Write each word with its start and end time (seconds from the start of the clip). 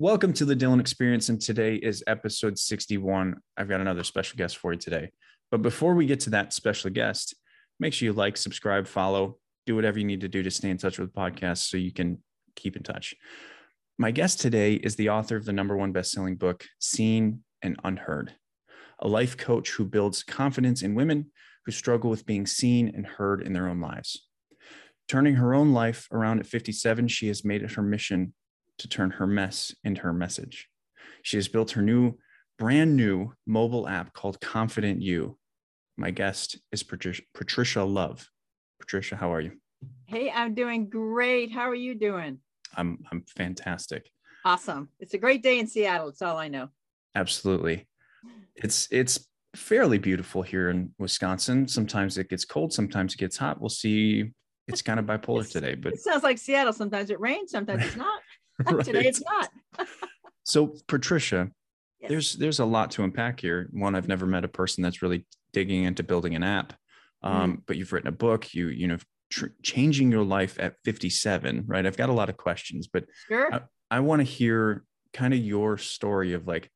Welcome 0.00 0.32
to 0.32 0.46
the 0.46 0.56
Dylan 0.56 0.80
Experience, 0.80 1.28
and 1.28 1.38
today 1.38 1.74
is 1.74 2.02
episode 2.06 2.58
61. 2.58 3.38
I've 3.58 3.68
got 3.68 3.82
another 3.82 4.02
special 4.02 4.38
guest 4.38 4.56
for 4.56 4.72
you 4.72 4.78
today. 4.78 5.10
But 5.50 5.60
before 5.60 5.94
we 5.94 6.06
get 6.06 6.20
to 6.20 6.30
that 6.30 6.54
special 6.54 6.88
guest, 6.88 7.34
make 7.78 7.92
sure 7.92 8.06
you 8.06 8.14
like, 8.14 8.38
subscribe, 8.38 8.86
follow, 8.86 9.36
do 9.66 9.76
whatever 9.76 9.98
you 9.98 10.06
need 10.06 10.22
to 10.22 10.28
do 10.28 10.42
to 10.42 10.50
stay 10.50 10.70
in 10.70 10.78
touch 10.78 10.98
with 10.98 11.12
the 11.12 11.20
podcast 11.20 11.68
so 11.68 11.76
you 11.76 11.92
can 11.92 12.16
keep 12.56 12.78
in 12.78 12.82
touch. 12.82 13.14
My 13.98 14.10
guest 14.10 14.40
today 14.40 14.72
is 14.72 14.96
the 14.96 15.10
author 15.10 15.36
of 15.36 15.44
the 15.44 15.52
number 15.52 15.76
one 15.76 15.92
best-selling 15.92 16.36
book, 16.36 16.64
Seen 16.78 17.44
and 17.60 17.78
Unheard, 17.84 18.32
a 19.00 19.06
life 19.06 19.36
coach 19.36 19.72
who 19.72 19.84
builds 19.84 20.22
confidence 20.22 20.80
in 20.80 20.94
women 20.94 21.30
who 21.66 21.72
struggle 21.72 22.08
with 22.08 22.24
being 22.24 22.46
seen 22.46 22.90
and 22.94 23.06
heard 23.06 23.42
in 23.42 23.52
their 23.52 23.68
own 23.68 23.82
lives. 23.82 24.26
Turning 25.08 25.34
her 25.34 25.52
own 25.52 25.74
life 25.74 26.08
around 26.10 26.40
at 26.40 26.46
57, 26.46 27.06
she 27.08 27.28
has 27.28 27.44
made 27.44 27.62
it 27.62 27.72
her 27.72 27.82
mission 27.82 28.32
to 28.80 28.88
turn 28.88 29.10
her 29.12 29.26
mess 29.26 29.74
into 29.84 30.00
her 30.02 30.12
message. 30.12 30.68
She 31.22 31.36
has 31.36 31.48
built 31.48 31.72
her 31.72 31.82
new, 31.82 32.14
brand 32.58 32.96
new 32.96 33.32
mobile 33.46 33.86
app 33.86 34.12
called 34.14 34.40
ConfidentU. 34.40 35.36
My 35.96 36.10
guest 36.10 36.58
is 36.72 36.82
Patricia, 36.82 37.22
Patricia 37.34 37.84
Love. 37.84 38.28
Patricia, 38.80 39.16
how 39.16 39.32
are 39.32 39.40
you? 39.40 39.52
Hey, 40.06 40.30
I'm 40.30 40.54
doing 40.54 40.88
great. 40.88 41.52
How 41.52 41.68
are 41.68 41.74
you 41.74 41.94
doing? 41.94 42.38
I'm 42.74 42.98
I'm 43.10 43.24
fantastic. 43.36 44.10
Awesome. 44.44 44.88
It's 44.98 45.14
a 45.14 45.18
great 45.18 45.42
day 45.42 45.58
in 45.58 45.66
Seattle. 45.66 46.08
It's 46.08 46.22
all 46.22 46.38
I 46.38 46.48
know. 46.48 46.68
Absolutely. 47.14 47.86
It's 48.54 48.88
it's 48.90 49.26
fairly 49.54 49.98
beautiful 49.98 50.42
here 50.42 50.70
in 50.70 50.94
Wisconsin. 50.98 51.68
Sometimes 51.68 52.16
it 52.16 52.30
gets 52.30 52.44
cold, 52.44 52.72
sometimes 52.72 53.14
it 53.14 53.18
gets 53.18 53.36
hot. 53.36 53.60
We'll 53.60 53.68
see. 53.68 54.32
It's 54.68 54.82
kind 54.82 55.00
of 55.00 55.06
bipolar 55.06 55.50
today, 55.50 55.74
but 55.74 55.94
it 55.94 56.00
sounds 56.00 56.22
like 56.22 56.38
Seattle. 56.38 56.72
Sometimes 56.72 57.10
it 57.10 57.20
rains, 57.20 57.50
sometimes 57.50 57.84
it's 57.84 57.96
not. 58.06 58.20
Right. 58.64 58.84
Today 58.84 59.06
it's 59.06 59.22
not. 59.22 59.50
so 60.44 60.74
Patricia, 60.86 61.50
yes. 62.00 62.10
there's 62.10 62.32
there's 62.34 62.60
a 62.60 62.64
lot 62.64 62.90
to 62.92 63.04
unpack 63.04 63.40
here. 63.40 63.68
One, 63.72 63.94
I've 63.94 64.08
never 64.08 64.26
met 64.26 64.44
a 64.44 64.48
person 64.48 64.82
that's 64.82 65.02
really 65.02 65.26
digging 65.52 65.84
into 65.84 66.02
building 66.02 66.34
an 66.34 66.42
app. 66.42 66.74
Um, 67.22 67.56
mm. 67.56 67.62
but 67.66 67.76
you've 67.76 67.92
written 67.92 68.08
a 68.08 68.12
book, 68.12 68.54
you 68.54 68.68
you 68.68 68.88
know, 68.88 68.98
tr- 69.30 69.46
changing 69.62 70.10
your 70.10 70.24
life 70.24 70.56
at 70.58 70.76
57, 70.84 71.64
right? 71.66 71.84
I've 71.84 71.96
got 71.96 72.08
a 72.08 72.14
lot 72.14 72.30
of 72.30 72.36
questions, 72.36 72.88
but 72.90 73.04
sure. 73.28 73.54
I, 73.54 73.60
I 73.90 74.00
want 74.00 74.20
to 74.20 74.24
hear 74.24 74.84
kind 75.12 75.34
of 75.34 75.40
your 75.40 75.76
story 75.78 76.32
of 76.32 76.46
like 76.46 76.70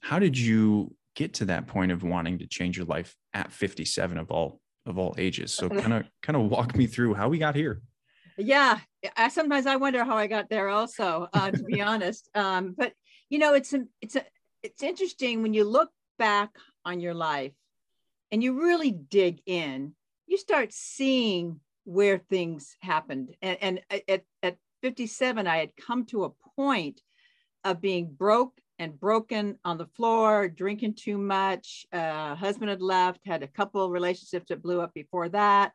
how 0.00 0.18
did 0.18 0.38
you 0.38 0.94
get 1.14 1.34
to 1.34 1.44
that 1.46 1.66
point 1.66 1.92
of 1.92 2.02
wanting 2.02 2.38
to 2.38 2.46
change 2.46 2.76
your 2.76 2.86
life 2.86 3.14
at 3.34 3.52
57 3.52 4.18
of 4.18 4.30
all 4.30 4.60
of 4.86 4.98
all 4.98 5.14
ages 5.18 5.52
so 5.52 5.68
kind 5.68 5.92
of 5.92 6.04
kind 6.22 6.36
of 6.36 6.50
walk 6.50 6.76
me 6.76 6.86
through 6.86 7.14
how 7.14 7.28
we 7.28 7.38
got 7.38 7.54
here 7.54 7.80
yeah 8.44 8.78
I, 9.16 9.28
sometimes 9.28 9.66
i 9.66 9.76
wonder 9.76 10.04
how 10.04 10.16
i 10.16 10.26
got 10.26 10.48
there 10.48 10.68
also 10.68 11.28
uh, 11.32 11.50
to 11.50 11.62
be 11.64 11.80
honest 11.80 12.28
um, 12.34 12.74
but 12.76 12.92
you 13.28 13.38
know 13.38 13.54
it's 13.54 13.72
a, 13.72 13.84
it's 14.00 14.16
a, 14.16 14.24
it's 14.62 14.82
interesting 14.82 15.42
when 15.42 15.54
you 15.54 15.64
look 15.64 15.90
back 16.18 16.50
on 16.84 17.00
your 17.00 17.14
life 17.14 17.52
and 18.30 18.42
you 18.42 18.62
really 18.62 18.90
dig 18.90 19.40
in 19.46 19.94
you 20.26 20.36
start 20.36 20.72
seeing 20.72 21.60
where 21.84 22.18
things 22.18 22.76
happened 22.80 23.34
and, 23.42 23.58
and 23.60 23.80
at, 24.08 24.24
at 24.42 24.56
57 24.82 25.46
i 25.46 25.58
had 25.58 25.70
come 25.76 26.04
to 26.06 26.24
a 26.24 26.30
point 26.56 27.00
of 27.64 27.80
being 27.80 28.06
broke 28.06 28.58
and 28.78 28.98
broken 28.98 29.58
on 29.64 29.78
the 29.78 29.86
floor, 29.86 30.48
drinking 30.48 30.94
too 30.94 31.16
much. 31.16 31.86
Uh, 31.92 32.34
husband 32.34 32.68
had 32.68 32.82
left, 32.82 33.20
had 33.24 33.44
a 33.44 33.46
couple 33.46 33.88
relationships 33.88 34.46
that 34.48 34.62
blew 34.62 34.80
up 34.80 34.92
before 34.92 35.28
that. 35.28 35.72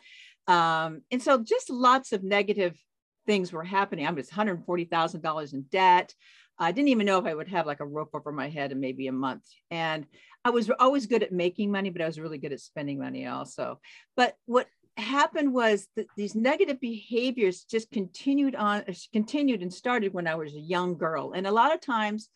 Um, 0.48 1.02
and 1.12 1.22
so 1.22 1.44
just 1.44 1.70
lots 1.70 2.12
of 2.14 2.24
negative 2.24 2.78
things 3.26 3.52
were 3.52 3.64
happening. 3.64 4.08
I 4.08 4.12
was 4.12 4.30
$140,000 4.30 5.54
in 5.54 5.62
debt. 5.64 6.14
I 6.60 6.72
didn't 6.72 6.88
even 6.90 7.06
know 7.06 7.20
if 7.20 7.26
I 7.26 7.36
would 7.36 7.50
have 7.50 7.68
like 7.68 7.82
a 7.82 7.86
rope 7.86 8.12
over 8.14 8.32
my 8.32 8.50
head 8.50 8.72
in 8.72 8.80
maybe 8.80 9.08
a 9.08 9.12
month. 9.12 9.44
And 9.70 10.06
I 10.44 10.50
was 10.50 10.72
always 10.80 11.06
good 11.06 11.24
at 11.24 11.32
making 11.32 11.72
money, 11.72 11.90
but 11.90 12.02
I 12.02 12.06
was 12.06 12.20
really 12.20 12.38
good 12.38 12.54
at 12.54 12.62
spending 12.62 13.00
money 13.00 13.28
also. 13.28 13.80
But 14.16 14.36
what 14.46 14.68
happened 14.96 15.54
was 15.54 15.88
that 15.96 16.08
these 16.16 16.34
negative 16.34 16.80
behaviors 16.80 17.64
just 17.64 17.92
continued 17.92 18.56
on, 18.56 18.84
continued 19.14 19.62
and 19.62 19.72
started 19.72 20.14
when 20.14 20.26
I 20.26 20.36
was 20.36 20.56
a 20.56 20.60
young 20.60 20.98
girl. 20.98 21.34
And 21.34 21.46
a 21.46 21.52
lot 21.52 21.74
of 21.74 21.82
times 21.82 22.30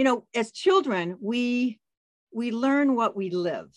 you 0.00 0.04
know, 0.04 0.24
as 0.34 0.50
children, 0.50 1.18
we 1.20 1.78
we 2.32 2.52
learn 2.52 2.94
what 2.94 3.16
we 3.16 3.28
live. 3.28 3.68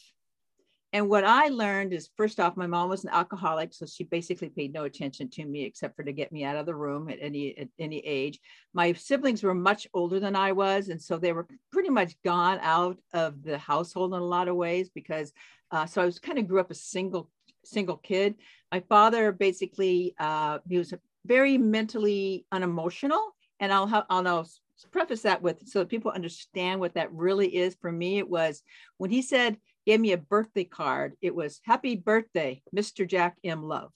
And 0.94 1.10
what 1.10 1.24
I 1.24 1.48
learned 1.48 1.92
is 1.92 2.12
first 2.16 2.40
off, 2.40 2.56
my 2.56 2.68
mom 2.68 2.88
was 2.88 3.04
an 3.04 3.10
alcoholic, 3.10 3.74
so 3.74 3.88
she 3.88 4.04
basically 4.04 4.50
paid 4.50 4.72
no 4.72 4.84
attention 4.84 5.28
to 5.32 5.44
me 5.44 5.64
except 5.64 5.96
for 5.96 6.04
to 6.04 6.14
get 6.14 6.32
me 6.32 6.44
out 6.44 6.56
of 6.56 6.68
the 6.68 6.76
room 6.76 7.10
at 7.10 7.18
any 7.20 7.58
at 7.58 7.68
any 7.80 7.98
age. 7.98 8.40
My 8.76 8.94
siblings 8.94 9.42
were 9.42 9.56
much 9.56 9.88
older 9.96 10.20
than 10.20 10.36
I 10.36 10.52
was, 10.52 10.90
and 10.90 11.02
so 11.02 11.18
they 11.18 11.34
were 11.34 11.48
pretty 11.72 11.90
much 11.90 12.14
gone 12.24 12.60
out 12.62 13.00
of 13.12 13.42
the 13.42 13.58
household 13.58 14.14
in 14.14 14.20
a 14.20 14.24
lot 14.24 14.48
of 14.48 14.56
ways 14.56 14.92
because 14.94 15.34
uh, 15.72 15.88
so 15.88 16.00
I 16.00 16.06
was 16.06 16.20
kind 16.20 16.38
of 16.38 16.48
grew 16.48 16.60
up 16.60 16.70
a 16.70 16.76
single 16.76 17.28
single 17.66 17.98
kid. 17.98 18.36
My 18.72 18.82
father 18.82 19.32
basically 19.32 20.14
uh, 20.20 20.60
he 20.70 20.78
was 20.78 20.94
very 21.26 21.58
mentally 21.58 22.46
unemotional, 22.52 23.36
and 23.60 23.74
I'll 23.74 23.88
have 23.88 24.06
I'll 24.12 24.22
know 24.22 24.46
preface 24.92 25.22
that 25.22 25.42
with 25.42 25.68
so 25.68 25.80
that 25.80 25.90
people 25.90 26.12
understand 26.12 26.80
what 26.80 26.94
that 26.96 27.12
really 27.12 27.56
is. 27.56 27.76
For 27.82 27.92
me, 27.92 28.18
it 28.18 28.30
was 28.30 28.62
when 28.98 29.10
he 29.10 29.22
said, 29.22 29.58
gave 29.86 30.00
me 30.00 30.12
a 30.12 30.18
birthday 30.18 30.64
card, 30.64 31.16
it 31.22 31.36
was 31.36 31.60
happy 31.64 31.96
birthday, 31.96 32.62
Mr. 32.76 33.08
Jack 33.08 33.38
M. 33.44 33.64
Love. 33.64 33.92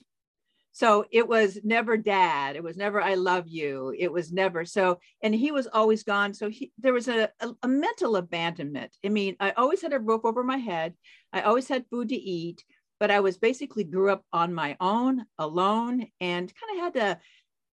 So 0.77 1.05
it 1.11 1.27
was 1.27 1.57
never 1.63 1.97
dad. 1.97 2.55
It 2.55 2.61
was 2.61 2.77
never 2.77 3.01
I 3.01 3.15
love 3.15 3.47
you. 3.47 3.95
It 3.97 4.11
was 4.11 4.31
never 4.31 4.63
so. 4.63 4.99
And 5.23 5.33
he 5.33 5.51
was 5.51 5.65
always 5.65 6.03
gone. 6.03 6.35
So 6.35 6.51
he, 6.51 6.71
there 6.77 6.93
was 6.93 7.07
a, 7.07 7.31
a, 7.39 7.49
a 7.63 7.67
mental 7.67 8.15
abandonment. 8.15 8.95
I 9.03 9.09
mean, 9.09 9.35
I 9.39 9.53
always 9.57 9.81
had 9.81 9.93
a 9.93 9.99
roof 9.99 10.21
over 10.23 10.43
my 10.43 10.57
head. 10.57 10.93
I 11.33 11.41
always 11.41 11.67
had 11.67 11.87
food 11.89 12.09
to 12.09 12.15
eat, 12.15 12.63
but 12.99 13.09
I 13.09 13.21
was 13.21 13.39
basically 13.39 13.85
grew 13.85 14.11
up 14.11 14.23
on 14.31 14.53
my 14.53 14.77
own, 14.79 15.25
alone, 15.39 16.05
and 16.21 16.53
kind 16.53 16.77
of 16.77 16.83
had 16.83 16.93
to 16.93 17.19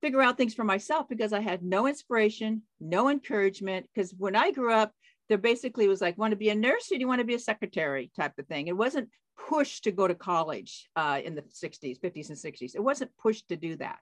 figure 0.01 0.23
out 0.23 0.39
things 0.39 0.55
for 0.55 0.65
myself 0.65 1.07
because 1.07 1.35
I 1.35 1.41
had 1.41 1.63
no 1.63 1.87
inspiration, 1.87 2.63
no 2.81 3.11
encouragement. 3.11 3.87
Because 3.95 4.15
when 4.17 4.35
I 4.35 4.51
grew 4.51 4.73
up, 4.73 4.93
there 5.29 5.39
basically 5.39 5.89
was 5.89 6.01
like, 6.01 6.19
want 6.19 6.33
to 6.33 6.37
be 6.37 6.51
a 6.51 6.55
nurse 6.55 6.91
or 6.91 6.95
do 6.95 7.01
you 7.01 7.09
want 7.09 7.21
to 7.21 7.27
be 7.27 7.35
a 7.35 7.39
secretary 7.39 8.11
type 8.17 8.39
of 8.39 8.47
thing. 8.47 8.69
It 8.69 8.77
wasn't 8.77 9.09
pushed 9.37 9.85
to 9.85 9.93
go 9.93 10.07
to 10.07 10.15
college 10.15 10.89
uh, 10.97 11.21
in 11.25 11.35
the 11.35 11.43
60s, 11.43 12.01
50s, 12.01 12.29
and 12.29 12.39
60s. 12.39 12.75
It 12.75 12.83
wasn't 12.83 13.17
pushed 13.17 13.49
to 13.49 13.57
do 13.57 13.77
that. 13.77 14.01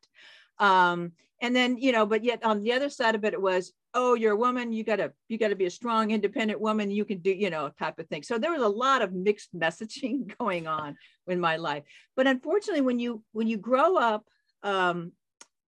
Um, 0.59 1.13
and 1.41 1.57
then, 1.57 1.77
you 1.77 1.93
know, 1.93 2.07
but 2.07 2.23
yet 2.23 2.45
on 2.45 2.63
the 2.63 2.73
other 2.73 2.89
side 2.89 3.15
of 3.15 3.25
it, 3.25 3.33
it 3.33 3.43
was, 3.43 3.73
oh, 3.95 4.15
you're 4.15 4.33
a 4.33 4.37
woman, 4.37 4.73
you 4.73 4.85
gotta, 4.85 5.13
you 5.29 5.39
gotta 5.39 5.57
be 5.57 5.67
a 5.67 5.71
strong, 5.71 6.11
independent 6.11 6.61
woman, 6.61 6.91
you 6.91 7.05
can 7.05 7.19
do, 7.19 7.31
you 7.31 7.51
know, 7.51 7.71
type 7.79 7.99
of 7.99 8.07
thing. 8.09 8.23
So 8.23 8.39
there 8.39 8.53
was 8.53 8.63
a 8.63 8.69
lot 8.69 9.03
of 9.03 9.13
mixed 9.13 9.55
messaging 9.57 10.37
going 10.39 10.67
on 10.67 10.97
in 11.27 11.41
my 11.41 11.57
life. 11.57 11.85
But 12.17 12.27
unfortunately, 12.27 12.83
when 12.83 12.99
you 12.99 13.23
when 13.33 13.49
you 13.49 13.57
grow 13.57 13.97
up 13.97 14.25
um, 14.63 15.13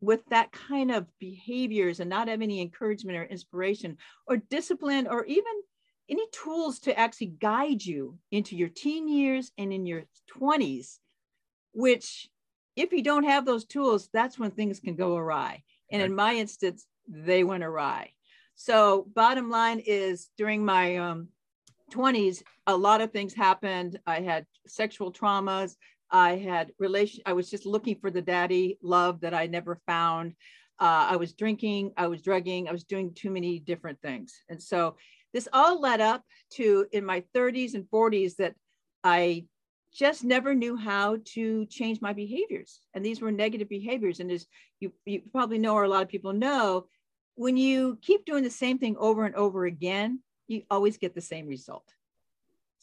with 0.01 0.25
that 0.27 0.53
kind 0.53 0.91
of 0.91 1.07
behaviors 1.19 2.01
and 2.01 2.11
not 2.11 2.29
have 2.29 2.43
any 2.43 2.61
encouragement 2.61 3.17
or 3.17 3.25
inspiration 3.25 3.97
or 4.27 4.37
discipline 4.37 5.07
or 5.07 5.25
even 5.25 5.53
any 6.11 6.27
tools 6.33 6.79
to 6.81 6.99
actually 6.99 7.29
guide 7.29 7.83
you 7.83 8.19
into 8.31 8.57
your 8.57 8.69
teen 8.69 9.09
years 9.09 9.51
and 9.57 9.73
in 9.73 9.87
your 9.87 10.05
20s 10.39 10.99
which 11.73 12.29
if 12.77 12.93
you 12.93 13.03
don't 13.03 13.25
have 13.25 13.45
those 13.45 13.65
tools 13.65 14.09
that's 14.13 14.39
when 14.39 14.51
things 14.51 14.81
can 14.81 14.97
go 14.97 15.17
awry. 15.17 15.63
And 15.91 16.01
right. 16.01 16.11
in 16.11 16.17
my 16.17 16.35
instance 16.35 16.87
they 17.07 17.45
went 17.45 17.65
awry. 17.65 18.11
So 18.57 19.07
bottom 19.15 19.51
line 19.51 19.81
is 19.81 20.31
during 20.39 20.65
my 20.65 20.97
um, 20.97 21.29
20s 21.93 22.43
a 22.67 22.77
lot 22.77 23.01
of 23.01 23.13
things 23.13 23.35
happened. 23.35 23.99
I 24.07 24.21
had 24.21 24.47
sexual 24.67 25.13
traumas 25.13 25.77
I 26.15 26.37
had 26.37 26.71
relation. 26.79 27.25
I 27.27 27.33
was 27.33 27.51
just 27.51 27.67
looking 27.67 27.99
for 27.99 28.09
the 28.09 28.23
daddy 28.23 28.79
love 28.81 29.21
that 29.23 29.35
I 29.35 29.49
never 29.49 29.81
found. 29.85 30.35
Uh, 30.79 31.09
I 31.11 31.17
was 31.17 31.33
drinking. 31.33 31.91
I 31.97 32.07
was 32.07 32.23
drugging. 32.23 32.69
I 32.69 32.73
was 32.73 32.85
doing 32.85 33.13
too 33.15 33.31
many 33.31 33.59
different 33.59 34.01
things, 34.01 34.33
and 34.49 34.63
so 34.63 34.97
this 35.33 35.49
all 35.53 35.81
led 35.81 36.01
up 36.01 36.23
to 36.53 36.87
in 36.93 37.05
my 37.05 37.25
30s 37.35 37.75
and 37.75 37.85
40s 37.91 38.37
that 38.37 38.55
I 39.03 39.47
just 39.93 40.23
never 40.23 40.55
knew 40.55 40.77
how 40.77 41.19
to 41.35 41.67
change 41.67 42.01
my 42.01 42.13
behaviors, 42.13 42.81
and 42.95 43.05
these 43.05 43.21
were 43.21 43.33
negative 43.33 43.69
behaviors. 43.69 44.21
And 44.21 44.31
as 44.31 44.47
you 44.79 44.93
you 45.05 45.23
probably 45.33 45.59
know, 45.59 45.75
or 45.75 45.83
a 45.83 45.89
lot 45.89 46.05
of 46.05 46.09
people 46.09 46.33
know, 46.33 46.87
when 47.35 47.57
you 47.57 47.99
keep 48.03 48.25
doing 48.25 48.45
the 48.45 48.51
same 48.51 48.79
thing 48.79 48.97
over 48.99 49.25
and 49.25 49.35
over 49.35 49.67
again, 49.67 50.21
you 50.47 50.63
always 50.71 50.97
get 50.97 51.17
the 51.17 51.21
same 51.21 51.49
result. 51.49 51.93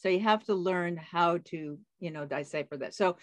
So 0.02 0.08
you 0.08 0.20
have 0.20 0.42
to 0.44 0.54
learn 0.54 0.96
how 0.96 1.38
to, 1.46 1.78
you 2.00 2.10
know, 2.10 2.26
decipher 2.26 2.76
that. 2.78 2.94
So 2.94 3.16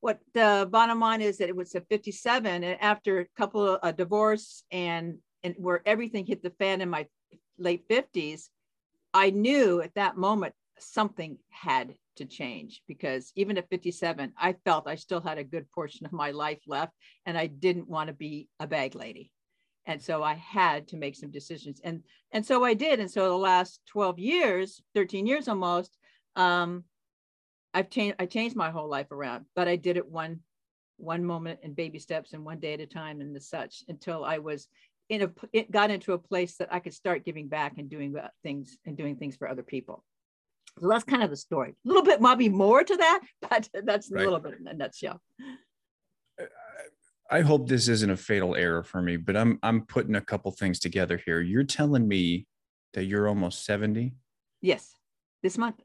what 0.00 0.18
the 0.34 0.68
bottom 0.70 0.98
line 0.98 1.22
is 1.22 1.38
that 1.38 1.48
it 1.48 1.56
was 1.56 1.74
at 1.76 1.88
57 1.88 2.64
and 2.64 2.80
after 2.80 3.20
a 3.20 3.26
couple 3.36 3.66
of 3.68 3.78
a 3.82 3.92
divorce 3.92 4.64
and 4.72 5.18
and 5.44 5.54
where 5.58 5.82
everything 5.86 6.26
hit 6.26 6.42
the 6.42 6.50
fan 6.58 6.80
in 6.80 6.90
my 6.90 7.06
late 7.58 7.88
50s, 7.88 8.48
I 9.12 9.30
knew 9.30 9.80
at 9.80 9.94
that 9.94 10.16
moment 10.16 10.54
something 10.78 11.38
had 11.50 11.94
to 12.16 12.24
change 12.24 12.82
because 12.88 13.30
even 13.36 13.56
at 13.58 13.68
57, 13.70 14.32
I 14.36 14.54
felt 14.64 14.88
I 14.88 14.96
still 14.96 15.20
had 15.20 15.38
a 15.38 15.44
good 15.44 15.70
portion 15.70 16.04
of 16.04 16.12
my 16.12 16.32
life 16.32 16.62
left 16.66 16.94
and 17.26 17.38
I 17.38 17.46
didn't 17.46 17.88
want 17.88 18.08
to 18.08 18.14
be 18.14 18.48
a 18.58 18.66
bag 18.66 18.94
lady. 18.96 19.30
and 19.86 20.00
so 20.02 20.22
i 20.22 20.34
had 20.34 20.88
to 20.88 20.96
make 20.96 21.16
some 21.16 21.30
decisions 21.30 21.80
and 21.84 22.02
and 22.32 22.44
so 22.44 22.64
i 22.64 22.74
did 22.74 23.00
and 23.00 23.10
so 23.10 23.28
the 23.28 23.36
last 23.36 23.80
12 23.86 24.18
years 24.18 24.82
13 24.94 25.26
years 25.26 25.48
almost 25.48 25.98
um 26.36 26.84
i've 27.72 27.90
changed 27.90 28.16
i 28.18 28.26
changed 28.26 28.56
my 28.56 28.70
whole 28.70 28.88
life 28.88 29.10
around 29.12 29.44
but 29.54 29.68
i 29.68 29.76
did 29.76 29.96
it 29.96 30.06
one 30.06 30.40
one 30.96 31.24
moment 31.24 31.60
in 31.62 31.74
baby 31.74 31.98
steps 31.98 32.32
and 32.32 32.44
one 32.44 32.60
day 32.60 32.74
at 32.74 32.80
a 32.80 32.86
time 32.86 33.20
and 33.20 33.34
the 33.34 33.40
such 33.40 33.82
until 33.88 34.24
i 34.24 34.38
was 34.38 34.68
in 35.08 35.22
a 35.22 35.30
it 35.52 35.70
got 35.70 35.90
into 35.90 36.12
a 36.12 36.18
place 36.18 36.56
that 36.56 36.72
i 36.72 36.78
could 36.78 36.94
start 36.94 37.24
giving 37.24 37.48
back 37.48 37.74
and 37.78 37.90
doing 37.90 38.14
things 38.42 38.78
and 38.86 38.96
doing 38.96 39.16
things 39.16 39.36
for 39.36 39.48
other 39.48 39.62
people 39.62 40.04
so 40.80 40.88
that's 40.88 41.04
kind 41.04 41.22
of 41.22 41.30
the 41.30 41.36
story 41.36 41.70
a 41.70 41.88
little 41.88 42.02
bit 42.02 42.20
maybe 42.20 42.48
more 42.48 42.82
to 42.82 42.96
that 42.96 43.20
but 43.48 43.68
that's 43.84 44.10
right. 44.10 44.22
a 44.22 44.24
little 44.24 44.40
bit 44.40 44.58
in 44.58 44.66
a 44.68 44.74
nutshell 44.74 45.20
I 47.30 47.40
hope 47.40 47.68
this 47.68 47.88
isn't 47.88 48.10
a 48.10 48.16
fatal 48.16 48.54
error 48.54 48.82
for 48.82 49.00
me, 49.00 49.16
but 49.16 49.36
I'm 49.36 49.58
I'm 49.62 49.86
putting 49.86 50.14
a 50.14 50.20
couple 50.20 50.52
things 50.52 50.78
together 50.78 51.20
here. 51.24 51.40
You're 51.40 51.64
telling 51.64 52.06
me 52.06 52.46
that 52.92 53.04
you're 53.04 53.28
almost 53.28 53.64
70? 53.64 54.14
Yes, 54.60 54.94
this 55.42 55.58
month. 55.58 55.82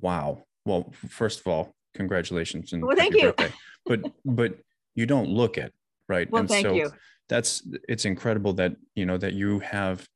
Wow. 0.00 0.44
Well, 0.64 0.92
first 1.08 1.40
of 1.40 1.46
all, 1.46 1.74
congratulations 1.94 2.72
and 2.72 2.84
well, 2.84 2.96
thank 2.96 3.14
you. 3.14 3.32
Birthday. 3.32 3.52
But 3.86 4.00
but 4.24 4.58
you 4.94 5.06
don't 5.06 5.28
look 5.28 5.58
it, 5.58 5.72
right? 6.08 6.30
Well, 6.30 6.40
and 6.40 6.48
thank 6.48 6.66
so 6.66 6.74
you. 6.74 6.90
That's 7.28 7.62
it's 7.88 8.04
incredible 8.04 8.54
that 8.54 8.76
you 8.94 9.06
know 9.06 9.18
that 9.18 9.34
you 9.34 9.60
have 9.60 10.06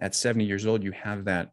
at 0.00 0.14
70 0.14 0.44
years 0.44 0.66
old, 0.66 0.82
you 0.82 0.92
have 0.92 1.24
that 1.26 1.50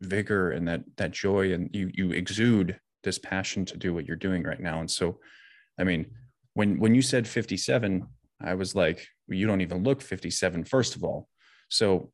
vigor 0.00 0.50
and 0.50 0.68
that 0.68 0.84
that 0.96 1.12
joy 1.12 1.52
and 1.52 1.70
you 1.72 1.90
you 1.94 2.10
exude 2.12 2.78
this 3.02 3.18
passion 3.18 3.64
to 3.66 3.76
do 3.76 3.92
what 3.92 4.06
you're 4.06 4.16
doing 4.16 4.42
right 4.42 4.60
now. 4.60 4.80
And 4.80 4.90
so, 4.90 5.18
I 5.78 5.84
mean, 5.84 6.06
when 6.54 6.78
when 6.78 6.94
you 6.94 7.02
said 7.02 7.28
57 7.28 8.06
i 8.40 8.54
was 8.54 8.74
like 8.74 9.06
well, 9.28 9.38
you 9.38 9.46
don't 9.46 9.60
even 9.60 9.82
look 9.82 10.00
57 10.00 10.64
first 10.64 10.96
of 10.96 11.04
all 11.04 11.28
so 11.68 12.10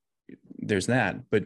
there's 0.59 0.87
that 0.87 1.17
but 1.31 1.45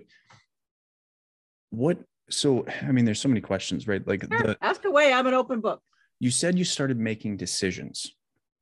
what 1.70 1.98
so 2.30 2.64
i 2.82 2.92
mean 2.92 3.04
there's 3.04 3.20
so 3.20 3.28
many 3.28 3.40
questions 3.40 3.86
right? 3.86 4.06
Like 4.06 4.22
sure. 4.22 4.38
the, 4.38 4.58
ask 4.62 4.84
away 4.84 5.12
i'm 5.12 5.26
an 5.26 5.34
open 5.34 5.60
book. 5.60 5.82
You 6.20 6.30
said 6.30 6.58
you 6.58 6.64
started 6.64 6.98
making 6.98 7.36
decisions 7.36 8.14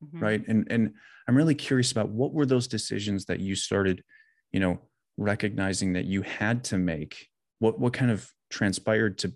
mm-hmm. 0.03 0.19
right? 0.19 0.47
And 0.47 0.67
and 0.69 0.93
i'm 1.27 1.35
really 1.35 1.55
curious 1.55 1.91
about 1.91 2.09
what 2.09 2.33
were 2.33 2.45
those 2.45 2.67
decisions 2.67 3.25
that 3.25 3.39
you 3.39 3.55
started 3.55 4.03
you 4.51 4.59
know 4.59 4.79
recognizing 5.17 5.93
that 5.93 6.05
you 6.05 6.21
had 6.21 6.63
to 6.65 6.77
make? 6.77 7.29
What 7.59 7.79
what 7.79 7.93
kind 7.93 8.11
of 8.11 8.29
transpired 8.49 9.17
to 9.19 9.33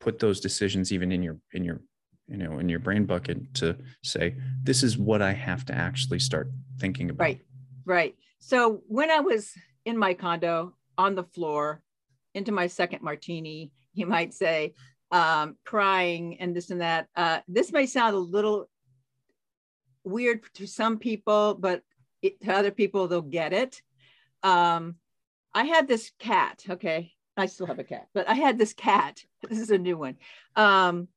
put 0.00 0.18
those 0.18 0.40
decisions 0.40 0.92
even 0.92 1.12
in 1.12 1.22
your 1.22 1.38
in 1.52 1.64
your 1.64 1.80
you 2.26 2.36
know 2.36 2.58
in 2.58 2.68
your 2.68 2.78
brain 2.78 3.04
bucket 3.04 3.52
to 3.54 3.76
say 4.02 4.34
this 4.62 4.82
is 4.82 4.96
what 4.96 5.20
i 5.20 5.32
have 5.32 5.64
to 5.64 5.74
actually 5.74 6.18
start 6.18 6.50
thinking 6.78 7.10
about 7.10 7.22
right 7.22 7.40
right. 7.84 8.14
So 8.38 8.82
when 8.88 9.10
i 9.10 9.20
was 9.20 9.52
in 9.84 9.98
my 9.98 10.14
condo 10.14 10.74
on 10.96 11.14
the 11.14 11.24
floor 11.24 11.82
into 12.34 12.52
my 12.52 12.66
second 12.66 13.02
martini 13.02 13.70
you 13.94 14.06
might 14.06 14.34
say 14.34 14.74
um, 15.12 15.56
crying 15.64 16.38
and 16.40 16.54
this 16.54 16.70
and 16.70 16.80
that. 16.80 17.08
Uh, 17.16 17.40
this 17.48 17.72
may 17.72 17.86
sound 17.86 18.14
a 18.14 18.18
little 18.18 18.68
weird 20.04 20.42
to 20.54 20.66
some 20.66 20.98
people 20.98 21.54
but 21.54 21.82
it, 22.22 22.40
to 22.42 22.52
other 22.52 22.70
people 22.70 23.08
they'll 23.08 23.22
get 23.22 23.52
it. 23.52 23.82
Um, 24.42 24.96
i 25.52 25.64
had 25.64 25.88
this 25.88 26.12
cat 26.18 26.62
okay? 26.70 27.12
I 27.36 27.46
still 27.46 27.66
have 27.66 27.78
a 27.78 27.84
cat 27.84 28.08
but 28.14 28.28
i 28.28 28.34
had 28.34 28.58
this 28.58 28.72
cat. 28.72 29.22
This 29.48 29.58
is 29.58 29.70
a 29.70 29.78
new 29.78 29.96
one. 29.96 30.16
Um, 30.54 31.08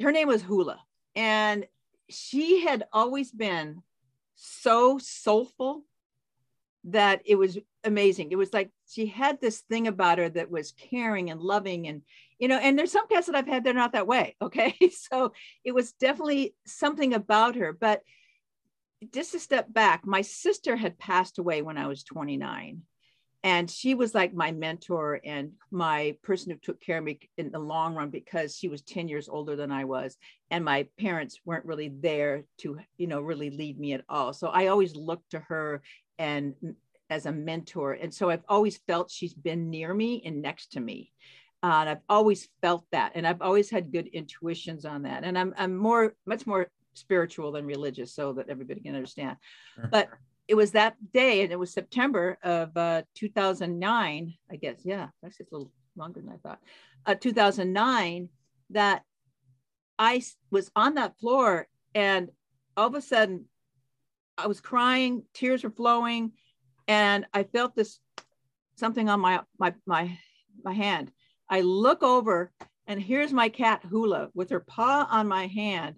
her 0.00 0.12
name 0.12 0.28
was 0.28 0.42
Hula, 0.42 0.78
and 1.14 1.66
she 2.08 2.60
had 2.60 2.84
always 2.92 3.30
been 3.30 3.82
so 4.34 4.98
soulful 4.98 5.84
that 6.84 7.22
it 7.24 7.36
was 7.36 7.58
amazing. 7.84 8.32
It 8.32 8.36
was 8.36 8.52
like 8.52 8.70
she 8.92 9.06
had 9.06 9.40
this 9.40 9.60
thing 9.60 9.86
about 9.86 10.18
her 10.18 10.28
that 10.28 10.50
was 10.50 10.72
caring 10.72 11.30
and 11.30 11.40
loving, 11.40 11.88
and 11.88 12.02
you 12.38 12.48
know, 12.48 12.58
and 12.58 12.78
there's 12.78 12.92
some 12.92 13.08
cats 13.08 13.26
that 13.26 13.36
I've 13.36 13.46
had 13.46 13.64
they're 13.64 13.74
not 13.74 13.92
that 13.92 14.06
way. 14.06 14.36
Okay, 14.42 14.74
so 14.90 15.32
it 15.64 15.72
was 15.72 15.92
definitely 15.92 16.54
something 16.66 17.14
about 17.14 17.56
her. 17.56 17.72
But 17.72 18.02
just 19.12 19.34
a 19.34 19.38
step 19.38 19.72
back, 19.72 20.06
my 20.06 20.20
sister 20.20 20.76
had 20.76 20.98
passed 20.98 21.38
away 21.38 21.62
when 21.62 21.78
I 21.78 21.86
was 21.86 22.04
29, 22.04 22.82
and 23.42 23.70
she 23.70 23.94
was 23.94 24.14
like 24.14 24.34
my 24.34 24.52
mentor 24.52 25.20
and 25.24 25.52
my 25.70 26.16
person 26.22 26.52
who 26.52 26.58
took 26.58 26.80
care 26.80 26.98
of 26.98 27.04
me 27.04 27.18
in 27.38 27.50
the 27.50 27.58
long 27.58 27.94
run 27.94 28.10
because 28.10 28.56
she 28.56 28.68
was 28.68 28.82
10 28.82 29.08
years 29.08 29.28
older 29.28 29.56
than 29.56 29.72
i 29.72 29.84
was 29.84 30.16
and 30.50 30.64
my 30.64 30.86
parents 30.98 31.40
weren't 31.44 31.64
really 31.64 31.88
there 32.00 32.44
to 32.58 32.78
you 32.98 33.06
know 33.06 33.20
really 33.20 33.50
lead 33.50 33.78
me 33.78 33.92
at 33.94 34.04
all 34.08 34.32
so 34.32 34.48
i 34.48 34.68
always 34.68 34.94
looked 34.94 35.30
to 35.30 35.40
her 35.40 35.82
and 36.18 36.54
as 37.12 37.26
a 37.26 37.32
mentor 37.32 37.92
and 37.92 38.12
so 38.12 38.30
i've 38.30 38.44
always 38.48 38.78
felt 38.88 39.10
she's 39.10 39.34
been 39.34 39.70
near 39.70 39.92
me 39.92 40.22
and 40.24 40.42
next 40.42 40.72
to 40.72 40.80
me 40.80 41.12
uh, 41.62 41.78
and 41.80 41.88
i've 41.88 42.04
always 42.08 42.48
felt 42.60 42.84
that 42.90 43.12
and 43.14 43.26
i've 43.26 43.42
always 43.42 43.70
had 43.70 43.92
good 43.92 44.08
intuitions 44.08 44.84
on 44.84 45.02
that 45.02 45.22
and 45.24 45.38
i'm, 45.38 45.54
I'm 45.56 45.76
more 45.76 46.14
much 46.26 46.46
more 46.46 46.68
spiritual 46.94 47.52
than 47.52 47.64
religious 47.66 48.14
so 48.14 48.32
that 48.34 48.48
everybody 48.48 48.80
can 48.80 48.94
understand 48.94 49.36
sure. 49.76 49.88
but 49.90 50.08
it 50.48 50.54
was 50.54 50.72
that 50.72 50.96
day, 51.12 51.42
and 51.42 51.52
it 51.52 51.58
was 51.58 51.72
September 51.72 52.36
of 52.42 52.76
uh, 52.76 53.02
2009, 53.14 54.34
I 54.50 54.56
guess. 54.56 54.80
Yeah, 54.84 55.08
actually, 55.24 55.44
it's 55.44 55.52
a 55.52 55.56
little 55.56 55.72
longer 55.96 56.20
than 56.20 56.30
I 56.30 56.36
thought. 56.36 56.58
Uh, 57.06 57.14
2009, 57.14 58.28
that 58.70 59.02
I 59.98 60.22
was 60.50 60.70
on 60.74 60.94
that 60.94 61.18
floor, 61.18 61.68
and 61.94 62.30
all 62.76 62.88
of 62.88 62.94
a 62.94 63.00
sudden, 63.00 63.46
I 64.36 64.46
was 64.46 64.60
crying, 64.60 65.22
tears 65.32 65.62
were 65.62 65.70
flowing, 65.70 66.32
and 66.88 67.26
I 67.32 67.44
felt 67.44 67.74
this 67.74 67.98
something 68.76 69.08
on 69.08 69.20
my 69.20 69.40
my 69.58 69.74
my 69.86 70.18
my 70.64 70.72
hand. 70.72 71.12
I 71.48 71.60
look 71.60 72.02
over, 72.02 72.52
and 72.86 73.00
here's 73.00 73.32
my 73.32 73.48
cat 73.48 73.82
Hula 73.84 74.30
with 74.34 74.50
her 74.50 74.60
paw 74.60 75.06
on 75.10 75.28
my 75.28 75.46
hand, 75.46 75.96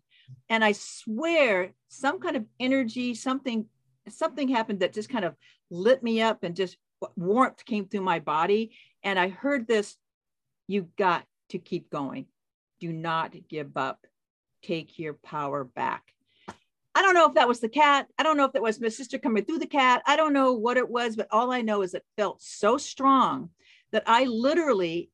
and 0.48 0.64
I 0.64 0.72
swear 0.72 1.72
some 1.88 2.20
kind 2.20 2.36
of 2.36 2.44
energy, 2.58 3.14
something 3.14 3.66
something 4.08 4.48
happened 4.48 4.80
that 4.80 4.92
just 4.92 5.08
kind 5.08 5.24
of 5.24 5.34
lit 5.70 6.02
me 6.02 6.20
up 6.20 6.42
and 6.42 6.54
just 6.54 6.76
warmth 7.16 7.64
came 7.64 7.86
through 7.86 8.02
my 8.02 8.18
body. 8.18 8.76
And 9.02 9.18
I 9.18 9.28
heard 9.28 9.66
this 9.66 9.96
you 10.66 10.88
got 10.96 11.24
to 11.50 11.58
keep 11.58 11.90
going. 11.90 12.26
Do 12.80 12.92
not 12.92 13.34
give 13.48 13.76
up. 13.76 14.06
Take 14.62 14.98
your 14.98 15.14
power 15.14 15.64
back. 15.64 16.13
I 16.94 17.02
don't 17.02 17.14
know 17.14 17.26
if 17.26 17.34
that 17.34 17.48
was 17.48 17.60
the 17.60 17.68
cat. 17.68 18.06
I 18.18 18.22
don't 18.22 18.36
know 18.36 18.44
if 18.44 18.52
that 18.52 18.62
was 18.62 18.80
my 18.80 18.88
sister 18.88 19.18
coming 19.18 19.44
through 19.44 19.58
the 19.58 19.66
cat. 19.66 20.02
I 20.06 20.16
don't 20.16 20.32
know 20.32 20.52
what 20.52 20.76
it 20.76 20.88
was, 20.88 21.16
but 21.16 21.28
all 21.30 21.52
I 21.52 21.62
know 21.62 21.82
is 21.82 21.94
it 21.94 22.04
felt 22.16 22.40
so 22.40 22.78
strong 22.78 23.50
that 23.92 24.04
I 24.06 24.24
literally 24.24 25.10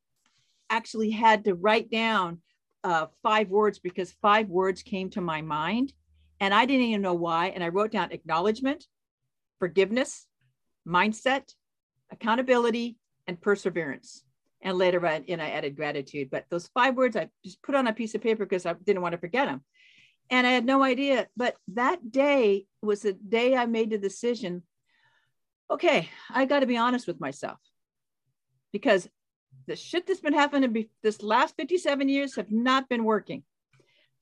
actually 0.69 1.09
had 1.09 1.45
to 1.45 1.55
write 1.55 1.89
down 1.89 2.41
uh, 2.83 3.07
five 3.23 3.49
words 3.49 3.79
because 3.79 4.11
five 4.21 4.47
words 4.47 4.83
came 4.83 5.09
to 5.11 5.21
my 5.21 5.41
mind 5.41 5.93
and 6.39 6.53
I 6.53 6.65
didn't 6.65 6.85
even 6.85 7.01
know 7.01 7.13
why. 7.13 7.47
And 7.47 7.63
I 7.63 7.69
wrote 7.69 7.91
down 7.91 8.11
acknowledgement, 8.11 8.85
forgiveness, 9.59 10.25
mindset, 10.87 11.53
accountability, 12.11 12.97
and 13.27 13.39
perseverance. 13.39 14.23
And 14.61 14.77
later 14.77 15.05
on, 15.05 15.23
in 15.23 15.39
I 15.39 15.51
added 15.51 15.75
gratitude. 15.75 16.29
But 16.31 16.45
those 16.49 16.67
five 16.67 16.95
words 16.95 17.15
I 17.15 17.29
just 17.43 17.61
put 17.63 17.75
on 17.75 17.87
a 17.87 17.93
piece 17.93 18.15
of 18.15 18.21
paper 18.21 18.45
because 18.45 18.65
I 18.65 18.73
didn't 18.73 19.01
want 19.01 19.13
to 19.13 19.19
forget 19.19 19.47
them. 19.47 19.63
And 20.31 20.47
I 20.47 20.51
had 20.51 20.65
no 20.65 20.81
idea. 20.81 21.27
But 21.37 21.55
that 21.73 22.11
day 22.11 22.65
was 22.81 23.01
the 23.01 23.13
day 23.13 23.55
I 23.55 23.67
made 23.67 23.91
the 23.91 23.97
decision 23.97 24.63
okay, 25.71 26.09
I 26.29 26.45
got 26.45 26.59
to 26.59 26.65
be 26.65 26.75
honest 26.75 27.07
with 27.07 27.21
myself 27.21 27.57
because 28.73 29.07
the 29.67 29.75
shit 29.75 30.05
that's 30.05 30.19
been 30.19 30.33
happening 30.33 30.87
this 31.01 31.23
last 31.23 31.55
57 31.55 32.09
years 32.09 32.35
have 32.35 32.51
not 32.51 32.89
been 32.89 33.05
working. 33.05 33.43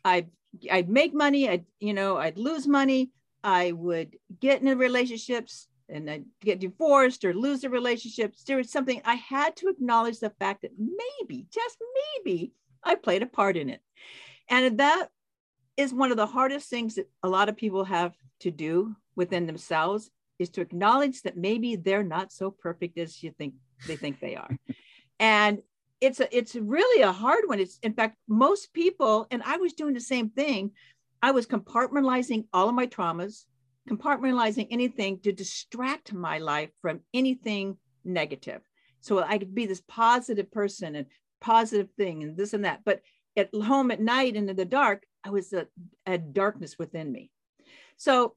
I've 0.05 0.27
I'd 0.71 0.89
make 0.89 1.13
money, 1.13 1.49
I'd, 1.49 1.65
you 1.79 1.93
know, 1.93 2.17
I'd 2.17 2.37
lose 2.37 2.67
money, 2.67 3.11
I 3.43 3.71
would 3.71 4.15
get 4.39 4.61
into 4.61 4.75
relationships 4.75 5.67
and 5.87 6.09
I'd 6.09 6.25
get 6.41 6.59
divorced 6.59 7.23
or 7.23 7.33
lose 7.33 7.61
the 7.61 7.69
relationships. 7.69 8.43
There 8.43 8.57
was 8.57 8.71
something 8.71 9.01
I 9.05 9.15
had 9.15 9.55
to 9.57 9.67
acknowledge 9.67 10.19
the 10.19 10.31
fact 10.39 10.63
that 10.63 10.71
maybe, 10.77 11.45
just 11.53 11.77
maybe, 12.15 12.51
I 12.83 12.95
played 12.95 13.21
a 13.21 13.27
part 13.27 13.57
in 13.57 13.69
it. 13.69 13.81
And 14.49 14.79
that 14.79 15.09
is 15.79 15.93
one 15.93 16.11
of 16.11 16.17
the 16.17 16.25
hardest 16.25 16.69
things 16.69 16.95
that 16.95 17.09
a 17.23 17.29
lot 17.29 17.47
of 17.47 17.55
people 17.55 17.85
have 17.85 18.13
to 18.41 18.51
do 18.51 18.93
within 19.15 19.45
themselves 19.45 20.11
is 20.37 20.49
to 20.49 20.59
acknowledge 20.59 21.21
that 21.21 21.37
maybe 21.37 21.77
they're 21.77 22.03
not 22.03 22.33
so 22.33 22.51
perfect 22.51 22.97
as 22.97 23.23
you 23.23 23.31
think 23.37 23.53
they 23.87 23.95
think 23.95 24.19
they 24.19 24.35
are. 24.35 24.49
and 25.21 25.59
it's 26.01 26.19
a 26.19 26.37
it's 26.37 26.55
really 26.55 27.01
a 27.01 27.13
hard 27.13 27.45
one. 27.45 27.61
It's 27.61 27.79
in 27.81 27.93
fact 27.93 28.17
most 28.27 28.73
people 28.73 29.25
and 29.31 29.41
i 29.45 29.55
was 29.55 29.71
doing 29.71 29.93
the 29.93 30.01
same 30.01 30.29
thing. 30.29 30.71
I 31.21 31.31
was 31.31 31.47
compartmentalizing 31.47 32.45
all 32.51 32.67
of 32.67 32.75
my 32.75 32.85
traumas 32.85 33.45
compartmentalizing 33.89 34.67
anything 34.69 35.19
to 35.21 35.31
distract 35.31 36.13
my 36.13 36.37
life 36.39 36.69
from 36.81 36.99
anything 37.13 37.77
negative. 38.03 38.61
So 38.99 39.23
i 39.23 39.37
could 39.37 39.55
be 39.55 39.65
this 39.65 39.83
positive 39.87 40.51
person 40.51 40.95
and 40.95 41.07
positive 41.39 41.89
thing 41.97 42.23
and 42.23 42.35
this 42.35 42.53
and 42.53 42.65
that. 42.65 42.81
But 42.83 42.99
at 43.37 43.49
home 43.55 43.91
at 43.91 44.01
night 44.01 44.35
and 44.35 44.49
in 44.49 44.57
the 44.57 44.65
dark 44.65 45.03
i 45.23 45.29
was 45.29 45.53
a, 45.53 45.67
a 46.05 46.17
darkness 46.17 46.77
within 46.77 47.11
me 47.11 47.31
so 47.97 48.35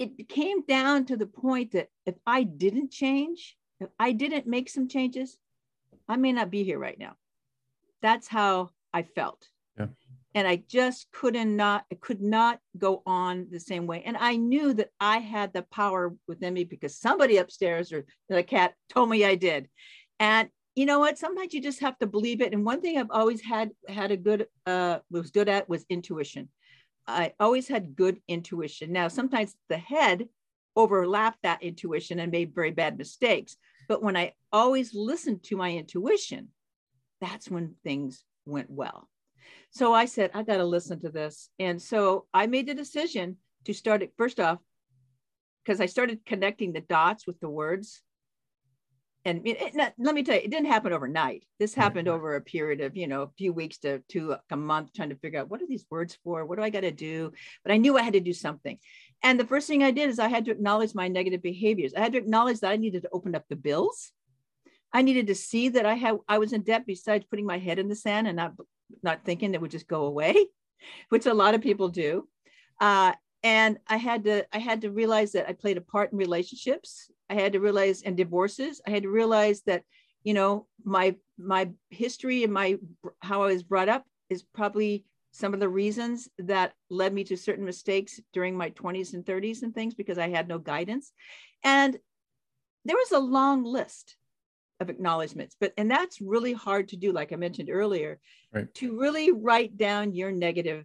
it 0.00 0.30
came 0.30 0.62
down 0.62 1.04
to 1.04 1.16
the 1.16 1.26
point 1.26 1.72
that 1.72 1.88
if 2.06 2.14
I 2.26 2.42
didn't 2.42 2.90
change, 2.90 3.58
if 3.80 3.90
I 3.98 4.12
didn't 4.12 4.46
make 4.46 4.70
some 4.70 4.88
changes, 4.88 5.36
I 6.08 6.16
may 6.16 6.32
not 6.32 6.50
be 6.50 6.64
here 6.64 6.78
right 6.78 6.98
now. 6.98 7.16
That's 8.00 8.26
how 8.26 8.70
I 8.94 9.02
felt. 9.02 9.46
Yeah. 9.78 9.88
And 10.34 10.48
I 10.48 10.62
just 10.66 11.08
couldn't 11.12 11.54
not, 11.54 11.84
I 11.92 11.96
could 11.96 12.22
not 12.22 12.60
go 12.78 13.02
on 13.04 13.48
the 13.50 13.60
same 13.60 13.86
way. 13.86 14.02
And 14.06 14.16
I 14.16 14.36
knew 14.36 14.72
that 14.72 14.88
I 15.00 15.18
had 15.18 15.52
the 15.52 15.66
power 15.70 16.14
within 16.26 16.54
me 16.54 16.64
because 16.64 16.96
somebody 16.96 17.36
upstairs 17.36 17.92
or 17.92 18.06
the 18.30 18.42
cat 18.42 18.72
told 18.88 19.10
me 19.10 19.26
I 19.26 19.34
did. 19.34 19.68
And 20.18 20.48
you 20.74 20.86
know 20.86 20.98
what? 20.98 21.18
Sometimes 21.18 21.52
you 21.52 21.60
just 21.60 21.80
have 21.80 21.98
to 21.98 22.06
believe 22.06 22.40
it. 22.40 22.52
And 22.52 22.64
one 22.64 22.80
thing 22.80 22.98
I've 22.98 23.10
always 23.10 23.42
had 23.42 23.70
had 23.88 24.10
a 24.10 24.16
good 24.16 24.46
uh 24.66 24.98
was 25.10 25.30
good 25.30 25.48
at 25.48 25.68
was 25.68 25.84
intuition. 25.88 26.48
I 27.06 27.32
always 27.40 27.66
had 27.68 27.96
good 27.96 28.20
intuition. 28.28 28.92
Now 28.92 29.08
sometimes 29.08 29.54
the 29.68 29.78
head 29.78 30.28
overlapped 30.76 31.42
that 31.42 31.62
intuition 31.62 32.20
and 32.20 32.30
made 32.30 32.54
very 32.54 32.70
bad 32.70 32.96
mistakes. 32.96 33.56
But 33.88 34.02
when 34.02 34.16
I 34.16 34.34
always 34.52 34.94
listened 34.94 35.42
to 35.44 35.56
my 35.56 35.72
intuition, 35.72 36.48
that's 37.20 37.50
when 37.50 37.74
things 37.82 38.24
went 38.46 38.70
well. 38.70 39.08
So 39.72 39.92
I 39.92 40.04
said, 40.04 40.30
I 40.32 40.42
got 40.44 40.58
to 40.58 40.64
listen 40.64 41.00
to 41.00 41.10
this. 41.10 41.50
And 41.58 41.82
so 41.82 42.26
I 42.32 42.46
made 42.46 42.68
the 42.68 42.74
decision 42.74 43.36
to 43.64 43.74
start 43.74 44.02
it 44.02 44.12
first 44.16 44.38
off, 44.38 44.58
because 45.64 45.80
I 45.80 45.86
started 45.86 46.24
connecting 46.24 46.72
the 46.72 46.80
dots 46.80 47.26
with 47.26 47.38
the 47.40 47.48
words 47.48 48.02
and 49.24 49.46
it, 49.46 49.74
it, 49.76 49.94
let 49.98 50.14
me 50.14 50.22
tell 50.22 50.34
you, 50.34 50.40
it 50.40 50.50
didn't 50.50 50.70
happen 50.70 50.94
overnight. 50.94 51.44
This 51.58 51.74
happened 51.74 52.08
right. 52.08 52.14
over 52.14 52.36
a 52.36 52.40
period 52.40 52.80
of, 52.80 52.96
you 52.96 53.06
know, 53.06 53.22
a 53.22 53.30
few 53.36 53.52
weeks 53.52 53.76
to, 53.78 53.98
to 54.08 54.36
a 54.50 54.56
month 54.56 54.94
trying 54.94 55.10
to 55.10 55.16
figure 55.16 55.40
out 55.40 55.50
what 55.50 55.60
are 55.60 55.66
these 55.66 55.84
words 55.90 56.16
for? 56.24 56.46
What 56.46 56.56
do 56.56 56.64
I 56.64 56.70
got 56.70 56.80
to 56.80 56.90
do? 56.90 57.32
But 57.62 57.72
I 57.72 57.76
knew 57.76 57.98
I 57.98 58.02
had 58.02 58.14
to 58.14 58.20
do 58.20 58.32
something. 58.32 58.78
And 59.22 59.38
the 59.38 59.46
first 59.46 59.68
thing 59.68 59.82
I 59.82 59.90
did 59.90 60.08
is 60.08 60.18
I 60.18 60.28
had 60.28 60.46
to 60.46 60.50
acknowledge 60.50 60.94
my 60.94 61.08
negative 61.08 61.42
behaviors. 61.42 61.92
I 61.94 62.00
had 62.00 62.12
to 62.12 62.18
acknowledge 62.18 62.60
that 62.60 62.70
I 62.70 62.76
needed 62.76 63.02
to 63.02 63.10
open 63.12 63.34
up 63.34 63.44
the 63.50 63.56
bills. 63.56 64.12
I 64.92 65.02
needed 65.02 65.26
to 65.26 65.34
see 65.34 65.68
that 65.68 65.84
I 65.84 65.94
had 65.94 66.16
I 66.26 66.38
was 66.38 66.52
in 66.52 66.62
debt 66.62 66.84
besides 66.86 67.26
putting 67.28 67.46
my 67.46 67.58
head 67.58 67.78
in 67.78 67.88
the 67.88 67.94
sand 67.94 68.26
and 68.26 68.36
not 68.36 68.54
not 69.02 69.24
thinking 69.24 69.54
it 69.54 69.60
would 69.60 69.70
just 69.70 69.86
go 69.86 70.06
away, 70.06 70.34
which 71.10 71.26
a 71.26 71.34
lot 71.34 71.54
of 71.54 71.60
people 71.60 71.88
do. 71.88 72.26
Uh, 72.80 73.12
and 73.42 73.78
I 73.86 73.98
had 73.98 74.24
to 74.24 74.46
I 74.52 74.58
had 74.58 74.80
to 74.80 74.90
realize 74.90 75.32
that 75.32 75.48
I 75.48 75.52
played 75.52 75.76
a 75.76 75.82
part 75.82 76.10
in 76.12 76.18
relationships 76.18 77.10
I 77.30 77.34
had 77.34 77.52
to 77.52 77.60
realize, 77.60 78.02
and 78.02 78.16
divorces, 78.16 78.80
I 78.86 78.90
had 78.90 79.04
to 79.04 79.08
realize 79.08 79.62
that, 79.62 79.84
you 80.24 80.34
know, 80.34 80.66
my 80.84 81.16
my 81.38 81.70
history 81.88 82.44
and 82.44 82.52
my 82.52 82.76
how 83.20 83.44
I 83.44 83.52
was 83.52 83.62
brought 83.62 83.88
up 83.88 84.04
is 84.28 84.42
probably 84.42 85.04
some 85.32 85.54
of 85.54 85.60
the 85.60 85.68
reasons 85.68 86.28
that 86.38 86.72
led 86.90 87.14
me 87.14 87.22
to 87.24 87.36
certain 87.36 87.64
mistakes 87.64 88.20
during 88.32 88.56
my 88.56 88.70
20s 88.70 89.14
and 89.14 89.24
30s 89.24 89.62
and 89.62 89.72
things 89.72 89.94
because 89.94 90.18
I 90.18 90.28
had 90.28 90.48
no 90.48 90.58
guidance. 90.58 91.12
And 91.62 91.96
there 92.84 92.96
was 92.96 93.12
a 93.12 93.18
long 93.18 93.62
list 93.62 94.16
of 94.80 94.90
acknowledgments, 94.90 95.54
but 95.60 95.72
and 95.76 95.90
that's 95.90 96.20
really 96.20 96.52
hard 96.52 96.88
to 96.88 96.96
do, 96.96 97.12
like 97.12 97.32
I 97.32 97.36
mentioned 97.36 97.70
earlier, 97.70 98.18
right. 98.52 98.72
to 98.74 98.98
really 98.98 99.30
write 99.30 99.76
down 99.76 100.14
your 100.14 100.32
negative 100.32 100.84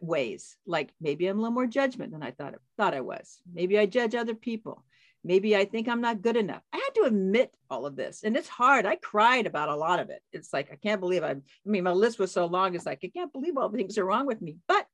ways. 0.00 0.56
Like 0.66 0.90
maybe 1.00 1.26
I'm 1.26 1.38
a 1.38 1.42
little 1.42 1.54
more 1.54 1.66
judgment 1.66 2.12
than 2.12 2.22
I 2.22 2.30
thought 2.30 2.54
thought 2.76 2.94
I 2.94 3.00
was. 3.00 3.40
Maybe 3.52 3.78
I 3.78 3.86
judge 3.86 4.14
other 4.14 4.34
people. 4.34 4.84
Maybe 5.22 5.54
I 5.54 5.66
think 5.66 5.86
I'm 5.86 6.00
not 6.00 6.22
good 6.22 6.36
enough. 6.36 6.62
I 6.72 6.78
had 6.78 6.94
to 6.94 7.06
admit 7.06 7.52
all 7.68 7.84
of 7.84 7.94
this. 7.94 8.22
And 8.24 8.36
it's 8.36 8.48
hard. 8.48 8.86
I 8.86 8.96
cried 8.96 9.46
about 9.46 9.68
a 9.68 9.76
lot 9.76 10.00
of 10.00 10.08
it. 10.08 10.22
It's 10.32 10.52
like, 10.52 10.70
I 10.72 10.76
can't 10.76 11.00
believe 11.00 11.22
I, 11.22 11.32
I 11.32 11.36
mean, 11.66 11.84
my 11.84 11.92
list 11.92 12.18
was 12.18 12.32
so 12.32 12.46
long. 12.46 12.74
It's 12.74 12.86
like, 12.86 13.00
I 13.04 13.08
can't 13.08 13.32
believe 13.32 13.56
all 13.56 13.68
the 13.68 13.76
things 13.76 13.98
are 13.98 14.04
wrong 14.04 14.26
with 14.26 14.40
me. 14.40 14.56
But 14.66 14.86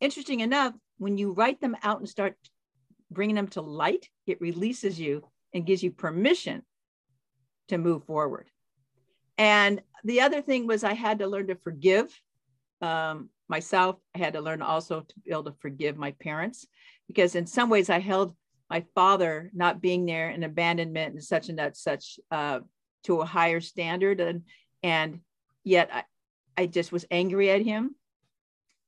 interesting 0.00 0.40
enough, 0.40 0.74
when 0.98 1.16
you 1.16 1.32
write 1.32 1.60
them 1.60 1.76
out 1.82 1.98
and 1.98 2.08
start 2.08 2.36
bringing 3.10 3.36
them 3.36 3.48
to 3.48 3.62
light, 3.62 4.08
it 4.26 4.40
releases 4.40 5.00
you 5.00 5.26
and 5.54 5.66
gives 5.66 5.82
you 5.82 5.90
permission 5.90 6.62
to 7.68 7.78
move 7.78 8.04
forward. 8.04 8.50
And 9.38 9.80
the 10.04 10.20
other 10.20 10.42
thing 10.42 10.66
was 10.66 10.84
I 10.84 10.92
had 10.92 11.20
to 11.20 11.26
learn 11.26 11.46
to 11.46 11.54
forgive 11.54 12.14
um, 12.82 13.30
myself. 13.48 13.96
I 14.14 14.18
had 14.18 14.34
to 14.34 14.40
learn 14.40 14.60
also 14.60 15.00
to 15.00 15.14
be 15.24 15.30
able 15.30 15.44
to 15.44 15.54
forgive 15.60 15.96
my 15.96 16.12
parents 16.12 16.66
because 17.06 17.34
in 17.34 17.46
some 17.46 17.70
ways 17.70 17.90
I 17.90 17.98
held 17.98 18.34
my 18.70 18.84
father 18.94 19.50
not 19.52 19.82
being 19.82 20.06
there 20.06 20.28
and 20.28 20.44
abandonment 20.44 21.14
and 21.14 21.22
such 21.22 21.48
and 21.48 21.58
that 21.58 21.76
such 21.76 22.20
uh, 22.30 22.60
to 23.02 23.20
a 23.20 23.26
higher 23.26 23.60
standard. 23.60 24.20
And 24.20 24.44
and 24.82 25.20
yet 25.64 25.90
I, 25.92 26.04
I 26.56 26.66
just 26.66 26.92
was 26.92 27.04
angry 27.10 27.50
at 27.50 27.62
him. 27.62 27.96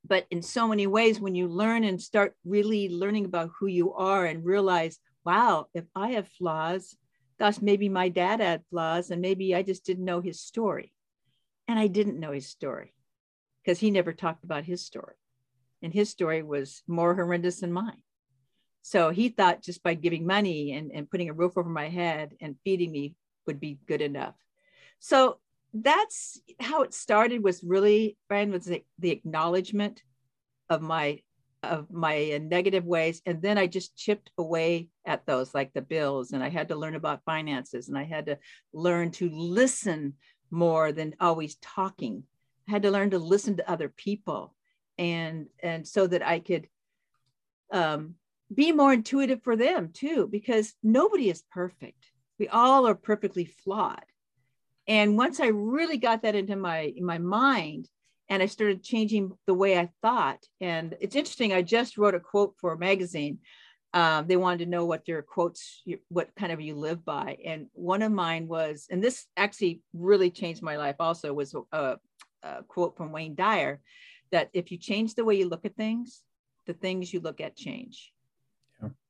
But 0.06 0.26
in 0.30 0.42
so 0.42 0.68
many 0.68 0.86
ways 0.86 1.20
when 1.20 1.34
you 1.34 1.48
learn 1.48 1.84
and 1.84 2.00
start 2.00 2.34
really 2.44 2.88
learning 2.88 3.24
about 3.24 3.50
who 3.58 3.66
you 3.66 3.92
are 3.94 4.24
and 4.24 4.44
realize 4.44 4.98
wow 5.24 5.66
if 5.72 5.84
i 5.94 6.10
have 6.10 6.26
flaws 6.26 6.96
gosh 7.38 7.60
maybe 7.62 7.88
my 7.88 8.08
dad 8.08 8.40
had 8.40 8.66
flaws 8.70 9.12
and 9.12 9.22
maybe 9.22 9.54
i 9.54 9.62
just 9.62 9.84
didn't 9.84 10.04
know 10.04 10.20
his 10.20 10.40
story. 10.40 10.92
And 11.68 11.78
i 11.78 11.86
didn't 11.88 12.20
know 12.20 12.32
his 12.32 12.46
story 12.46 12.94
because 13.62 13.78
he 13.78 13.90
never 13.90 14.12
talked 14.12 14.44
about 14.44 14.64
his 14.64 14.84
story. 14.84 15.14
And 15.82 15.92
his 15.92 16.10
story 16.10 16.42
was 16.42 16.82
more 16.86 17.14
horrendous 17.14 17.60
than 17.60 17.72
mine 17.72 18.02
so 18.82 19.10
he 19.10 19.28
thought 19.28 19.62
just 19.62 19.82
by 19.82 19.94
giving 19.94 20.26
money 20.26 20.72
and, 20.72 20.90
and 20.92 21.08
putting 21.08 21.30
a 21.30 21.34
roof 21.34 21.56
over 21.56 21.68
my 21.68 21.88
head 21.88 22.34
and 22.40 22.56
feeding 22.64 22.90
me 22.90 23.14
would 23.46 23.60
be 23.60 23.78
good 23.86 24.02
enough. 24.02 24.34
So 24.98 25.38
that's 25.72 26.40
how 26.60 26.82
it 26.82 26.92
started 26.92 27.42
was 27.42 27.62
really, 27.62 28.18
Brian, 28.28 28.50
was 28.50 28.64
the, 28.64 28.84
the 28.98 29.10
acknowledgement 29.10 30.02
of 30.68 30.82
my 30.82 31.20
of 31.62 31.92
my 31.92 32.40
negative 32.42 32.84
ways 32.84 33.22
and 33.24 33.40
then 33.40 33.56
i 33.56 33.68
just 33.68 33.96
chipped 33.96 34.32
away 34.36 34.88
at 35.06 35.24
those 35.26 35.54
like 35.54 35.72
the 35.72 35.80
bills 35.80 36.32
and 36.32 36.42
i 36.42 36.48
had 36.48 36.66
to 36.66 36.74
learn 36.74 36.96
about 36.96 37.22
finances 37.24 37.88
and 37.88 37.96
i 37.96 38.02
had 38.02 38.26
to 38.26 38.36
learn 38.72 39.12
to 39.12 39.30
listen 39.30 40.12
more 40.50 40.90
than 40.90 41.14
always 41.20 41.54
talking 41.62 42.24
i 42.68 42.72
had 42.72 42.82
to 42.82 42.90
learn 42.90 43.10
to 43.10 43.18
listen 43.18 43.56
to 43.56 43.70
other 43.70 43.88
people 43.88 44.56
and 44.98 45.46
and 45.62 45.86
so 45.86 46.04
that 46.04 46.26
i 46.26 46.40
could 46.40 46.66
um, 47.72 48.16
be 48.54 48.72
more 48.72 48.92
intuitive 48.92 49.42
for 49.42 49.56
them 49.56 49.90
too, 49.92 50.28
because 50.30 50.74
nobody 50.82 51.30
is 51.30 51.44
perfect. 51.50 52.10
We 52.38 52.48
all 52.48 52.86
are 52.86 52.94
perfectly 52.94 53.44
flawed. 53.44 54.04
And 54.88 55.16
once 55.16 55.38
I 55.40 55.46
really 55.46 55.98
got 55.98 56.22
that 56.22 56.34
into 56.34 56.56
my 56.56 56.92
in 56.96 57.04
my 57.04 57.18
mind, 57.18 57.88
and 58.28 58.42
I 58.42 58.46
started 58.46 58.82
changing 58.82 59.32
the 59.46 59.54
way 59.54 59.78
I 59.78 59.90
thought. 60.00 60.42
And 60.60 60.96
it's 61.00 61.16
interesting. 61.16 61.52
I 61.52 61.62
just 61.62 61.98
wrote 61.98 62.14
a 62.14 62.20
quote 62.20 62.54
for 62.58 62.72
a 62.72 62.78
magazine. 62.78 63.38
Um, 63.92 64.26
they 64.26 64.38
wanted 64.38 64.64
to 64.64 64.70
know 64.70 64.86
what 64.86 65.06
your 65.06 65.20
quotes, 65.20 65.82
what 66.08 66.34
kind 66.34 66.50
of 66.50 66.60
you 66.60 66.74
live 66.74 67.04
by. 67.04 67.36
And 67.44 67.66
one 67.74 68.00
of 68.00 68.10
mine 68.10 68.48
was, 68.48 68.86
and 68.90 69.04
this 69.04 69.26
actually 69.36 69.82
really 69.92 70.30
changed 70.30 70.62
my 70.62 70.76
life. 70.76 70.96
Also, 70.98 71.34
was 71.34 71.54
a, 71.72 71.98
a 72.42 72.62
quote 72.68 72.96
from 72.96 73.12
Wayne 73.12 73.34
Dyer 73.34 73.80
that 74.30 74.48
if 74.54 74.72
you 74.72 74.78
change 74.78 75.14
the 75.14 75.26
way 75.26 75.36
you 75.36 75.48
look 75.48 75.66
at 75.66 75.76
things, 75.76 76.22
the 76.66 76.72
things 76.72 77.12
you 77.12 77.20
look 77.20 77.40
at 77.40 77.54
change. 77.54 78.11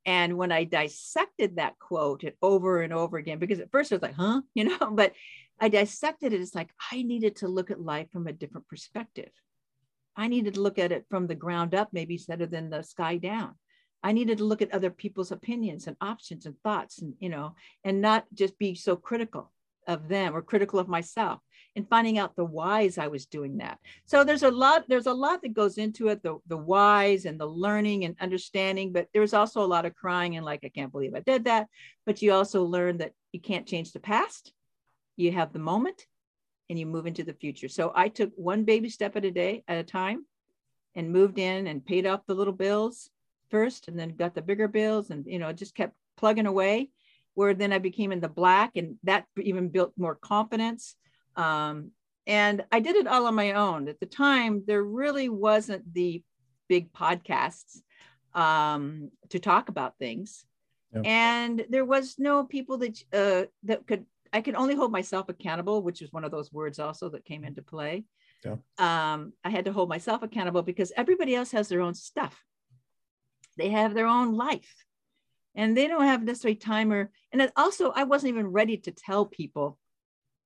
And 0.05 0.37
when 0.37 0.51
I 0.51 0.65
dissected 0.65 1.57
that 1.57 1.79
quote 1.79 2.25
over 2.43 2.83
and 2.83 2.93
over 2.93 3.19
again, 3.19 3.39
because 3.39 3.61
at 3.61 3.71
first 3.71 3.93
I 3.93 3.97
was 3.97 4.03
like, 4.03 4.15
huh, 4.15 4.43
you 4.55 4.65
know, 4.65 4.91
but 4.91 5.13
I 5.61 5.69
dissected 5.69 6.33
it. 6.33 6.41
It's 6.41 6.55
like 6.55 6.71
I 6.91 7.03
needed 7.03 7.37
to 7.37 7.49
look 7.49 7.71
at 7.71 7.81
life 7.81 8.11
from 8.11 8.27
a 8.27 8.33
different 8.33 8.69
perspective. 8.69 9.31
I 10.17 10.29
needed 10.29 10.55
to 10.55 10.61
look 10.61 10.79
at 10.79 10.93
it 10.93 11.07
from 11.09 11.27
the 11.27 11.35
ground 11.35 11.75
up, 11.75 11.91
maybe 11.93 12.15
instead 12.15 12.41
than 12.51 12.69
the 12.69 12.83
sky 12.83 13.17
down. 13.17 13.55
I 14.03 14.13
needed 14.13 14.39
to 14.39 14.45
look 14.45 14.61
at 14.61 14.75
other 14.75 14.91
people's 14.91 15.31
opinions 15.31 15.87
and 15.87 15.97
options 16.01 16.45
and 16.45 16.59
thoughts 16.63 17.01
and, 17.01 17.15
you 17.21 17.29
know, 17.29 17.55
and 17.85 18.01
not 18.01 18.27
just 18.35 18.59
be 18.59 18.75
so 18.75 18.97
critical 18.97 19.53
of 19.87 20.09
them 20.09 20.35
or 20.35 20.43
critical 20.43 20.79
of 20.79 20.89
myself 20.89 21.41
and 21.75 21.89
finding 21.89 22.19
out 22.19 22.37
the 22.37 22.45
whys 22.45 22.99
I 22.99 23.07
was 23.07 23.27
doing 23.27 23.59
that. 23.59 23.79
So 24.05 24.25
there's 24.25 24.43
a 24.43 24.51
lot, 24.51 24.85
there's 24.89 25.07
a 25.07 25.13
lot 25.15 25.43
that 25.43 25.55
goes 25.55 25.79
into 25.79 26.09
it, 26.09 26.23
the, 26.23 26.39
the 26.47 26.57
whys 26.57 27.25
and 27.25 27.41
the 27.41 27.47
learning 27.47 28.05
and 28.05 28.15
understanding, 28.21 28.93
but 28.93 29.09
there's 29.15 29.33
also 29.33 29.63
a 29.63 29.67
lot 29.67 29.87
of 29.87 29.95
crying 29.95 30.37
and 30.37 30.45
like, 30.45 30.61
I 30.65 30.69
can't 30.69 30.93
believe 30.93 31.15
I 31.15 31.21
did 31.21 31.45
that. 31.45 31.69
But 32.05 32.21
you 32.21 32.33
also 32.33 32.65
learn 32.65 32.99
that 32.99 33.13
you 33.33 33.41
can't 33.41 33.67
change 33.67 33.93
the 33.93 34.01
past. 34.01 34.53
You 35.17 35.33
have 35.33 35.53
the 35.53 35.59
moment 35.59 36.07
and 36.69 36.79
you 36.79 36.87
move 36.87 37.07
into 37.07 37.25
the 37.25 37.35
future. 37.35 37.69
So 37.69 37.93
I 37.95 38.09
took 38.09 38.33
one 38.37 38.65
baby 38.65 38.89
step 38.91 39.17
at 39.17 39.25
a 39.25 39.31
day 39.31 39.65
at 39.67 39.79
a 39.79 39.85
time 39.85 40.27
and 40.95 41.11
moved 41.11 41.39
in 41.39 41.67
and 41.67 41.85
paid 41.85 42.07
off 42.07 42.27
the 42.27 42.35
little 42.35 42.53
bills 42.53 43.09
first 43.51 43.89
and 43.89 43.99
then 43.99 44.17
got 44.17 44.35
the 44.35 44.43
bigger 44.43 44.69
bills 44.69 45.11
and, 45.11 45.27
you 45.27 45.39
know, 45.39 45.53
just 45.53 45.75
kept 45.75 45.95
plugging 46.17 46.47
away 46.47 46.91
where 47.35 47.55
then 47.55 47.73
I 47.73 47.79
became 47.79 48.13
in 48.13 48.21
the 48.21 48.29
black 48.29 48.73
and 48.77 48.97
that 49.05 49.25
even 49.41 49.69
built 49.69 49.93
more 49.97 50.15
confidence 50.15 50.97
um, 51.37 51.91
and 52.27 52.65
I 52.71 52.81
did 52.81 52.97
it 52.97 53.07
all 53.07 53.27
on 53.27 53.35
my 53.35 53.53
own. 53.53 53.89
At 53.89 54.01
the 54.01 54.07
time, 54.07 54.63
there 54.67 54.83
really 54.83 55.29
wasn't 55.29 55.93
the 55.93 56.23
big 56.69 56.93
podcasts 56.93 57.81
um, 58.35 59.11
to 59.31 59.39
talk 59.39 59.69
about 59.69 59.99
things. 59.99 60.45
Yep. 60.95 61.07
And 61.07 61.67
there 61.69 61.85
was 61.85 62.17
no 62.19 62.45
people 62.45 62.79
that 62.79 63.03
uh, 63.13 63.47
that 63.65 63.87
could. 63.87 64.07
I 64.35 64.41
could 64.41 64.55
only 64.55 64.75
hold 64.75 64.93
myself 64.93 65.29
accountable, 65.29 65.83
which 65.83 66.01
is 66.01 66.11
one 66.11 66.25
of 66.25 66.31
those 66.31 66.51
words 66.53 66.79
also 66.79 67.11
that 67.11 67.25
came 67.27 67.45
into 67.45 67.61
play. 67.61 68.05
Yeah. 68.45 68.57
Um, 68.79 69.35
I 69.45 69.51
had 69.51 69.67
to 69.67 69.73
hold 69.73 69.91
myself 69.91 70.23
accountable 70.23 70.63
because 70.63 70.91
everybody 70.97 71.35
else 71.35 71.53
has 71.53 71.69
their 71.69 71.83
own 71.83 71.95
stuff. 71.95 72.43
They 73.59 73.69
have 73.71 73.93
their 73.95 74.07
own 74.07 74.35
life. 74.35 74.75
and 75.55 75.77
they 75.77 75.87
don't 75.87 76.05
have 76.05 76.23
necessarily 76.23 76.57
time 76.57 76.93
or 76.93 77.11
and 77.33 77.51
also 77.57 77.91
I 77.91 78.05
wasn't 78.05 78.31
even 78.31 78.49
ready 78.49 78.77
to 78.79 78.91
tell 78.91 79.27
people 79.27 79.79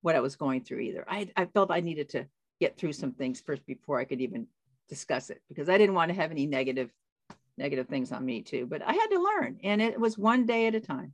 what 0.07 0.15
I 0.15 0.21
was 0.21 0.37
going 0.37 0.63
through 0.63 0.79
either. 0.79 1.03
I, 1.05 1.29
I 1.35 1.47
felt 1.47 1.69
I 1.69 1.81
needed 1.81 2.07
to 2.11 2.27
get 2.61 2.77
through 2.77 2.93
some 2.93 3.11
things 3.11 3.41
first 3.41 3.65
before 3.65 3.99
I 3.99 4.05
could 4.05 4.21
even 4.21 4.47
discuss 4.87 5.29
it 5.29 5.41
because 5.49 5.67
I 5.67 5.77
didn't 5.77 5.95
want 5.95 6.07
to 6.11 6.15
have 6.15 6.31
any 6.31 6.45
negative 6.45 6.89
negative 7.57 7.89
things 7.89 8.13
on 8.13 8.25
me 8.25 8.41
too. 8.41 8.65
But 8.65 8.81
I 8.81 8.93
had 8.93 9.07
to 9.07 9.21
learn, 9.21 9.59
and 9.65 9.81
it 9.81 9.99
was 9.99 10.17
one 10.17 10.45
day 10.45 10.67
at 10.67 10.75
a 10.75 10.79
time. 10.79 11.11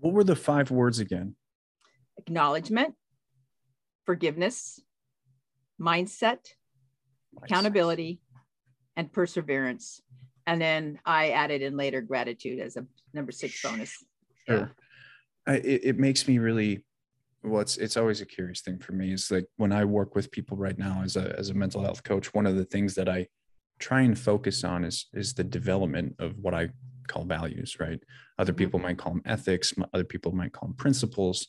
What 0.00 0.12
were 0.12 0.22
the 0.22 0.36
five 0.36 0.70
words 0.70 0.98
again? 0.98 1.34
Acknowledgement, 2.18 2.94
forgiveness, 4.04 4.82
mindset, 5.80 6.40
accountability, 7.42 8.20
and 8.96 9.10
perseverance. 9.10 10.02
And 10.46 10.60
then 10.60 10.98
I 11.06 11.30
added 11.30 11.62
in 11.62 11.78
later 11.78 12.02
gratitude 12.02 12.60
as 12.60 12.76
a 12.76 12.84
number 13.14 13.32
six 13.32 13.62
bonus. 13.62 14.04
Sure. 14.46 14.58
Yeah. 14.58 14.66
I, 15.48 15.54
it, 15.54 15.80
it 15.84 15.98
makes 15.98 16.28
me 16.28 16.38
really 16.38 16.84
well 17.42 17.62
it's 17.62 17.76
it's 17.78 17.96
always 17.96 18.20
a 18.20 18.26
curious 18.26 18.60
thing 18.60 18.78
for 18.78 18.92
me 18.92 19.12
is 19.12 19.30
like 19.30 19.46
when 19.56 19.72
i 19.72 19.84
work 19.84 20.14
with 20.14 20.30
people 20.30 20.56
right 20.56 20.78
now 20.78 21.02
as 21.02 21.16
a 21.16 21.36
as 21.38 21.50
a 21.50 21.54
mental 21.54 21.82
health 21.82 22.02
coach 22.04 22.34
one 22.34 22.46
of 22.46 22.56
the 22.56 22.64
things 22.64 22.94
that 22.94 23.08
i 23.08 23.26
try 23.78 24.02
and 24.02 24.18
focus 24.18 24.64
on 24.64 24.84
is 24.84 25.06
is 25.14 25.34
the 25.34 25.44
development 25.44 26.14
of 26.18 26.36
what 26.38 26.54
i 26.54 26.68
call 27.06 27.24
values 27.24 27.78
right 27.80 28.00
other 28.38 28.52
mm-hmm. 28.52 28.58
people 28.58 28.80
might 28.80 28.98
call 28.98 29.12
them 29.12 29.22
ethics 29.24 29.72
other 29.94 30.04
people 30.04 30.32
might 30.32 30.52
call 30.52 30.68
them 30.68 30.76
principles 30.76 31.48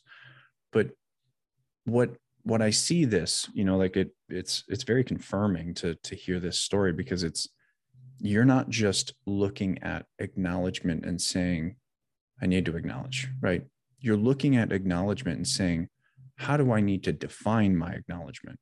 but 0.71 0.91
what 1.85 2.15
what 2.43 2.61
i 2.61 2.69
see 2.69 3.03
this 3.03 3.49
you 3.53 3.65
know 3.65 3.77
like 3.77 3.97
it 3.97 4.11
it's 4.29 4.63
it's 4.69 4.83
very 4.83 5.03
confirming 5.03 5.73
to 5.73 5.95
to 5.95 6.15
hear 6.15 6.39
this 6.39 6.59
story 6.59 6.93
because 6.93 7.23
it's 7.23 7.49
you're 8.19 8.45
not 8.45 8.69
just 8.69 9.13
looking 9.25 9.81
at 9.81 10.05
acknowledgement 10.19 11.03
and 11.03 11.19
saying 11.21 11.75
i 12.41 12.45
need 12.45 12.65
to 12.65 12.77
acknowledge 12.77 13.27
right 13.41 13.63
you're 14.01 14.17
looking 14.17 14.55
at 14.55 14.71
acknowledgement 14.71 15.37
and 15.37 15.47
saying 15.47 15.87
how 16.35 16.55
do 16.55 16.71
i 16.71 16.79
need 16.79 17.03
to 17.03 17.11
define 17.11 17.75
my 17.75 17.91
acknowledgement? 17.91 18.59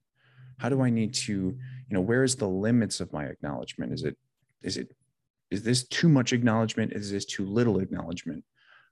How 0.57 0.69
do 0.69 0.81
i 0.81 0.89
need 0.89 1.13
to 1.13 1.33
you 1.33 1.57
know 1.91 2.01
where 2.01 2.23
is 2.23 2.35
the 2.35 2.47
limits 2.47 2.99
of 2.99 3.13
my 3.13 3.25
acknowledgement? 3.25 3.93
Is 3.93 4.03
it 4.03 4.17
is 4.61 4.77
it 4.77 4.89
is 5.51 5.63
this 5.63 5.87
too 5.87 6.09
much 6.09 6.33
acknowledgement? 6.33 6.93
Is 6.93 7.11
this 7.11 7.25
too 7.25 7.45
little 7.45 7.79
acknowledgement? 7.79 8.43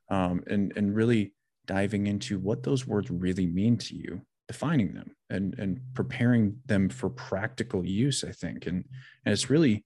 Um, 0.10 0.44
and 0.48 0.72
and 0.78 0.96
really 0.96 1.34
diving 1.66 2.06
into 2.08 2.38
what 2.38 2.62
those 2.62 2.86
words 2.86 3.10
really 3.10 3.48
mean 3.48 3.78
to 3.78 3.96
you 3.96 4.22
defining 4.48 4.94
them 4.94 5.16
and 5.32 5.56
and 5.58 5.80
preparing 5.96 6.56
them 6.68 6.88
for 6.88 7.10
practical 7.10 7.84
use 7.84 8.24
i 8.24 8.32
think. 8.32 8.68
And 8.68 8.86
and 9.26 9.34
it's 9.34 9.50
really 9.50 9.84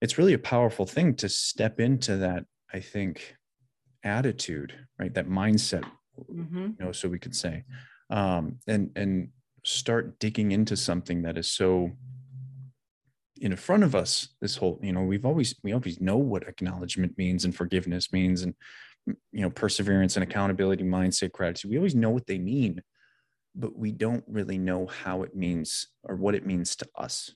it's 0.00 0.18
really 0.18 0.32
a 0.32 0.38
powerful 0.38 0.86
thing 0.86 1.14
to 1.16 1.28
step 1.28 1.78
into 1.78 2.16
that 2.16 2.44
i 2.72 2.80
think 2.80 3.36
attitude 4.04 4.74
right 4.98 5.14
that 5.14 5.28
mindset 5.28 5.84
mm-hmm. 6.30 6.66
you 6.78 6.84
know 6.84 6.92
so 6.92 7.08
we 7.08 7.18
could 7.18 7.34
say 7.34 7.64
um 8.10 8.58
and 8.66 8.90
and 8.96 9.28
start 9.64 10.18
digging 10.18 10.52
into 10.52 10.76
something 10.76 11.22
that 11.22 11.38
is 11.38 11.48
so 11.48 11.90
in 13.40 13.54
front 13.56 13.82
of 13.82 13.94
us 13.94 14.28
this 14.40 14.56
whole 14.56 14.78
you 14.82 14.92
know 14.92 15.02
we've 15.02 15.26
always 15.26 15.54
we 15.62 15.72
always 15.72 16.00
know 16.00 16.16
what 16.16 16.46
acknowledgement 16.48 17.16
means 17.18 17.44
and 17.44 17.54
forgiveness 17.54 18.12
means 18.12 18.42
and 18.42 18.54
you 19.06 19.42
know 19.42 19.50
perseverance 19.50 20.16
and 20.16 20.22
accountability 20.22 20.84
mindset 20.84 21.32
gratitude 21.32 21.70
we 21.70 21.76
always 21.76 21.94
know 21.94 22.10
what 22.10 22.26
they 22.26 22.38
mean 22.38 22.80
but 23.54 23.76
we 23.76 23.92
don't 23.92 24.24
really 24.26 24.58
know 24.58 24.86
how 24.86 25.22
it 25.22 25.34
means 25.34 25.88
or 26.04 26.16
what 26.16 26.34
it 26.34 26.46
means 26.46 26.76
to 26.76 26.88
us 26.96 27.34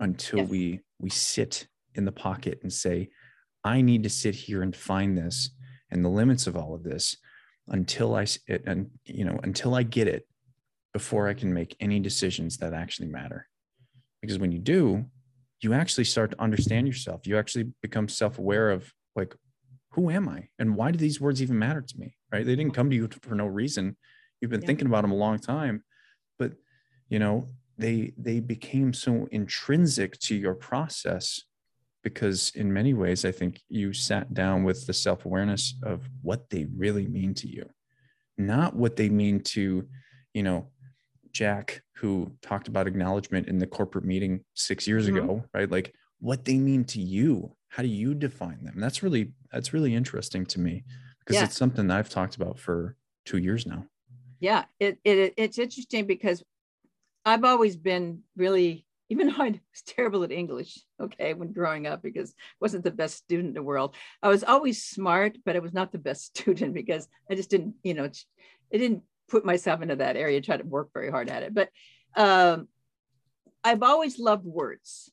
until 0.00 0.40
yes. 0.40 0.48
we 0.48 0.80
we 0.98 1.10
sit 1.10 1.66
in 1.94 2.04
the 2.04 2.12
pocket 2.12 2.58
and 2.62 2.72
say 2.72 3.08
i 3.62 3.80
need 3.80 4.02
to 4.02 4.10
sit 4.10 4.34
here 4.34 4.62
and 4.62 4.74
find 4.74 5.16
this 5.16 5.50
and 5.94 6.04
the 6.04 6.10
limits 6.10 6.46
of 6.46 6.56
all 6.56 6.74
of 6.74 6.82
this 6.82 7.16
until 7.68 8.14
i 8.14 8.26
it, 8.46 8.62
and 8.66 8.90
you 9.06 9.24
know 9.24 9.40
until 9.42 9.74
i 9.74 9.82
get 9.82 10.06
it 10.06 10.26
before 10.92 11.28
i 11.28 11.34
can 11.34 11.52
make 11.52 11.74
any 11.80 11.98
decisions 11.98 12.58
that 12.58 12.74
actually 12.74 13.08
matter. 13.08 13.48
Because 14.20 14.38
when 14.38 14.52
you 14.52 14.58
do 14.58 15.06
you 15.60 15.72
actually 15.72 16.04
start 16.04 16.30
to 16.30 16.42
understand 16.42 16.86
yourself. 16.86 17.26
You 17.26 17.38
actually 17.38 17.72
become 17.80 18.06
self-aware 18.06 18.70
of 18.70 18.92
like 19.16 19.34
who 19.92 20.10
am 20.10 20.28
i? 20.28 20.48
And 20.58 20.76
why 20.76 20.90
do 20.90 20.98
these 20.98 21.20
words 21.20 21.40
even 21.40 21.58
matter 21.58 21.80
to 21.80 21.98
me 21.98 22.16
right? 22.32 22.44
They 22.44 22.56
didn't 22.56 22.74
come 22.74 22.90
to 22.90 22.96
you 22.96 23.08
for 23.22 23.34
no 23.34 23.46
reason. 23.46 23.96
You've 24.40 24.50
been 24.50 24.60
yeah. 24.60 24.66
thinking 24.66 24.86
about 24.86 25.02
them 25.02 25.12
a 25.12 25.16
long 25.16 25.38
time 25.38 25.82
but 26.38 26.52
you 27.08 27.18
know 27.18 27.48
they 27.78 28.12
they 28.16 28.40
became 28.40 28.92
so 28.92 29.28
intrinsic 29.30 30.18
to 30.18 30.34
your 30.34 30.54
process 30.54 31.42
because 32.04 32.52
in 32.54 32.72
many 32.72 32.94
ways 32.94 33.24
i 33.24 33.32
think 33.32 33.60
you 33.68 33.92
sat 33.92 34.32
down 34.32 34.62
with 34.62 34.86
the 34.86 34.92
self-awareness 34.92 35.74
of 35.82 36.08
what 36.22 36.48
they 36.50 36.66
really 36.76 37.08
mean 37.08 37.34
to 37.34 37.48
you 37.48 37.68
not 38.38 38.76
what 38.76 38.94
they 38.94 39.08
mean 39.08 39.40
to 39.40 39.88
you 40.34 40.42
know 40.42 40.68
jack 41.32 41.82
who 41.96 42.30
talked 42.42 42.68
about 42.68 42.86
acknowledgement 42.86 43.48
in 43.48 43.58
the 43.58 43.66
corporate 43.66 44.04
meeting 44.04 44.44
six 44.54 44.86
years 44.86 45.08
mm-hmm. 45.08 45.16
ago 45.16 45.44
right 45.52 45.70
like 45.70 45.92
what 46.20 46.44
they 46.44 46.58
mean 46.58 46.84
to 46.84 47.00
you 47.00 47.50
how 47.68 47.82
do 47.82 47.88
you 47.88 48.14
define 48.14 48.62
them 48.62 48.74
that's 48.76 49.02
really 49.02 49.32
that's 49.50 49.72
really 49.72 49.94
interesting 49.94 50.46
to 50.46 50.60
me 50.60 50.84
because 51.20 51.36
yeah. 51.36 51.44
it's 51.44 51.56
something 51.56 51.88
that 51.88 51.98
i've 51.98 52.08
talked 52.08 52.36
about 52.36 52.58
for 52.58 52.96
two 53.24 53.38
years 53.38 53.66
now 53.66 53.84
yeah 54.40 54.64
it, 54.78 54.98
it 55.04 55.34
it's 55.36 55.58
interesting 55.58 56.06
because 56.06 56.42
i've 57.24 57.44
always 57.44 57.76
been 57.76 58.20
really 58.36 58.83
even 59.08 59.28
though 59.28 59.42
I 59.42 59.50
was 59.50 59.82
terrible 59.86 60.24
at 60.24 60.32
English, 60.32 60.78
okay, 61.00 61.34
when 61.34 61.52
growing 61.52 61.86
up, 61.86 62.02
because 62.02 62.30
I 62.30 62.56
wasn't 62.60 62.84
the 62.84 62.90
best 62.90 63.16
student 63.16 63.48
in 63.48 63.54
the 63.54 63.62
world. 63.62 63.94
I 64.22 64.28
was 64.28 64.44
always 64.44 64.82
smart, 64.82 65.38
but 65.44 65.56
I 65.56 65.60
was 65.60 65.74
not 65.74 65.92
the 65.92 65.98
best 65.98 66.26
student 66.38 66.74
because 66.74 67.08
I 67.30 67.34
just 67.34 67.50
didn't, 67.50 67.74
you 67.82 67.94
know, 67.94 68.04
I 68.04 68.76
didn't 68.76 69.02
put 69.28 69.44
myself 69.44 69.82
into 69.82 69.96
that 69.96 70.16
area, 70.16 70.40
try 70.40 70.56
to 70.56 70.64
work 70.64 70.90
very 70.92 71.10
hard 71.10 71.28
at 71.28 71.42
it. 71.42 71.54
But 71.54 71.70
um, 72.16 72.68
I've 73.62 73.82
always 73.82 74.18
loved 74.18 74.44
words. 74.44 75.10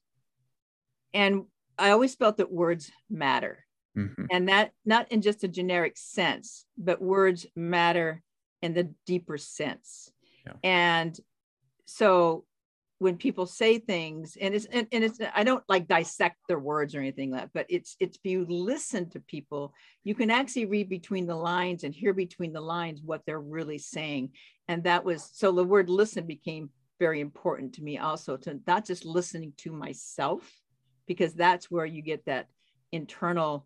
And 1.14 1.46
I 1.78 1.92
always 1.92 2.16
felt 2.16 2.38
that 2.38 2.52
words 2.52 2.92
matter. 3.10 3.66
Mm-hmm. 3.98 4.26
And 4.32 4.50
that 4.50 4.72
not 4.86 5.12
in 5.12 5.22
just 5.22 5.44
a 5.44 5.50
generic 5.50 5.98
sense, 5.98 6.66
but 6.78 7.02
words 7.02 7.46
matter 7.56 8.24
in 8.62 8.74
the 8.74 8.94
deeper 9.06 9.38
sense. 9.38 10.12
Yeah. 10.46 10.54
And 10.64 11.20
so 11.86 12.46
when 13.02 13.18
people 13.18 13.48
say 13.48 13.80
things 13.80 14.38
and 14.40 14.54
it's 14.54 14.66
and, 14.66 14.86
and, 14.92 15.04
it's 15.04 15.18
i 15.34 15.44
don't 15.44 15.64
like 15.68 15.88
dissect 15.88 16.36
their 16.48 16.60
words 16.60 16.94
or 16.94 17.00
anything 17.00 17.32
like 17.32 17.42
that 17.42 17.50
but 17.52 17.66
it's 17.68 17.96
it's 18.00 18.20
if 18.24 18.32
you 18.32 18.46
listen 18.48 19.10
to 19.10 19.20
people 19.22 19.74
you 20.04 20.14
can 20.14 20.30
actually 20.30 20.68
read 20.68 20.88
between 20.88 21.26
the 21.26 21.36
lines 21.36 21.84
and 21.84 21.96
hear 21.96 22.14
between 22.14 22.54
the 22.54 22.62
lines 22.62 23.02
what 23.04 23.24
they're 23.26 23.40
really 23.40 23.80
saying 23.80 24.30
and 24.68 24.84
that 24.84 25.04
was 25.04 25.32
so 25.34 25.52
the 25.52 25.64
word 25.64 25.90
listen 25.90 26.28
became 26.28 26.70
very 27.00 27.22
important 27.22 27.74
to 27.74 27.82
me 27.82 27.98
also 27.98 28.38
to 28.38 28.60
not 28.68 28.86
just 28.86 29.04
listening 29.04 29.52
to 29.58 29.72
myself 29.72 30.48
because 31.08 31.34
that's 31.34 31.72
where 31.72 31.88
you 31.88 32.04
get 32.04 32.24
that 32.26 32.46
internal 32.92 33.66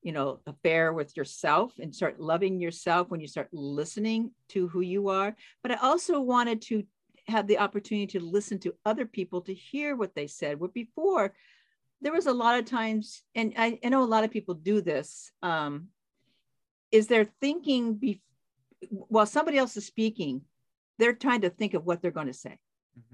you 0.00 0.12
know 0.12 0.40
affair 0.46 0.94
with 0.94 1.14
yourself 1.18 1.74
and 1.78 1.94
start 1.94 2.18
loving 2.18 2.58
yourself 2.58 3.10
when 3.10 3.20
you 3.20 3.28
start 3.28 3.48
listening 3.52 4.30
to 4.48 4.68
who 4.68 4.80
you 4.80 5.10
are 5.10 5.36
but 5.62 5.70
i 5.70 5.76
also 5.82 6.18
wanted 6.18 6.62
to 6.62 6.82
had 7.26 7.48
the 7.48 7.58
opportunity 7.58 8.06
to 8.18 8.24
listen 8.24 8.58
to 8.60 8.74
other 8.84 9.06
people 9.06 9.40
to 9.42 9.54
hear 9.54 9.96
what 9.96 10.14
they 10.14 10.26
said. 10.26 10.58
Where 10.58 10.70
before, 10.70 11.34
there 12.00 12.12
was 12.12 12.26
a 12.26 12.32
lot 12.32 12.58
of 12.58 12.64
times, 12.64 13.22
and 13.34 13.52
I, 13.56 13.78
I 13.84 13.88
know 13.88 14.02
a 14.02 14.04
lot 14.04 14.24
of 14.24 14.30
people 14.30 14.54
do 14.54 14.80
this, 14.80 15.30
um, 15.42 15.88
is 16.90 17.06
they're 17.06 17.28
thinking 17.40 17.94
be, 17.94 18.22
while 18.90 19.26
somebody 19.26 19.58
else 19.58 19.76
is 19.76 19.86
speaking, 19.86 20.42
they're 20.98 21.12
trying 21.12 21.42
to 21.42 21.50
think 21.50 21.74
of 21.74 21.84
what 21.84 22.02
they're 22.02 22.10
going 22.10 22.26
to 22.26 22.32
say. 22.32 22.58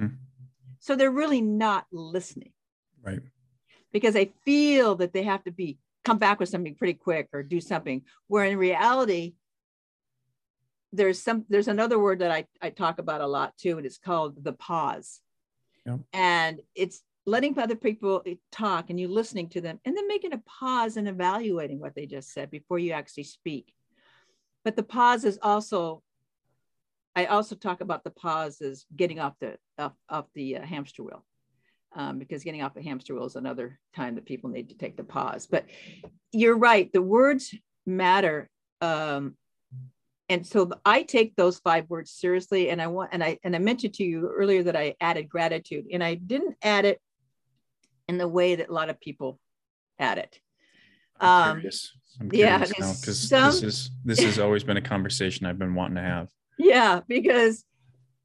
Mm-hmm. 0.01 0.15
So 0.79 0.97
they're 0.97 1.11
really 1.11 1.43
not 1.43 1.87
listening. 1.93 2.53
Right. 3.03 3.21
Because 3.93 4.15
they 4.15 4.33
feel 4.45 4.97
that 4.97 5.13
they 5.13 5.23
have 5.23 5.45
to 5.45 5.51
be 5.51 5.79
come 6.05 6.19
back 6.19 6.39
with 6.39 6.49
something 6.49 6.77
pretty 6.77 6.95
quick 6.95 7.29
or 7.33 7.43
do 7.43 7.61
something 7.61 8.03
where 8.29 8.45
in 8.45 8.57
reality 8.57 9.35
there's 10.93 11.23
some 11.23 11.45
there's 11.49 11.69
another 11.69 11.99
word 11.99 12.21
that 12.21 12.31
I, 12.31 12.47
I 12.63 12.71
talk 12.71 12.99
about 12.99 13.21
a 13.21 13.27
lot 13.27 13.57
too, 13.57 13.77
and 13.77 13.87
it's 13.87 13.99
called 13.99 14.43
the 14.43 14.53
pause. 14.53 15.21
Yeah. 15.85 15.99
And 16.13 16.61
it's 16.75 17.03
letting 17.27 17.59
other 17.59 17.75
people 17.75 18.23
talk 18.53 18.89
and 18.89 18.99
you 19.01 19.09
listening 19.09 19.49
to 19.49 19.61
them 19.61 19.81
and 19.85 19.97
then 19.97 20.07
making 20.07 20.33
a 20.33 20.43
pause 20.47 20.97
and 20.97 21.09
evaluating 21.09 21.81
what 21.81 21.95
they 21.95 22.07
just 22.07 22.33
said 22.33 22.51
before 22.51 22.79
you 22.79 22.93
actually 22.93 23.25
speak. 23.25 23.75
But 24.65 24.77
the 24.77 24.85
pause 24.85 25.25
is 25.25 25.39
also, 25.43 26.03
I 27.15 27.27
also 27.27 27.57
talk 27.57 27.81
about 27.81 28.05
the 28.05 28.11
pause 28.11 28.61
as 28.61 28.87
getting 28.95 29.19
off 29.19 29.35
the 29.41 29.59
off, 29.79 29.93
off 30.09 30.27
the 30.35 30.59
uh, 30.59 30.63
hamster 30.63 31.03
wheel. 31.03 31.25
Um, 31.95 32.19
because 32.19 32.45
getting 32.45 32.63
off 32.63 32.75
the 32.75 32.83
hamster 32.83 33.15
wheel 33.15 33.25
is 33.25 33.37
another 33.37 33.79
time 33.95 34.17
that 34.17 34.27
people 34.27 34.51
need 34.51 34.69
to 34.69 34.77
take 34.77 34.97
the 34.97 35.05
pause. 35.05 35.47
But 35.47 35.65
you're 36.31 36.59
right, 36.59 36.93
the 36.93 37.01
words 37.01 37.55
matter. 37.87 38.51
Um, 38.83 39.37
and 40.29 40.47
so 40.47 40.71
i 40.85 41.03
take 41.03 41.35
those 41.37 41.59
five 41.59 41.89
words 41.89 42.11
seriously 42.11 42.71
and 42.71 42.81
i 42.81 42.87
want 42.87 43.11
and 43.13 43.23
i 43.23 43.39
and 43.45 43.55
i 43.55 43.59
mentioned 43.59 43.95
to 43.95 44.05
you 44.05 44.29
earlier 44.29 44.63
that 44.63 44.77
i 44.77 44.95
added 45.01 45.29
gratitude 45.29 45.87
and 45.93 46.03
i 46.03 46.15
didn't 46.15 46.57
add 46.63 46.85
it 46.85 47.01
in 48.09 48.19
the 48.19 48.29
way 48.29 48.55
that 48.57 48.69
a 48.69 48.73
lot 48.73 48.91
of 48.91 49.01
people 49.01 49.39
add 49.99 50.19
it 50.19 50.41
I'm 51.21 51.51
um, 51.51 51.57
curious. 51.57 51.93
I'm 52.21 52.31
yeah, 52.33 52.59
because 52.59 53.29
this 53.29 53.63
is 53.63 53.91
this 54.05 54.23
has 54.23 54.39
always 54.39 54.65
been 54.65 54.77
a 54.77 54.83
conversation 54.83 55.47
I've 55.47 55.59
been 55.59 55.75
wanting 55.75 55.97
to 55.97 56.03
have. 56.03 56.29
Yeah, 56.59 57.01
because 57.07 57.65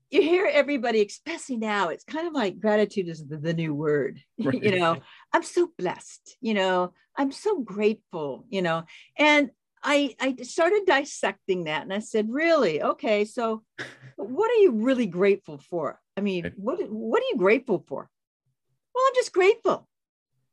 you 0.10 0.22
hear 0.22 0.50
everybody, 0.52 1.06
especially 1.06 1.58
now, 1.58 1.90
it's 1.90 2.04
kind 2.04 2.28
of 2.28 2.34
like 2.34 2.60
gratitude 2.60 3.08
is 3.08 3.26
the, 3.26 3.38
the 3.38 3.54
new 3.54 3.74
word. 3.74 4.22
Right. 4.44 4.64
you 4.64 4.80
know, 4.80 4.98
I'm 5.34 5.44
so 5.44 5.70
blessed. 5.78 6.38
You 6.42 6.54
know, 6.54 6.94
I'm 7.18 7.32
so 7.32 7.60
grateful. 7.60 8.46
You 8.50 8.62
know, 8.62 8.84
and 9.18 9.52
I 9.84 10.16
I 10.20 10.36
started 10.44 10.84
dissecting 10.86 11.66
that, 11.66 11.84
and 11.84 11.94
I 11.94 12.00
said, 12.00 12.28
really, 12.30 12.82
okay, 12.82 13.26
so 13.26 13.64
what 14.16 14.52
are 14.52 14.62
you 14.62 14.72
really 14.72 15.08
grateful 15.08 15.58
for? 15.58 16.00
I 16.18 16.22
mean, 16.22 16.52
what 16.56 16.80
what 16.90 17.22
are 17.22 17.30
you 17.32 17.38
grateful 17.38 17.84
for? 17.88 18.10
Well, 18.94 19.04
I'm 19.08 19.16
just 19.16 19.34
grateful. 19.34 19.88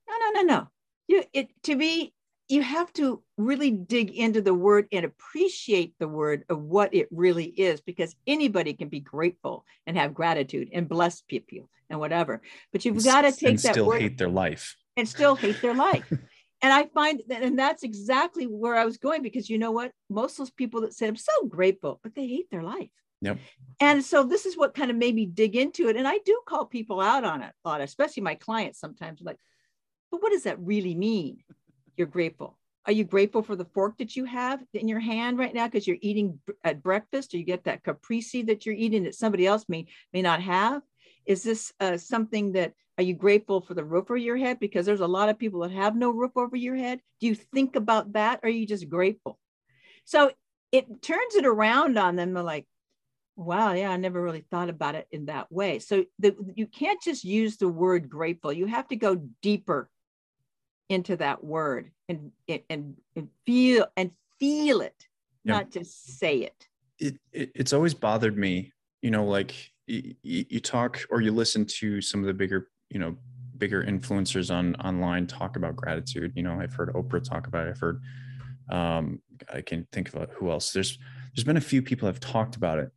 No, 0.08 0.14
no, 0.18 0.40
no, 0.40 0.54
no. 0.54 0.68
You 1.08 1.24
it 1.32 1.50
to 1.64 1.74
me, 1.74 2.14
you 2.48 2.62
have 2.62 2.90
to 2.94 3.22
really 3.36 3.70
dig 3.70 4.10
into 4.10 4.40
the 4.40 4.54
word 4.54 4.88
and 4.90 5.04
appreciate 5.04 5.94
the 5.98 6.08
word 6.08 6.44
of 6.48 6.60
what 6.60 6.94
it 6.94 7.08
really 7.10 7.44
is 7.44 7.80
because 7.80 8.16
anybody 8.26 8.72
can 8.72 8.88
be 8.88 9.00
grateful 9.00 9.64
and 9.86 9.96
have 9.96 10.14
gratitude 10.14 10.70
and 10.72 10.88
bless 10.88 11.20
people 11.20 11.68
and 11.90 12.00
whatever 12.00 12.40
but 12.72 12.84
you've 12.84 13.04
got 13.04 13.22
to 13.22 13.32
take 13.32 13.40
that 13.40 13.48
and 13.48 13.58
that 13.60 13.72
still 13.72 13.86
word 13.86 14.00
hate 14.00 14.18
their 14.18 14.28
life 14.28 14.76
and 14.96 15.08
still 15.08 15.34
hate 15.34 15.60
their 15.60 15.74
life 15.74 16.10
and 16.62 16.72
i 16.72 16.84
find 16.86 17.22
that 17.28 17.42
and 17.42 17.58
that's 17.58 17.82
exactly 17.82 18.44
where 18.46 18.76
i 18.76 18.84
was 18.84 18.98
going 18.98 19.22
because 19.22 19.48
you 19.48 19.58
know 19.58 19.70
what 19.70 19.92
most 20.10 20.32
of 20.32 20.38
those 20.38 20.50
people 20.50 20.80
that 20.80 20.94
say 20.94 21.06
i'm 21.06 21.16
so 21.16 21.46
grateful 21.46 22.00
but 22.02 22.14
they 22.14 22.26
hate 22.26 22.50
their 22.50 22.62
life 22.62 22.90
Yep. 23.20 23.38
And 23.80 24.04
so 24.04 24.24
this 24.24 24.46
is 24.46 24.56
what 24.56 24.74
kind 24.74 24.90
of 24.90 24.96
made 24.96 25.14
me 25.14 25.26
dig 25.26 25.56
into 25.56 25.88
it. 25.88 25.96
And 25.96 26.06
I 26.06 26.18
do 26.24 26.40
call 26.46 26.66
people 26.66 27.00
out 27.00 27.24
on 27.24 27.42
it 27.42 27.52
a 27.64 27.68
lot, 27.68 27.80
especially 27.80 28.22
my 28.22 28.34
clients 28.34 28.80
sometimes 28.80 29.20
like, 29.20 29.38
but 30.10 30.22
what 30.22 30.32
does 30.32 30.44
that 30.44 30.58
really 30.60 30.94
mean? 30.94 31.38
You're 31.96 32.06
grateful. 32.06 32.58
Are 32.86 32.92
you 32.92 33.04
grateful 33.04 33.42
for 33.42 33.54
the 33.54 33.66
fork 33.66 33.98
that 33.98 34.16
you 34.16 34.24
have 34.24 34.60
in 34.72 34.88
your 34.88 35.00
hand 35.00 35.38
right 35.38 35.54
now 35.54 35.66
because 35.66 35.86
you're 35.86 35.98
eating 36.00 36.40
at 36.64 36.82
breakfast 36.82 37.34
or 37.34 37.36
you 37.36 37.44
get 37.44 37.64
that 37.64 37.84
caprese 37.84 38.42
that 38.42 38.64
you're 38.64 38.74
eating 38.74 39.02
that 39.04 39.14
somebody 39.14 39.46
else 39.46 39.66
may 39.68 39.86
may 40.12 40.22
not 40.22 40.40
have? 40.40 40.82
Is 41.26 41.42
this 41.42 41.72
uh, 41.80 41.98
something 41.98 42.52
that 42.52 42.72
are 42.98 43.04
you 43.04 43.14
grateful 43.14 43.60
for 43.60 43.74
the 43.74 43.84
roof 43.84 44.10
over 44.10 44.16
your 44.16 44.36
head 44.36 44.58
because 44.58 44.84
there's 44.84 45.00
a 45.00 45.06
lot 45.06 45.28
of 45.28 45.38
people 45.38 45.60
that 45.60 45.70
have 45.70 45.96
no 45.96 46.10
roof 46.10 46.32
over 46.36 46.56
your 46.56 46.76
head? 46.76 47.00
Do 47.20 47.28
you 47.28 47.34
think 47.36 47.76
about 47.76 48.12
that 48.14 48.40
or 48.42 48.48
are 48.48 48.50
you 48.50 48.66
just 48.66 48.88
grateful? 48.88 49.38
So 50.04 50.32
it 50.72 51.00
turns 51.00 51.36
it 51.36 51.46
around 51.46 51.96
on 51.96 52.16
them. 52.16 52.34
They're 52.34 52.42
like, 52.42 52.66
wow, 53.36 53.72
yeah, 53.72 53.90
I 53.90 53.96
never 53.96 54.20
really 54.20 54.44
thought 54.50 54.68
about 54.68 54.96
it 54.96 55.06
in 55.12 55.26
that 55.26 55.50
way. 55.50 55.78
So 55.78 56.04
the, 56.18 56.34
you 56.56 56.66
can't 56.66 57.00
just 57.00 57.24
use 57.24 57.56
the 57.56 57.68
word 57.68 58.10
grateful. 58.10 58.52
You 58.52 58.66
have 58.66 58.88
to 58.88 58.96
go 58.96 59.22
deeper 59.42 59.88
into 60.88 61.16
that 61.16 61.44
word 61.44 61.90
and 62.08 62.32
and, 62.48 62.96
and 63.14 63.28
feel 63.46 63.86
and 63.96 64.10
feel 64.40 64.80
it, 64.80 65.06
yeah. 65.44 65.52
not 65.52 65.70
just 65.70 66.18
say 66.18 66.38
it. 66.38 66.68
it. 66.98 67.18
It 67.32 67.52
it's 67.54 67.72
always 67.72 67.94
bothered 67.94 68.36
me, 68.36 68.72
you 69.02 69.10
know, 69.10 69.24
like 69.24 69.54
you, 69.86 70.14
you 70.22 70.60
talk 70.60 71.00
or 71.10 71.20
you 71.20 71.32
listen 71.32 71.64
to 71.64 72.00
some 72.00 72.20
of 72.20 72.26
the 72.26 72.34
bigger, 72.34 72.68
you 72.90 72.98
know, 72.98 73.16
bigger 73.56 73.82
influencers 73.82 74.54
on 74.54 74.74
online 74.76 75.26
talk 75.26 75.56
about 75.56 75.76
gratitude. 75.76 76.32
You 76.36 76.42
know, 76.42 76.58
I've 76.60 76.74
heard 76.74 76.92
Oprah 76.94 77.22
talk 77.22 77.46
about 77.46 77.66
it. 77.66 77.70
I've 77.70 77.80
heard 77.80 78.00
um, 78.70 79.20
I 79.52 79.60
can 79.60 79.86
think 79.92 80.14
of 80.14 80.30
who 80.30 80.50
else. 80.50 80.72
There's 80.72 80.98
there's 81.34 81.44
been 81.44 81.56
a 81.56 81.60
few 81.60 81.82
people 81.82 82.06
have 82.06 82.20
talked 82.20 82.56
about 82.56 82.78
it, 82.78 82.90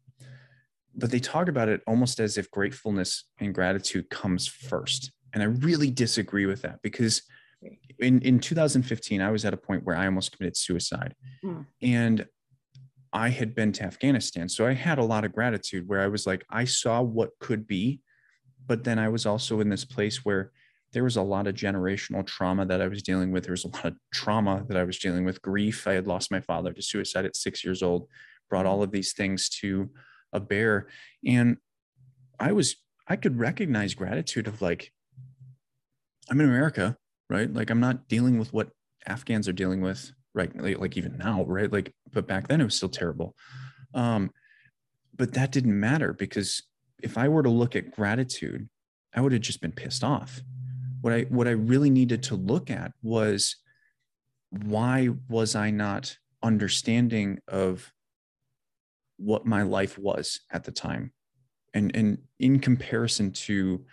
but 0.96 1.12
they 1.12 1.20
talk 1.20 1.48
about 1.48 1.70
it 1.70 1.82
almost 1.88 2.20
as 2.20 2.38
if 2.38 2.50
gratefulness 2.52 3.26
and 3.40 3.54
gratitude 3.54 4.10
comes 4.10 4.48
first. 4.48 5.12
And 5.34 5.44
I 5.44 5.48
really 5.48 5.92
disagree 5.92 6.46
with 6.46 6.62
that 6.64 6.82
because 6.82 7.22
in, 8.00 8.22
in 8.22 8.40
2015, 8.40 9.22
I 9.22 9.32
was 9.32 9.46
at 9.46 9.54
a 9.54 9.58
point 9.58 9.84
where 9.84 9.96
I 9.96 10.06
almost 10.06 10.36
committed 10.36 10.58
suicide. 10.58 11.16
Mm. 11.44 11.66
And 11.82 12.26
I 13.14 13.30
had 13.30 13.54
been 13.54 13.72
to 13.74 13.84
Afghanistan. 13.84 14.50
So 14.50 14.66
I 14.66 14.74
had 14.74 14.98
a 14.98 15.04
lot 15.04 15.26
of 15.26 15.34
gratitude 15.34 15.88
where 15.88 16.02
I 16.02 16.08
was 16.08 16.26
like, 16.26 16.46
I 16.50 16.66
saw 16.66 17.02
what 17.02 17.32
could 17.40 17.68
be. 17.68 18.00
But 18.68 18.84
then 18.84 19.00
I 19.00 19.10
was 19.10 19.26
also 19.26 19.60
in 19.60 19.70
this 19.70 19.86
place 19.86 20.24
where 20.24 20.52
there 20.94 21.04
was 21.04 21.16
a 21.16 21.22
lot 21.22 21.48
of 21.48 21.56
generational 21.56 22.26
trauma 22.26 22.66
that 22.66 22.82
I 22.82 22.88
was 22.88 23.02
dealing 23.02 23.32
with. 23.32 23.44
There 23.44 23.54
was 23.54 23.66
a 23.66 23.70
lot 23.70 23.86
of 23.86 23.96
trauma 24.14 24.66
that 24.68 24.78
I 24.78 24.84
was 24.84 25.00
dealing 25.00 25.24
with, 25.24 25.42
grief. 25.42 25.88
I 25.88 25.94
had 25.94 26.08
lost 26.08 26.32
my 26.32 26.42
father 26.42 26.74
to 26.74 26.82
suicide 26.82 27.26
at 27.26 27.36
six 27.36 27.64
years 27.64 27.82
old, 27.82 28.08
brought 28.50 28.66
all 28.66 28.84
of 28.84 28.92
these 28.92 29.14
things 29.14 29.50
to 29.62 29.90
a 30.34 30.40
bear. 30.40 30.88
And 31.26 31.58
I 32.40 32.52
was, 32.52 32.76
I 33.08 33.16
could 33.16 33.40
recognize 33.40 33.94
gratitude 33.94 34.48
of 34.48 34.62
like, 34.62 34.92
I'm 36.30 36.40
in 36.40 36.48
America 36.48 36.98
right? 37.32 37.52
Like 37.52 37.70
I'm 37.70 37.80
not 37.80 38.10
dealing 38.10 38.38
with 38.38 38.54
what 38.54 38.70
Afghans 39.08 39.48
are 39.48 39.54
dealing 39.54 39.82
with 39.82 40.12
right 40.36 40.80
like, 40.80 40.98
even 40.98 41.18
now, 41.18 41.44
right? 41.46 41.72
Like 41.72 41.94
but 42.12 42.28
back 42.28 42.48
then 42.50 42.62
it 42.62 42.66
was 42.66 42.76
still 42.76 42.90
terrible. 42.90 43.36
Um 43.96 44.32
but 45.16 45.34
that 45.34 45.52
didn't 45.52 45.80
matter 45.80 46.14
because 46.14 46.62
if 47.04 47.18
I 47.18 47.28
were 47.28 47.44
to 47.44 47.50
look 47.50 47.76
at 47.76 47.92
gratitude, 47.92 48.70
I 49.14 49.22
would 49.22 49.32
have 49.32 49.42
just 49.42 49.62
been 49.62 49.72
pissed 49.72 50.04
off. 50.04 50.42
What 51.02 51.14
I 51.14 51.22
what 51.24 51.48
I 51.48 51.52
really 51.52 51.90
needed 51.90 52.24
to 52.24 52.36
look 52.36 52.70
at 52.70 52.94
was 53.02 53.56
why 54.50 55.10
was 55.30 55.56
I 55.56 55.72
not 55.72 56.18
understanding 56.44 57.40
of 57.48 57.92
what 59.18 59.46
my 59.46 59.62
life 59.62 59.98
was 59.98 60.42
at 60.52 60.64
the 60.64 60.72
time 60.72 61.14
and 61.74 61.96
and 61.96 62.18
in 62.40 62.60
comparison 62.60 63.32
to 63.32 63.86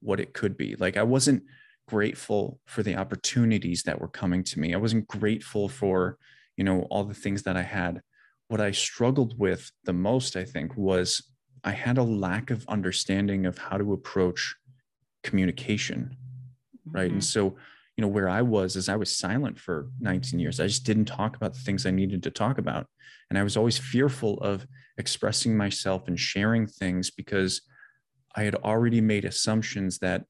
what 0.00 0.20
it 0.20 0.32
could 0.32 0.56
be 0.56 0.76
like 0.76 0.96
i 0.96 1.02
wasn't 1.02 1.42
grateful 1.86 2.60
for 2.66 2.82
the 2.82 2.96
opportunities 2.96 3.84
that 3.84 4.00
were 4.00 4.08
coming 4.08 4.42
to 4.42 4.60
me. 4.60 4.74
I 4.74 4.78
wasn't 4.78 5.06
grateful 5.06 5.68
for, 5.68 6.18
you 6.56 6.64
know, 6.64 6.82
all 6.90 7.04
the 7.04 7.14
things 7.14 7.44
that 7.44 7.56
I 7.56 7.62
had. 7.62 8.02
What 8.48 8.60
I 8.60 8.72
struggled 8.72 9.38
with 9.38 9.70
the 9.84 9.92
most, 9.92 10.36
I 10.36 10.44
think, 10.44 10.76
was 10.76 11.22
I 11.64 11.72
had 11.72 11.98
a 11.98 12.02
lack 12.02 12.50
of 12.50 12.66
understanding 12.68 13.46
of 13.46 13.58
how 13.58 13.78
to 13.78 13.92
approach 13.92 14.54
communication. 15.22 16.16
Right. 16.84 17.06
Mm-hmm. 17.06 17.14
And 17.14 17.24
so, 17.24 17.56
you 17.96 18.02
know, 18.02 18.08
where 18.08 18.28
I 18.28 18.42
was 18.42 18.76
is 18.76 18.88
I 18.88 18.96
was 18.96 19.16
silent 19.16 19.58
for 19.58 19.88
19 20.00 20.38
years. 20.38 20.60
I 20.60 20.66
just 20.66 20.84
didn't 20.84 21.06
talk 21.06 21.36
about 21.36 21.54
the 21.54 21.60
things 21.60 21.86
I 21.86 21.90
needed 21.90 22.22
to 22.24 22.30
talk 22.30 22.58
about. 22.58 22.86
And 23.30 23.38
I 23.38 23.42
was 23.42 23.56
always 23.56 23.78
fearful 23.78 24.38
of 24.38 24.66
expressing 24.98 25.56
myself 25.56 26.06
and 26.06 26.18
sharing 26.18 26.66
things 26.66 27.10
because 27.10 27.62
I 28.36 28.44
had 28.44 28.54
already 28.54 29.00
made 29.00 29.24
assumptions 29.24 29.98
that 29.98 30.24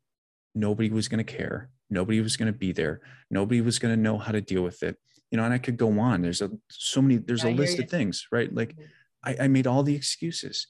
nobody 0.54 0.90
was 0.90 1.08
going 1.08 1.24
to 1.24 1.32
care 1.32 1.68
nobody 1.90 2.20
was 2.20 2.36
going 2.36 2.52
to 2.52 2.58
be 2.58 2.72
there 2.72 3.00
nobody 3.30 3.60
was 3.60 3.78
going 3.78 3.94
to 3.94 4.00
know 4.00 4.18
how 4.18 4.32
to 4.32 4.40
deal 4.40 4.62
with 4.62 4.82
it 4.82 4.96
you 5.30 5.36
know 5.36 5.44
and 5.44 5.54
i 5.54 5.58
could 5.58 5.76
go 5.76 5.98
on 6.00 6.22
there's 6.22 6.40
a 6.42 6.50
so 6.70 7.00
many 7.00 7.16
there's 7.16 7.44
a 7.44 7.50
list 7.50 7.78
of 7.78 7.88
things 7.88 8.26
right 8.32 8.54
like 8.54 8.72
mm-hmm. 8.72 8.82
I, 9.24 9.36
I 9.44 9.48
made 9.48 9.66
all 9.66 9.82
the 9.82 9.94
excuses 9.94 10.68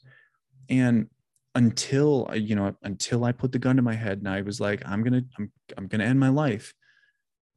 and 0.68 1.08
until 1.54 2.30
you 2.34 2.54
know 2.54 2.76
until 2.82 3.24
i 3.24 3.32
put 3.32 3.50
the 3.50 3.58
gun 3.58 3.76
to 3.76 3.82
my 3.82 3.94
head 3.94 4.18
and 4.18 4.28
i 4.28 4.42
was 4.42 4.60
like 4.60 4.82
i'm 4.86 5.02
gonna 5.02 5.22
i'm, 5.38 5.50
I'm 5.76 5.86
gonna 5.86 6.04
end 6.04 6.20
my 6.20 6.28
life 6.28 6.74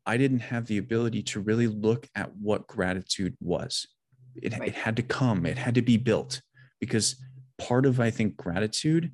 i 0.06 0.16
didn't 0.18 0.40
have 0.40 0.68
the 0.68 0.78
ability 0.78 1.22
to 1.24 1.42
really 1.42 1.68
look 1.68 2.08
at 2.16 2.36
what 2.36 2.66
gratitude 2.66 3.36
was 3.42 3.88
it, 4.36 4.58
right. 4.58 4.70
it 4.70 4.76
had 4.76 4.96
to 4.96 5.04
come 5.04 5.46
it 5.46 5.58
had 5.58 5.76
to 5.76 5.82
be 5.82 5.98
built 5.98 6.42
because 6.80 7.18
part 7.58 7.86
of 7.86 8.00
i 8.00 8.10
think 8.10 8.38
gratitude 8.38 9.12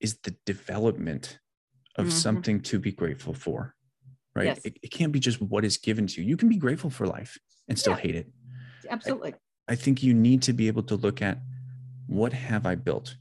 is 0.00 0.18
the 0.24 0.34
development 0.44 1.38
of 1.96 2.06
mm-hmm. 2.06 2.16
something 2.16 2.60
to 2.60 2.80
be 2.80 2.90
grateful 2.90 3.34
for 3.34 3.74
right 4.34 4.46
yes. 4.46 4.60
it, 4.64 4.76
it, 4.82 4.88
can't 4.88 5.12
be 5.12 5.20
just 5.20 5.40
what 5.40 5.64
is 5.64 5.78
given 5.78 6.08
to 6.08 6.20
you 6.20 6.28
you 6.28 6.36
can 6.36 6.48
be 6.48 6.58
grateful 6.58 6.90
for 6.90 7.06
life 7.06 7.38
and 7.68 7.78
still 7.78 7.92
yeah. 7.92 8.00
hate 8.00 8.16
it 8.16 8.26
absolutely 8.90 9.32
I, 9.68 9.72
I, 9.72 9.76
think 9.76 10.02
you 10.02 10.12
need 10.12 10.42
to 10.42 10.52
be 10.52 10.66
able 10.66 10.82
to 10.84 10.96
look 10.96 11.22
at 11.22 11.38
what 12.06 12.32
have 12.32 12.66
i 12.66 12.74
built 12.74 13.16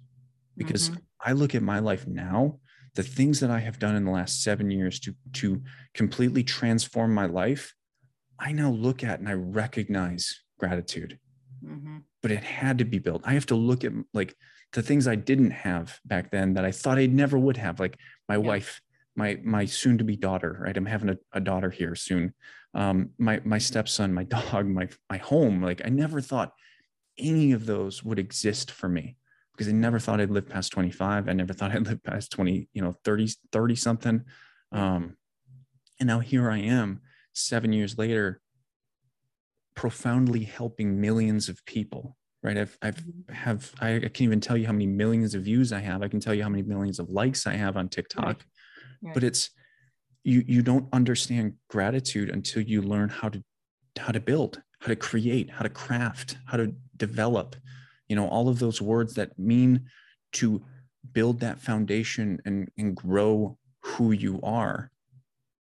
because 0.58 0.90
mm-hmm. 0.90 1.00
i 1.24 1.32
look 1.32 1.56
at 1.56 1.62
my 1.62 1.80
life 1.80 2.08
now 2.08 2.60
the 2.96 3.04
things 3.04 3.40
that 3.40 3.50
i 3.50 3.60
have 3.60 3.80
done 3.80 3.96
in 3.96 4.06
the 4.06 4.12
last 4.12 4.44
seven 4.44 4.72
years 4.72 5.00
to 5.00 5.14
to 5.34 5.62
completely 5.94 6.44
transform 6.44 7.14
my 7.14 7.26
life 7.26 7.74
i 8.40 8.52
now 8.52 8.70
look 8.70 9.04
at 9.04 9.20
and 9.20 9.30
i 9.30 9.34
recognize 9.34 10.42
gratitude 10.60 11.20
mm-hmm. 11.64 11.98
but 12.22 12.32
it 12.32 12.44
had 12.44 12.78
to 12.78 12.86
be 12.86 13.00
built 13.00 13.22
i 13.26 13.34
have 13.34 13.46
to 13.46 13.56
look 13.56 13.84
at 13.84 13.92
like 14.14 14.36
the 14.76 14.82
things 14.82 15.08
I 15.08 15.16
didn't 15.16 15.52
have 15.52 16.00
back 16.06 16.32
then 16.32 16.54
that 16.54 16.66
I 16.66 16.72
thought 16.72 16.98
I 16.98 17.06
never 17.06 17.40
would 17.40 17.58
have, 17.58 17.80
like 17.80 17.98
my 18.28 18.36
yeah. 18.36 18.42
wife, 18.42 18.82
my 19.16 19.40
my 19.44 19.66
soon 19.66 19.98
to 19.98 20.04
be 20.04 20.18
daughter, 20.18 20.60
right? 20.62 20.76
I'm 20.76 20.86
having 20.86 21.10
a, 21.10 21.18
a 21.32 21.40
daughter 21.40 21.72
here 21.72 21.96
soon. 21.96 22.34
Um, 22.74 23.12
my 23.18 23.42
my 23.46 23.58
stepson, 23.58 24.14
my 24.14 24.24
dog, 24.38 24.68
my 24.68 24.90
my 25.10 25.18
home. 25.18 25.64
Like 25.64 25.82
I 25.86 25.90
never 25.90 26.22
thought 26.22 26.54
any 27.18 27.52
of 27.52 27.66
those 27.66 28.04
would 28.04 28.20
exist 28.20 28.72
for 28.72 28.90
me 28.90 29.18
because 29.54 29.68
I 29.68 29.72
never 29.72 30.00
thought 30.00 30.20
I'd 30.20 30.32
live 30.32 30.50
past 30.50 30.72
25. 30.72 31.30
I 31.30 31.34
never 31.34 31.54
thought 31.54 31.72
I'd 31.72 31.88
live 31.88 32.04
past 32.04 32.32
20, 32.32 32.68
you 32.74 32.82
know, 32.82 32.94
30, 33.04 33.30
30 33.52 33.76
something. 33.76 34.24
Um, 34.72 35.16
and 36.00 36.08
now 36.08 36.20
here 36.20 36.50
I 36.50 36.58
am 36.58 37.02
seven 37.34 37.72
years 37.72 37.98
later, 37.98 38.42
profoundly 39.76 40.44
helping 40.44 41.00
millions 41.00 41.50
of 41.50 41.64
people 41.66 42.16
right 42.42 42.58
i've 42.58 42.78
i've 42.82 42.96
mm-hmm. 42.96 43.34
have 43.34 43.74
i, 43.82 43.96
I 43.96 44.00
can't 44.00 44.22
even 44.22 44.40
tell 44.40 44.56
you 44.56 44.66
how 44.66 44.72
many 44.72 44.88
millions 44.88 45.36
of 45.36 45.44
views 45.44 45.74
i 45.74 45.80
have 45.80 46.02
i 46.02 46.08
can 46.08 46.20
tell 46.20 46.34
you 46.34 46.44
how 46.44 46.50
many 46.50 46.64
millions 46.64 47.00
of 47.00 47.10
likes 47.10 47.46
i 47.46 47.54
have 47.54 47.76
on 47.76 47.90
tiktok 47.90 48.26
right. 48.26 48.44
Right. 49.02 49.14
but 49.14 49.24
it's 49.24 49.50
you 50.24 50.44
you 50.48 50.62
don't 50.62 50.88
understand 50.94 51.54
gratitude 51.70 52.30
until 52.30 52.64
you 52.64 52.82
learn 52.82 53.10
how 53.10 53.30
to 53.30 53.44
how 53.98 54.12
to 54.12 54.20
build 54.20 54.62
how 54.80 54.88
to 54.88 54.96
create 54.96 55.50
how 55.50 55.64
to 55.64 55.70
craft 55.70 56.38
how 56.46 56.58
to 56.58 56.74
develop 56.98 57.56
you 58.08 58.16
know 58.16 58.28
all 58.28 58.50
of 58.50 58.60
those 58.60 58.82
words 58.82 59.16
that 59.16 59.38
mean 59.38 59.86
to 60.34 60.64
build 61.14 61.40
that 61.40 61.60
foundation 61.60 62.40
and 62.46 62.70
and 62.78 62.96
grow 62.96 63.58
who 63.82 64.12
you 64.12 64.40
are. 64.44 64.92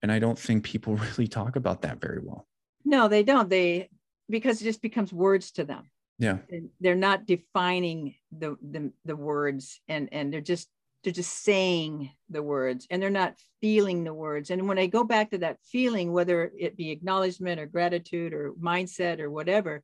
And 0.02 0.12
i 0.12 0.18
don't 0.18 0.38
think 0.38 0.64
people 0.64 0.96
really 1.16 1.28
talk 1.28 1.56
about 1.56 1.82
that 1.82 2.00
very 2.00 2.20
well. 2.22 2.46
No 2.84 3.08
they 3.08 3.22
don't. 3.22 3.48
They 3.48 3.90
because 4.28 4.60
it 4.60 4.64
just 4.64 4.82
becomes 4.82 5.12
words 5.12 5.52
to 5.52 5.64
them. 5.64 5.90
Yeah. 6.18 6.38
They're 6.80 6.94
not 6.94 7.26
defining 7.26 8.14
the 8.36 8.56
the, 8.62 8.92
the 9.04 9.16
words 9.16 9.80
and 9.88 10.08
and 10.12 10.32
they're 10.32 10.40
just 10.40 10.68
they're 11.04 11.12
just 11.12 11.44
saying 11.44 12.10
the 12.28 12.42
words 12.42 12.86
and 12.90 13.00
they're 13.00 13.10
not 13.10 13.36
feeling 13.60 14.04
the 14.04 14.14
words. 14.14 14.50
And 14.50 14.68
when 14.68 14.78
i 14.78 14.86
go 14.86 15.04
back 15.04 15.30
to 15.30 15.38
that 15.38 15.58
feeling 15.62 16.12
whether 16.12 16.52
it 16.58 16.76
be 16.76 16.90
acknowledgement 16.90 17.60
or 17.60 17.66
gratitude 17.66 18.32
or 18.32 18.52
mindset 18.60 19.20
or 19.20 19.30
whatever 19.30 19.82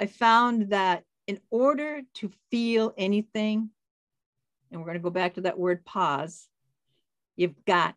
i 0.00 0.06
found 0.06 0.70
that 0.70 1.04
in 1.26 1.38
order 1.50 2.02
to 2.14 2.30
feel 2.50 2.92
anything 2.96 3.70
and 4.70 4.80
we're 4.80 4.86
going 4.86 4.98
to 4.98 5.02
go 5.02 5.10
back 5.10 5.34
to 5.34 5.42
that 5.42 5.58
word 5.58 5.84
pause 5.84 6.48
you've 7.36 7.64
got 7.64 7.94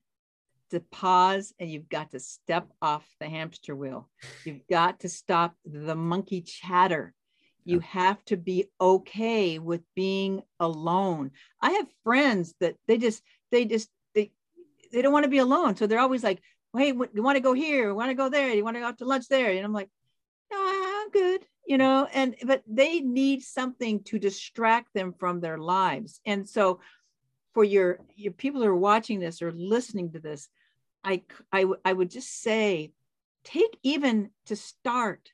to 0.69 0.79
pause 0.79 1.53
and 1.59 1.69
you've 1.69 1.89
got 1.89 2.11
to 2.11 2.19
step 2.19 2.67
off 2.81 3.05
the 3.19 3.27
hamster 3.27 3.75
wheel 3.75 4.09
you've 4.45 4.67
got 4.69 4.99
to 4.99 5.09
stop 5.09 5.55
the 5.65 5.95
monkey 5.95 6.41
chatter 6.41 7.13
you 7.65 7.79
have 7.79 8.23
to 8.25 8.37
be 8.37 8.69
okay 8.79 9.59
with 9.59 9.81
being 9.95 10.41
alone. 10.59 11.31
I 11.61 11.71
have 11.71 11.87
friends 12.03 12.53
that 12.59 12.75
they 12.87 12.97
just, 12.97 13.23
they 13.51 13.65
just, 13.65 13.89
they, 14.13 14.31
they 14.91 15.01
don't 15.01 15.13
want 15.13 15.23
to 15.23 15.29
be 15.29 15.37
alone. 15.37 15.75
So 15.75 15.87
they're 15.87 15.99
always 15.99 16.23
like, 16.23 16.41
hey, 16.75 16.87
you 16.87 17.23
want 17.23 17.35
to 17.35 17.41
go 17.41 17.53
here? 17.53 17.89
You 17.89 17.95
want 17.95 18.09
to 18.09 18.15
go 18.15 18.29
there? 18.29 18.53
You 18.53 18.63
want 18.63 18.75
to 18.75 18.81
go 18.81 18.87
out 18.87 18.97
to 18.99 19.05
lunch 19.05 19.27
there? 19.27 19.51
And 19.51 19.65
I'm 19.65 19.73
like, 19.73 19.89
no, 20.51 20.57
I'm 20.59 21.09
good, 21.11 21.45
you 21.65 21.77
know, 21.77 22.07
and, 22.13 22.35
but 22.45 22.61
they 22.67 22.99
need 22.99 23.41
something 23.41 24.03
to 24.03 24.19
distract 24.19 24.93
them 24.93 25.13
from 25.13 25.39
their 25.39 25.57
lives. 25.57 26.19
And 26.25 26.47
so 26.47 26.79
for 27.53 27.63
your, 27.63 27.99
your 28.15 28.33
people 28.33 28.61
who 28.61 28.67
are 28.67 28.75
watching 28.75 29.19
this 29.19 29.41
or 29.41 29.51
listening 29.51 30.11
to 30.11 30.19
this, 30.19 30.49
I, 31.03 31.21
I, 31.51 31.65
I 31.85 31.93
would 31.93 32.09
just 32.09 32.41
say, 32.41 32.91
take 33.43 33.77
even 33.83 34.29
to 34.45 34.55
start 34.55 35.31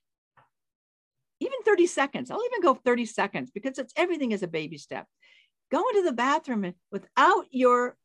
even 1.39 1.62
30 1.63 1.88
seconds. 1.88 2.32
I'll 2.32 2.46
even 2.46 2.62
go 2.62 2.74
30 2.74 3.06
seconds 3.06 3.52
because 3.52 3.78
it's 3.78 3.94
everything 3.96 4.32
is 4.32 4.44
a 4.44 4.48
baby 4.48 4.78
step. 4.78 5.08
Go 5.72 5.84
into 5.89 6.04
the 6.04 6.15
bathroom 6.15 6.74
without 6.92 7.46
your 7.52 7.96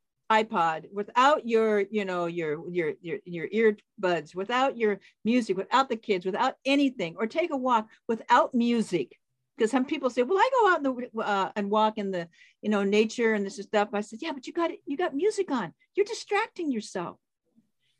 iPod, 0.43 0.93
without 0.93 1.47
your, 1.47 1.81
you 1.91 2.05
know, 2.05 2.27
your 2.27 2.69
your 2.71 2.93
your 3.01 3.19
your 3.25 3.49
earbuds, 3.49 4.35
without 4.35 4.77
your 4.77 5.01
music, 5.25 5.57
without 5.57 5.89
the 5.89 5.97
kids, 5.97 6.25
without 6.27 6.55
anything, 6.65 7.17
or 7.19 7.27
take 7.27 7.53
a 7.53 7.57
walk 7.57 7.89
without 8.09 8.55
music. 8.55 9.19
Because 9.57 9.71
some 9.71 9.85
people 9.85 10.11
say, 10.11 10.23
"Well, 10.23 10.39
I 10.39 10.51
go 10.61 10.69
out 10.71 10.79
in 10.79 10.83
the 10.85 11.23
uh, 11.23 11.53
and 11.57 11.71
walk 11.71 11.99
in 11.99 12.11
the, 12.11 12.29
you 12.63 12.71
know, 12.71 12.83
nature 12.83 13.35
and 13.35 13.45
this 13.47 13.59
is 13.59 13.67
stuff." 13.67 13.89
I 13.93 14.01
said, 14.01 14.21
"Yeah, 14.23 14.33
but 14.33 14.47
you 14.47 14.53
got 14.53 14.71
you 14.87 14.97
got 14.97 15.15
music 15.15 15.51
on. 15.51 15.73
You're 15.95 16.07
distracting 16.07 16.71
yourself." 16.73 17.19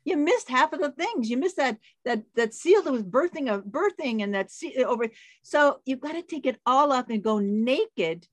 you 0.05 0.15
missed 0.15 0.49
half 0.49 0.71
of 0.71 0.79
the 0.79 0.91
things. 0.91 1.29
You 1.29 1.37
missed 1.37 1.57
that 1.57 1.77
that 2.05 2.23
that 2.35 2.53
seal 2.53 2.83
that 2.83 2.91
was 2.91 3.03
birthing 3.03 3.51
of 3.51 3.65
birthing 3.65 4.23
and 4.23 4.33
that 4.35 4.51
seal 4.51 4.85
over. 4.87 5.07
So 5.41 5.81
you've 5.85 5.99
got 5.99 6.13
to 6.13 6.21
take 6.21 6.45
it 6.45 6.59
all 6.65 6.91
up 6.91 7.09
and 7.09 7.23
go 7.23 7.39
naked 7.39 8.27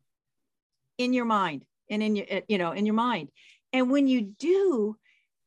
in 0.99 1.13
your 1.15 1.25
mind 1.25 1.65
and 1.91 2.03
in 2.03 2.15
your 2.15 2.27
you 2.47 2.59
know 2.59 2.73
in 2.73 2.87
your 2.87 2.95
mind. 2.95 3.31
And 3.73 3.91
when 3.91 4.07
you 4.07 4.23
do, 4.23 4.97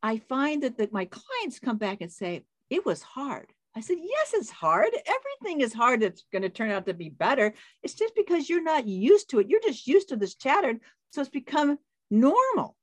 I 0.01 0.17
find 0.17 0.63
that 0.63 0.77
the, 0.77 0.89
my 0.91 1.05
clients 1.05 1.59
come 1.59 1.77
back 1.77 2.01
and 2.01 2.11
say 2.11 2.43
it 2.69 2.85
was 2.85 3.01
hard. 3.01 3.51
I 3.75 3.81
said, 3.81 3.97
yes, 4.01 4.33
it's 4.33 4.49
hard. 4.49 4.91
Everything 4.93 5.61
is 5.61 5.73
hard. 5.73 6.01
It's 6.01 6.23
going 6.31 6.43
to 6.43 6.49
turn 6.49 6.71
out 6.71 6.85
to 6.85 6.93
be 6.93 7.09
better. 7.09 7.53
It's 7.83 7.93
just 7.93 8.15
because 8.15 8.49
you're 8.49 8.63
not 8.63 8.87
used 8.87 9.29
to 9.31 9.39
it. 9.39 9.49
You're 9.49 9.61
just 9.61 9.85
used 9.85 10.09
to 10.09 10.15
this 10.15 10.35
chatter. 10.35 10.79
So 11.11 11.21
it's 11.21 11.29
become 11.29 11.77
normal. 12.09 12.77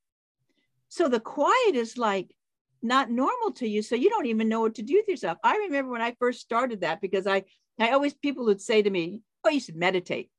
So 0.89 1.09
the 1.09 1.21
quiet 1.21 1.75
is 1.75 1.97
like, 1.97 2.35
not 2.83 3.11
normal 3.11 3.53
to 3.53 3.69
you 3.69 3.81
so 3.81 3.95
you 3.95 4.11
don't 4.11 4.27
even 4.27 4.49
know 4.49 4.61
what 4.61 4.75
to 4.75 4.83
do 4.83 4.97
with 4.97 5.09
yourself 5.09 5.39
i 5.45 5.57
remember 5.57 5.93
when 5.93 6.03
i 6.03 6.15
first 6.19 6.41
started 6.41 6.81
that 6.81 7.01
because 7.01 7.27
i 7.27 7.43
i 7.79 7.91
always 7.91 8.13
people 8.13 8.45
would 8.45 8.61
say 8.61 8.83
to 8.83 8.91
me 8.91 9.21
oh 9.45 9.51
you 9.51 9.61
should 9.61 9.77
meditate 9.77 10.31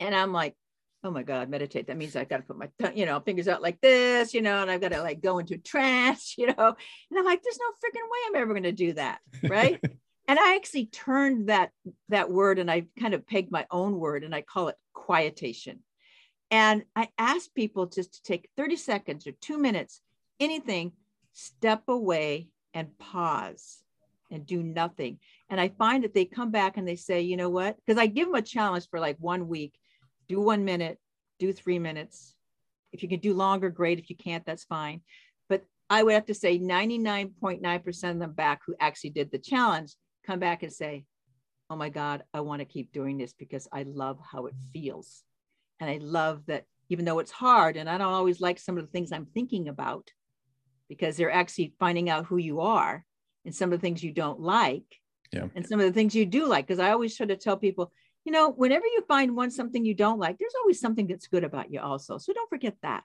and 0.00 0.14
i'm 0.14 0.32
like 0.32 0.54
oh 1.04 1.10
my 1.10 1.22
god 1.22 1.48
meditate 1.48 1.86
that 1.86 1.96
means 1.96 2.14
i 2.16 2.24
got 2.24 2.38
to 2.38 2.42
put 2.42 2.58
my 2.58 2.68
you 2.94 3.06
know 3.06 3.20
fingers 3.20 3.48
out 3.48 3.62
like 3.62 3.80
this 3.80 4.34
you 4.34 4.42
know 4.42 4.62
and 4.62 4.70
i've 4.70 4.80
got 4.80 4.92
to 4.92 5.02
like 5.02 5.20
go 5.20 5.38
into 5.38 5.58
trance 5.58 6.34
you 6.38 6.46
know 6.46 6.54
and 6.58 7.18
i'm 7.18 7.24
like 7.24 7.42
there's 7.42 7.58
no 7.58 7.66
freaking 7.82 8.04
way 8.04 8.18
i'm 8.28 8.42
ever 8.42 8.52
going 8.52 8.62
to 8.62 8.72
do 8.72 8.92
that 8.92 9.18
right 9.44 9.80
and 10.28 10.38
i 10.38 10.54
actually 10.54 10.86
turned 10.86 11.48
that 11.48 11.70
that 12.08 12.30
word 12.30 12.58
and 12.58 12.70
i 12.70 12.84
kind 12.98 13.14
of 13.14 13.26
pegged 13.26 13.50
my 13.50 13.66
own 13.70 13.98
word 13.98 14.24
and 14.24 14.34
i 14.34 14.42
call 14.42 14.68
it 14.68 14.76
quietation 14.92 15.80
and 16.50 16.84
i 16.94 17.08
ask 17.18 17.52
people 17.54 17.86
just 17.86 18.14
to 18.14 18.22
take 18.22 18.48
30 18.56 18.76
seconds 18.76 19.26
or 19.26 19.32
two 19.32 19.58
minutes 19.58 20.00
anything 20.38 20.92
step 21.32 21.82
away 21.88 22.48
and 22.74 22.96
pause 22.98 23.82
and 24.30 24.46
do 24.46 24.62
nothing. 24.62 25.18
And 25.50 25.60
I 25.60 25.68
find 25.68 26.04
that 26.04 26.14
they 26.14 26.24
come 26.24 26.50
back 26.50 26.76
and 26.76 26.88
they 26.88 26.96
say, 26.96 27.20
you 27.20 27.36
know 27.36 27.50
what? 27.50 27.76
Because 27.76 28.00
I 28.00 28.06
give 28.06 28.26
them 28.26 28.34
a 28.34 28.42
challenge 28.42 28.88
for 28.90 28.98
like 28.98 29.16
one 29.20 29.46
week 29.46 29.74
do 30.28 30.40
one 30.40 30.64
minute, 30.64 30.98
do 31.38 31.52
three 31.52 31.78
minutes. 31.78 32.34
If 32.92 33.02
you 33.02 33.08
can 33.08 33.20
do 33.20 33.34
longer, 33.34 33.70
great. 33.70 33.98
If 33.98 34.10
you 34.10 34.16
can't, 34.16 34.44
that's 34.44 34.64
fine. 34.64 35.00
But 35.48 35.64
I 35.88 36.02
would 36.02 36.14
have 36.14 36.26
to 36.26 36.34
say 36.34 36.58
99.9% 36.58 38.10
of 38.10 38.18
them 38.18 38.32
back 38.32 38.60
who 38.66 38.74
actually 38.80 39.10
did 39.10 39.30
the 39.30 39.38
challenge 39.38 39.94
come 40.26 40.38
back 40.38 40.62
and 40.62 40.72
say, 40.72 41.04
oh 41.70 41.76
my 41.76 41.88
God, 41.88 42.22
I 42.34 42.40
want 42.40 42.60
to 42.60 42.66
keep 42.66 42.92
doing 42.92 43.16
this 43.18 43.32
because 43.32 43.66
I 43.72 43.84
love 43.84 44.18
how 44.22 44.46
it 44.46 44.54
feels. 44.72 45.22
And 45.80 45.88
I 45.88 45.98
love 46.00 46.42
that 46.46 46.64
even 46.90 47.04
though 47.04 47.18
it's 47.18 47.30
hard 47.30 47.76
and 47.76 47.88
I 47.88 47.96
don't 47.98 48.12
always 48.12 48.40
like 48.40 48.58
some 48.58 48.76
of 48.76 48.84
the 48.84 48.90
things 48.90 49.10
I'm 49.10 49.26
thinking 49.26 49.68
about, 49.68 50.10
because 50.88 51.16
they're 51.16 51.32
actually 51.32 51.72
finding 51.80 52.10
out 52.10 52.26
who 52.26 52.36
you 52.36 52.60
are 52.60 53.04
and 53.46 53.54
some 53.54 53.72
of 53.72 53.80
the 53.80 53.82
things 53.82 54.04
you 54.04 54.12
don't 54.12 54.40
like 54.40 54.84
yeah. 55.32 55.46
and 55.54 55.66
some 55.66 55.80
of 55.80 55.86
the 55.86 55.92
things 55.92 56.14
you 56.14 56.26
do 56.26 56.46
like 56.46 56.66
because 56.66 56.78
i 56.78 56.90
always 56.90 57.16
try 57.16 57.26
to 57.26 57.36
tell 57.36 57.56
people 57.56 57.90
you 58.24 58.32
know 58.32 58.50
whenever 58.50 58.86
you 58.86 59.04
find 59.08 59.36
one 59.36 59.50
something 59.50 59.84
you 59.84 59.94
don't 59.94 60.18
like 60.18 60.38
there's 60.38 60.54
always 60.60 60.80
something 60.80 61.06
that's 61.06 61.26
good 61.26 61.44
about 61.44 61.72
you 61.72 61.80
also 61.80 62.18
so 62.18 62.32
don't 62.32 62.48
forget 62.48 62.76
that. 62.82 63.04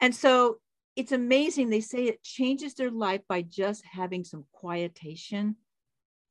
And 0.00 0.14
so 0.14 0.58
it's 0.96 1.12
amazing 1.12 1.70
they 1.70 1.80
say 1.80 2.04
it 2.04 2.22
changes 2.22 2.74
their 2.74 2.90
life 2.90 3.22
by 3.28 3.42
just 3.42 3.84
having 3.84 4.24
some 4.24 4.44
quietation 4.52 5.56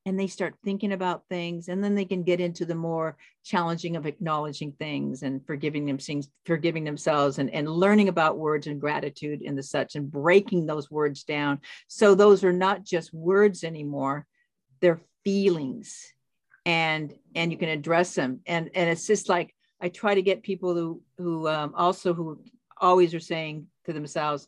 and 0.05 0.19
they 0.19 0.27
start 0.27 0.55
thinking 0.63 0.91
about 0.91 1.23
things 1.29 1.69
and 1.69 1.83
then 1.83 1.95
they 1.95 2.05
can 2.05 2.23
get 2.23 2.39
into 2.39 2.65
the 2.65 2.75
more 2.75 3.17
challenging 3.43 3.95
of 3.95 4.05
acknowledging 4.05 4.73
things 4.73 5.23
and 5.23 5.45
forgiving 5.47 5.85
them 5.85 5.97
things 5.97 6.29
forgiving 6.45 6.83
themselves 6.83 7.39
and, 7.39 7.49
and 7.49 7.69
learning 7.69 8.09
about 8.09 8.37
words 8.37 8.67
and 8.67 8.81
gratitude 8.81 9.41
and 9.41 9.57
the 9.57 9.63
such 9.63 9.95
and 9.95 10.11
breaking 10.11 10.65
those 10.65 10.91
words 10.91 11.23
down. 11.23 11.59
So 11.87 12.15
those 12.15 12.43
are 12.43 12.53
not 12.53 12.83
just 12.83 13.13
words 13.13 13.63
anymore 13.63 14.27
they're 14.81 15.01
feelings 15.23 16.13
and 16.65 17.13
and 17.35 17.51
you 17.51 17.57
can 17.57 17.69
address 17.69 18.15
them 18.15 18.39
and 18.45 18.69
and 18.73 18.89
it's 18.89 19.05
just 19.05 19.27
like 19.27 19.53
i 19.81 19.89
try 19.89 20.15
to 20.15 20.21
get 20.21 20.43
people 20.43 20.73
who 20.73 21.01
who 21.17 21.47
um, 21.47 21.73
also 21.75 22.13
who 22.13 22.41
always 22.77 23.13
are 23.13 23.19
saying 23.19 23.67
to 23.85 23.93
themselves 23.93 24.47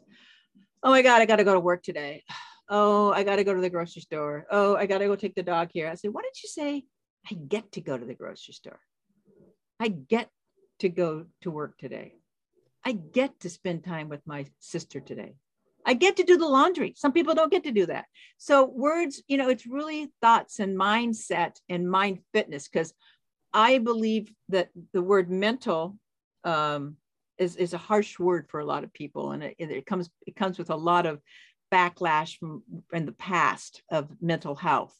oh 0.83 0.91
my 0.91 1.01
god 1.01 1.21
i 1.21 1.25
got 1.25 1.37
to 1.37 1.43
go 1.43 1.53
to 1.53 1.59
work 1.59 1.83
today 1.83 2.23
Oh, 2.67 3.11
I 3.11 3.23
got 3.23 3.35
to 3.35 3.43
go 3.43 3.53
to 3.53 3.61
the 3.61 3.69
grocery 3.69 4.01
store. 4.01 4.47
Oh, 4.49 4.75
I 4.75 4.85
got 4.87 4.99
to 4.99 5.05
go 5.05 5.15
take 5.15 5.35
the 5.35 5.43
dog 5.43 5.69
here. 5.71 5.87
I 5.87 5.95
said, 5.95 6.13
Why 6.13 6.21
don't 6.21 6.43
you 6.43 6.49
say 6.49 6.83
I 7.29 7.35
get 7.35 7.71
to 7.73 7.81
go 7.81 7.97
to 7.97 8.05
the 8.05 8.15
grocery 8.15 8.53
store? 8.53 8.79
I 9.79 9.89
get 9.89 10.29
to 10.79 10.89
go 10.89 11.25
to 11.41 11.51
work 11.51 11.77
today. 11.77 12.15
I 12.83 12.93
get 12.93 13.39
to 13.41 13.49
spend 13.49 13.83
time 13.83 14.09
with 14.09 14.21
my 14.25 14.45
sister 14.59 14.99
today. 14.99 15.35
I 15.85 15.93
get 15.93 16.17
to 16.17 16.23
do 16.23 16.37
the 16.37 16.47
laundry. 16.47 16.93
Some 16.95 17.11
people 17.11 17.35
don't 17.35 17.51
get 17.51 17.63
to 17.63 17.71
do 17.71 17.85
that. 17.85 18.05
So, 18.37 18.65
words, 18.65 19.21
you 19.27 19.37
know, 19.37 19.49
it's 19.49 19.67
really 19.67 20.11
thoughts 20.21 20.59
and 20.59 20.77
mindset 20.77 21.57
and 21.69 21.89
mind 21.89 22.19
fitness 22.33 22.67
because 22.67 22.93
I 23.53 23.77
believe 23.77 24.31
that 24.49 24.69
the 24.93 25.01
word 25.01 25.29
mental 25.29 25.97
um, 26.43 26.97
is, 27.37 27.55
is 27.55 27.73
a 27.73 27.77
harsh 27.77 28.19
word 28.19 28.47
for 28.49 28.59
a 28.59 28.65
lot 28.65 28.83
of 28.83 28.93
people. 28.93 29.31
And 29.31 29.43
it, 29.43 29.55
it 29.57 29.85
comes 29.85 30.09
it 30.25 30.35
comes 30.35 30.57
with 30.57 30.69
a 30.69 30.75
lot 30.75 31.05
of 31.05 31.21
backlash 31.71 32.37
from 32.37 32.63
in 32.93 33.05
the 33.05 33.11
past 33.11 33.81
of 33.89 34.09
mental 34.21 34.55
health. 34.55 34.95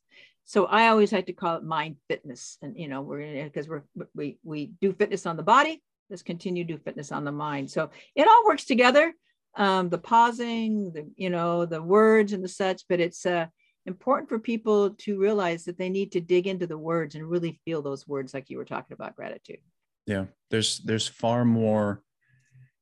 So 0.45 0.65
I 0.65 0.89
always 0.89 1.12
like 1.12 1.26
to 1.26 1.34
call 1.34 1.58
it 1.58 1.63
mind 1.63 1.98
fitness. 2.08 2.58
And 2.62 2.78
you 2.78 2.88
know, 2.88 3.02
we're 3.02 3.43
because 3.43 3.67
we're 3.67 3.84
we 4.13 4.38
we 4.43 4.71
do 4.80 4.93
fitness 4.93 5.26
on 5.26 5.38
the 5.38 5.43
body, 5.43 5.82
let's 6.10 6.24
continue 6.24 6.63
to 6.63 6.74
do 6.74 6.80
fitness 6.80 7.12
on 7.12 7.26
the 7.26 7.32
mind. 7.32 7.69
So 7.71 7.89
it 8.15 8.28
all 8.28 8.45
works 8.45 8.65
together. 8.65 9.13
Um, 9.58 9.89
the 9.89 9.98
pausing, 9.98 10.91
the 10.91 11.10
you 11.15 11.30
know, 11.30 11.65
the 11.65 11.82
words 11.82 12.34
and 12.34 12.44
the 12.44 12.50
such, 12.50 12.84
but 12.89 13.00
it's 13.00 13.26
uh 13.26 13.48
important 13.86 14.28
for 14.28 14.39
people 14.39 14.89
to 14.89 15.20
realize 15.20 15.63
that 15.65 15.78
they 15.78 15.89
need 15.89 16.12
to 16.12 16.20
dig 16.20 16.48
into 16.48 16.65
the 16.65 16.78
words 16.78 17.15
and 17.15 17.30
really 17.30 17.60
feel 17.65 17.82
those 17.82 18.08
words 18.08 18.34
like 18.34 18.50
you 18.50 18.58
were 18.58 18.65
talking 18.65 18.94
about 18.94 19.15
gratitude. 19.15 19.60
Yeah. 20.08 20.26
There's 20.50 20.80
there's 20.80 21.08
far 21.08 21.46
more 21.46 22.02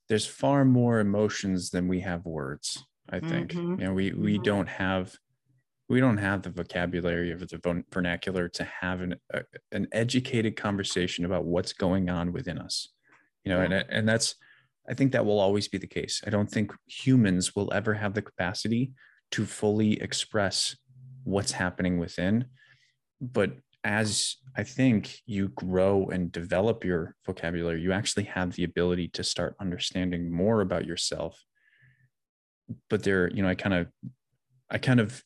there's 0.09 0.25
far 0.25 0.65
more 0.65 0.99
emotions 0.99 1.69
than 1.69 1.88
we 1.88 2.01
have 2.01 2.25
words 2.25 2.83
I 3.09 3.19
think 3.19 3.51
mm-hmm. 3.51 3.79
you 3.79 3.88
know 3.88 3.93
we 3.93 4.12
we 4.13 4.36
mm-hmm. 4.36 4.43
don't 4.43 4.69
have 4.69 5.13
we 5.89 5.99
don't 5.99 6.17
have 6.17 6.41
the 6.41 6.49
vocabulary 6.49 7.31
of 7.31 7.39
the 7.39 7.83
vernacular 7.91 8.47
to 8.49 8.63
have 8.63 9.01
an 9.01 9.15
a, 9.31 9.41
an 9.71 9.88
educated 9.91 10.55
conversation 10.55 11.25
about 11.25 11.45
what's 11.45 11.73
going 11.73 12.09
on 12.09 12.31
within 12.31 12.57
us. 12.57 12.89
You 13.43 13.51
know, 13.51 13.59
yeah. 13.59 13.63
and 13.63 13.73
and 13.89 14.09
that's 14.09 14.36
I 14.89 14.93
think 14.93 15.11
that 15.13 15.25
will 15.25 15.39
always 15.39 15.67
be 15.67 15.77
the 15.77 15.87
case. 15.87 16.21
I 16.27 16.29
don't 16.29 16.49
think 16.49 16.73
humans 16.87 17.55
will 17.55 17.71
ever 17.73 17.93
have 17.93 18.13
the 18.13 18.21
capacity 18.21 18.91
to 19.31 19.45
fully 19.45 20.01
express 20.01 20.75
what's 21.23 21.51
happening 21.53 21.97
within. 21.99 22.45
But 23.21 23.53
as 23.85 24.37
I 24.55 24.63
think 24.63 25.19
you 25.25 25.49
grow 25.49 26.07
and 26.07 26.31
develop 26.31 26.83
your 26.83 27.15
vocabulary, 27.25 27.81
you 27.81 27.91
actually 27.91 28.25
have 28.25 28.53
the 28.53 28.63
ability 28.63 29.09
to 29.09 29.23
start 29.23 29.55
understanding 29.59 30.31
more 30.31 30.61
about 30.61 30.85
yourself. 30.85 31.41
But 32.89 33.03
there, 33.03 33.29
you 33.29 33.41
know, 33.41 33.49
I 33.49 33.55
kind 33.55 33.75
of, 33.75 33.87
I 34.69 34.77
kind 34.77 34.99
of 34.99 35.23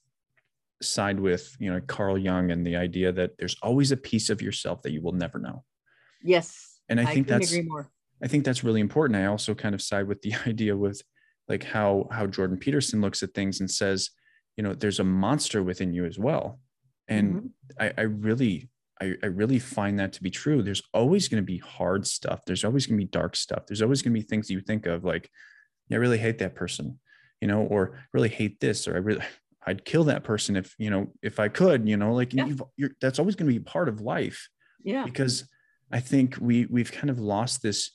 side 0.81 1.19
with, 1.19 1.55
you 1.59 1.71
know, 1.71 1.81
Carl 1.81 2.17
Jung 2.17 2.51
and 2.51 2.65
the 2.65 2.75
idea 2.75 3.11
that 3.11 3.37
there's 3.37 3.55
always 3.61 3.91
a 3.91 3.97
piece 3.97 4.29
of 4.29 4.41
yourself 4.41 4.81
that 4.83 4.91
you 4.91 5.01
will 5.01 5.13
never 5.13 5.39
know. 5.39 5.63
Yes. 6.23 6.79
And 6.89 6.99
I, 6.99 7.03
I 7.03 7.13
think 7.13 7.27
that's, 7.27 7.55
I 8.23 8.27
think 8.27 8.45
that's 8.45 8.63
really 8.63 8.81
important. 8.81 9.19
I 9.19 9.25
also 9.25 9.53
kind 9.53 9.75
of 9.75 9.81
side 9.81 10.07
with 10.07 10.21
the 10.21 10.33
idea 10.47 10.75
with 10.75 11.01
like 11.47 11.63
how, 11.63 12.07
how 12.11 12.27
Jordan 12.27 12.57
Peterson 12.57 13.01
looks 13.01 13.23
at 13.23 13.33
things 13.33 13.59
and 13.59 13.69
says, 13.71 14.09
you 14.57 14.63
know, 14.63 14.73
there's 14.73 14.99
a 14.99 15.03
monster 15.03 15.63
within 15.63 15.93
you 15.93 16.05
as 16.05 16.19
well 16.19 16.59
and 17.07 17.35
mm-hmm. 17.35 17.47
I, 17.79 17.93
I 17.97 18.01
really 18.01 18.69
I, 18.99 19.13
I 19.21 19.27
really 19.27 19.59
find 19.59 19.99
that 19.99 20.13
to 20.13 20.23
be 20.23 20.29
true 20.29 20.61
there's 20.61 20.81
always 20.93 21.27
going 21.27 21.41
to 21.41 21.45
be 21.45 21.57
hard 21.57 22.05
stuff 22.07 22.41
there's 22.45 22.63
always 22.63 22.85
going 22.85 22.99
to 22.99 23.05
be 23.05 23.09
dark 23.09 23.35
stuff 23.35 23.65
there's 23.67 23.81
always 23.81 24.01
going 24.01 24.13
to 24.13 24.19
be 24.19 24.25
things 24.25 24.49
you 24.49 24.61
think 24.61 24.85
of 24.85 25.03
like 25.03 25.29
yeah, 25.89 25.97
i 25.97 25.99
really 25.99 26.17
hate 26.17 26.39
that 26.39 26.55
person 26.55 26.99
you 27.41 27.47
know 27.47 27.61
or 27.61 27.99
really 28.13 28.29
hate 28.29 28.59
this 28.59 28.87
or 28.87 28.95
i 28.95 28.99
really 28.99 29.23
i'd 29.67 29.85
kill 29.85 30.05
that 30.05 30.23
person 30.23 30.55
if 30.55 30.73
you 30.77 30.89
know 30.89 31.07
if 31.21 31.39
i 31.39 31.47
could 31.47 31.87
you 31.87 31.97
know 31.97 32.13
like 32.13 32.33
yeah. 32.33 32.49
you're 32.77 32.91
that's 33.01 33.19
always 33.19 33.35
going 33.35 33.51
to 33.51 33.59
be 33.59 33.63
part 33.63 33.89
of 33.89 34.01
life 34.01 34.47
yeah 34.83 35.03
because 35.03 35.47
i 35.91 35.99
think 35.99 36.37
we 36.39 36.65
we've 36.67 36.91
kind 36.91 37.09
of 37.09 37.19
lost 37.19 37.61
this 37.61 37.91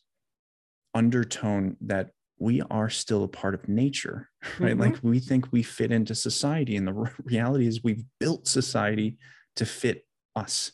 undertone 0.95 1.77
that 1.83 2.11
we 2.39 2.61
are 2.71 2.91
still 2.91 3.25
a 3.25 3.29
part 3.29 3.55
of 3.55 3.69
nature, 3.69 4.29
right? 4.59 4.73
Mm-hmm. 4.73 4.81
Like 4.81 4.97
we 5.03 5.21
think 5.21 5.53
we 5.53 5.63
fit 5.63 5.93
into 5.93 6.15
society, 6.15 6.77
and 6.77 6.87
the 6.87 6.93
reality 7.25 7.67
is 7.67 7.85
we've 7.85 8.05
built 8.19 8.49
society 8.49 9.19
to 9.57 9.67
fit 9.67 10.07
us. 10.35 10.73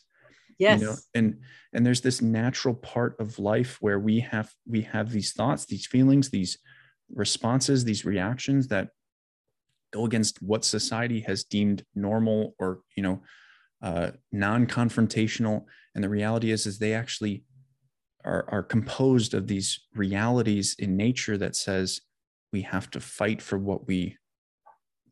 Yes. 0.57 0.81
You 0.81 0.87
know? 0.87 0.95
And 1.15 1.39
and 1.73 1.85
there's 1.85 2.01
this 2.01 2.21
natural 2.21 2.73
part 2.73 3.15
of 3.19 3.39
life 3.39 3.77
where 3.79 3.99
we 3.99 4.19
have 4.21 4.51
we 4.67 4.81
have 4.81 5.11
these 5.11 5.33
thoughts, 5.33 5.65
these 5.65 5.85
feelings, 5.85 6.29
these 6.29 6.57
responses, 7.13 7.83
these 7.83 8.05
reactions 8.05 8.67
that 8.67 8.89
go 9.91 10.05
against 10.05 10.41
what 10.41 10.65
society 10.65 11.21
has 11.21 11.43
deemed 11.43 11.83
normal 11.95 12.55
or 12.59 12.79
you 12.95 13.03
know 13.03 13.21
uh, 13.81 14.11
non-confrontational. 14.31 15.63
And 15.95 16.03
the 16.03 16.09
reality 16.09 16.51
is, 16.51 16.65
is 16.65 16.79
they 16.79 16.93
actually 16.93 17.43
are, 18.25 18.45
are 18.49 18.63
composed 18.63 19.33
of 19.33 19.47
these 19.47 19.79
realities 19.95 20.75
in 20.79 20.97
nature 20.97 21.37
that 21.37 21.55
says 21.55 22.01
we 22.51 22.61
have 22.61 22.89
to 22.91 22.99
fight 22.99 23.41
for 23.41 23.57
what 23.57 23.87
we 23.87 24.17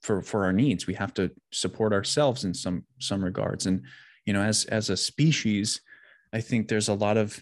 for 0.02 0.22
for 0.22 0.46
our 0.46 0.54
needs. 0.54 0.88
We 0.88 0.93
have 0.96 1.13
to 1.15 1.32
support 1.52 1.93
ourselves 1.93 2.43
in 2.43 2.54
some 2.54 2.84
some 3.00 3.24
regards. 3.24 3.65
And 3.65 3.84
you 4.26 4.34
know 4.34 4.41
as 4.41 4.65
as 4.65 4.89
a 4.89 4.98
species 4.98 5.82
i 6.34 6.41
think 6.41 6.67
there's 6.67 6.89
a 6.89 6.93
lot 6.93 7.17
of 7.17 7.41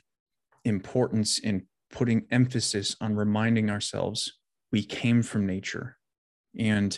importance 0.63 1.39
in 1.39 1.65
putting 1.91 2.25
emphasis 2.31 2.95
on 3.01 3.15
reminding 3.15 3.69
ourselves 3.69 4.39
we 4.71 4.83
came 4.83 5.21
from 5.21 5.45
nature. 5.45 5.97
And 6.57 6.97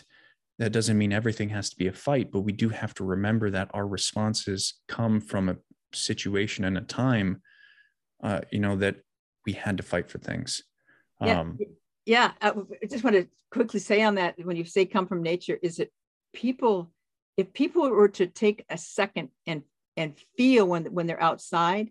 that 0.58 0.72
doesn't 0.72 0.98
mean 0.98 1.12
everything 1.12 1.50
has 1.50 1.70
to 1.70 1.76
be 1.76 1.86
a 1.86 1.92
fight 1.92 2.30
but 2.30 2.40
we 2.40 2.52
do 2.52 2.68
have 2.68 2.94
to 2.94 3.04
remember 3.04 3.50
that 3.50 3.70
our 3.74 3.86
responses 3.86 4.74
come 4.88 5.20
from 5.20 5.48
a 5.48 5.56
situation 5.92 6.64
and 6.64 6.76
a 6.76 6.82
time 6.82 7.40
uh, 8.22 8.40
you 8.50 8.58
know, 8.58 8.76
that 8.76 8.96
we 9.46 9.52
had 9.52 9.76
to 9.76 9.82
fight 9.82 10.10
for 10.10 10.18
things. 10.18 10.62
Yeah. 11.20 11.40
Um, 11.40 11.58
yeah. 12.04 12.32
I 12.40 12.52
just 12.88 13.04
want 13.04 13.16
to 13.16 13.26
quickly 13.50 13.80
say 13.80 14.02
on 14.02 14.16
that 14.16 14.34
when 14.44 14.56
you 14.56 14.64
say 14.64 14.86
come 14.86 15.06
from 15.06 15.22
nature, 15.22 15.58
is 15.62 15.78
it 15.78 15.92
people, 16.32 16.90
if 17.36 17.52
people 17.52 17.88
were 17.90 18.08
to 18.08 18.26
take 18.26 18.64
a 18.68 18.78
second 18.78 19.30
and 19.46 19.62
and 19.96 20.14
feel 20.36 20.66
when 20.66 20.84
when 20.86 21.06
they're 21.06 21.22
outside, 21.22 21.90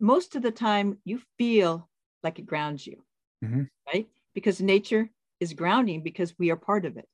most 0.00 0.36
of 0.36 0.42
the 0.42 0.50
time 0.50 0.98
you 1.04 1.20
feel 1.36 1.88
like 2.22 2.38
it 2.38 2.46
grounds 2.46 2.86
you, 2.86 3.02
mm-hmm. 3.44 3.64
right? 3.86 4.08
Because 4.34 4.60
nature 4.62 5.10
is 5.38 5.52
grounding 5.52 6.02
because 6.02 6.38
we 6.38 6.50
are 6.50 6.56
part 6.56 6.86
of 6.86 6.96
it 6.96 7.06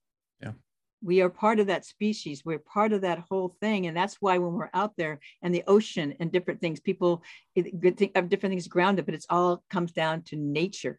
we 1.02 1.20
are 1.22 1.30
part 1.30 1.60
of 1.60 1.68
that 1.68 1.84
species 1.84 2.42
we're 2.44 2.58
part 2.58 2.92
of 2.92 3.02
that 3.02 3.24
whole 3.30 3.56
thing 3.60 3.86
and 3.86 3.96
that's 3.96 4.16
why 4.20 4.38
when 4.38 4.52
we're 4.52 4.70
out 4.74 4.92
there 4.96 5.20
and 5.42 5.54
the 5.54 5.64
ocean 5.66 6.14
and 6.20 6.32
different 6.32 6.60
things 6.60 6.80
people 6.80 7.22
good 7.54 7.96
thing 7.96 8.10
have 8.14 8.28
different 8.28 8.52
things 8.52 8.68
grounded 8.68 9.06
but 9.06 9.14
it's 9.14 9.26
all 9.30 9.62
comes 9.70 9.92
down 9.92 10.22
to 10.22 10.36
nature 10.36 10.98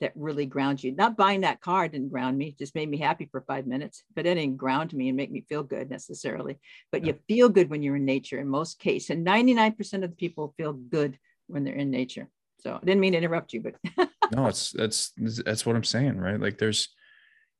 that 0.00 0.12
really 0.16 0.44
grounds 0.44 0.82
you. 0.82 0.92
Not 0.92 1.16
buying 1.16 1.42
that 1.42 1.60
car 1.60 1.88
didn't 1.88 2.10
ground 2.10 2.36
me 2.36 2.54
just 2.58 2.74
made 2.74 2.90
me 2.90 2.98
happy 2.98 3.28
for 3.30 3.40
five 3.42 3.66
minutes 3.66 4.04
but 4.14 4.26
it 4.26 4.34
didn't 4.34 4.56
ground 4.56 4.92
me 4.92 5.08
and 5.08 5.16
make 5.16 5.30
me 5.30 5.44
feel 5.48 5.62
good 5.62 5.90
necessarily. 5.90 6.58
But 6.92 7.02
yeah. 7.04 7.12
you 7.12 7.18
feel 7.28 7.48
good 7.48 7.70
when 7.70 7.82
you're 7.82 7.96
in 7.96 8.04
nature 8.04 8.38
in 8.38 8.48
most 8.48 8.78
cases 8.78 9.10
and 9.10 9.26
99% 9.26 9.94
of 9.94 10.10
the 10.10 10.16
people 10.16 10.54
feel 10.56 10.72
good 10.72 11.18
when 11.46 11.64
they're 11.64 11.74
in 11.74 11.90
nature. 11.90 12.28
So 12.60 12.74
i 12.74 12.84
didn't 12.84 13.00
mean 13.00 13.12
to 13.12 13.18
interrupt 13.18 13.52
you 13.52 13.62
but 13.62 14.08
no 14.34 14.46
it's 14.46 14.70
that's 14.70 15.12
that's 15.44 15.66
what 15.66 15.76
i'm 15.76 15.84
saying 15.84 16.18
right? 16.18 16.40
Like 16.40 16.56
there's 16.56 16.88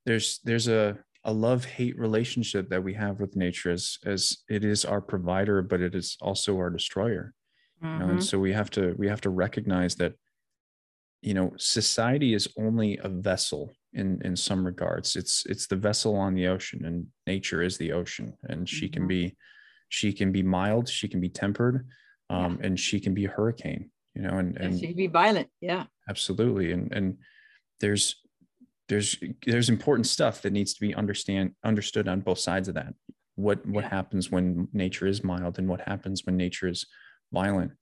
there's 0.07 0.41
there's 0.45 0.69
a 0.69 0.99
a 1.25 1.33
love 1.33 1.65
hate 1.65 1.99
relationship 1.99 2.69
that 2.69 2.83
we 2.83 2.95
have 2.95 3.21
with 3.21 3.37
nature 3.37 3.71
as 3.71 3.99
as 4.05 4.39
it 4.49 4.65
is 4.65 4.85
our 4.85 5.01
provider 5.01 5.63
but 5.63 5.81
it 5.81 5.95
is 5.95 6.17
also 6.21 6.57
our 6.57 6.71
destroyer 6.71 7.33
mm-hmm. 7.83 7.93
you 7.93 7.99
know? 7.99 8.05
and 8.05 8.19
mm-hmm. 8.19 8.21
so 8.21 8.39
we 8.39 8.53
have 8.53 8.71
to 8.71 8.95
we 8.99 9.09
have 9.09 9.21
to 9.21 9.31
recognize 9.31 9.95
that 9.97 10.15
you 11.23 11.35
know 11.35 11.53
society 11.57 12.35
is 12.35 12.49
only 12.59 12.99
a 13.03 13.09
vessel 13.09 13.75
in 13.95 14.21
in 14.25 14.37
some 14.37 14.65
regards 14.65 15.17
it's 15.17 15.47
it's 15.47 15.67
the 15.67 15.77
vessel 15.77 16.15
on 16.17 16.35
the 16.35 16.47
ocean 16.47 16.85
and 16.85 17.07
nature 17.27 17.63
is 17.63 17.79
the 17.79 17.93
ocean 17.93 18.35
and 18.45 18.69
she 18.69 18.87
mm-hmm. 18.87 18.95
can 18.95 19.07
be 19.07 19.37
she 19.89 20.13
can 20.13 20.33
be 20.33 20.43
mild 20.43 20.89
she 20.89 21.09
can 21.09 21.21
be 21.21 21.29
tempered 21.29 21.87
um, 22.31 22.59
yeah. 22.61 22.67
and 22.67 22.81
she 22.81 23.01
can 23.01 23.15
be 23.15 23.25
a 23.25 23.31
hurricane 23.31 23.91
you 24.15 24.23
know 24.23 24.39
and 24.39 24.57
and 24.59 24.79
she 24.79 24.89
can 24.89 24.97
be 24.97 25.07
violent 25.07 25.49
yeah 25.61 25.85
absolutely 26.09 26.73
and 26.73 26.93
and 26.93 27.17
there's 27.81 28.17
there's 28.89 29.17
there's 29.47 29.69
important 29.69 30.07
stuff 30.07 30.43
that 30.43 30.53
needs 30.53 30.75
to 30.75 30.81
be 30.81 30.95
understand 30.95 31.53
understood 31.65 32.09
on 32.09 32.21
both 32.21 32.39
sides 32.39 32.69
of 32.69 32.75
that. 32.75 32.95
What 33.37 33.67
what 33.67 33.85
yeah. 33.85 33.91
happens 33.91 34.31
when 34.31 34.69
nature 34.73 35.07
is 35.07 35.25
mild 35.25 35.59
and 35.59 35.69
what 35.69 35.81
happens 35.81 36.25
when 36.25 36.37
nature 36.37 36.69
is 36.69 36.87
violent 37.33 37.73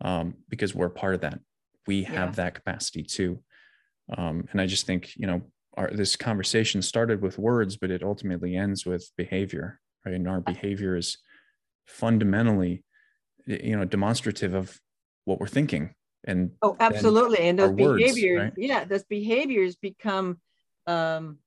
um, 0.00 0.34
because 0.48 0.74
we're 0.74 0.88
part 0.88 1.14
of 1.14 1.20
that. 1.22 1.40
We 1.86 2.02
have 2.04 2.30
yeah. 2.30 2.44
that 2.44 2.54
capacity 2.54 3.02
too. 3.02 3.42
Um, 4.16 4.48
and 4.50 4.60
i 4.60 4.66
just 4.66 4.86
think 4.86 5.14
you 5.14 5.28
know 5.28 5.42
our, 5.76 5.88
this 5.92 6.16
conversation 6.16 6.82
started 6.82 7.22
with 7.22 7.38
words 7.38 7.76
but 7.76 7.92
it 7.92 8.02
ultimately 8.02 8.56
ends 8.56 8.84
with 8.84 9.08
behavior 9.16 9.78
right? 10.04 10.14
And 10.14 10.28
our 10.28 10.40
behavior 10.40 10.96
is 10.96 11.18
fundamentally 11.86 12.84
you 13.46 13.76
know 13.76 13.84
demonstrative 13.84 14.54
of 14.54 14.78
what 15.24 15.40
we're 15.40 15.46
thinking 15.46 15.94
and 16.24 16.50
oh 16.62 16.76
absolutely 16.80 17.38
and 17.38 17.58
those 17.58 17.72
behaviors 17.72 18.40
words, 18.40 18.56
right? 18.58 18.66
yeah 18.68 18.84
those 18.84 19.04
behaviors 19.04 19.76
become 19.76 20.38
um, 20.86 21.38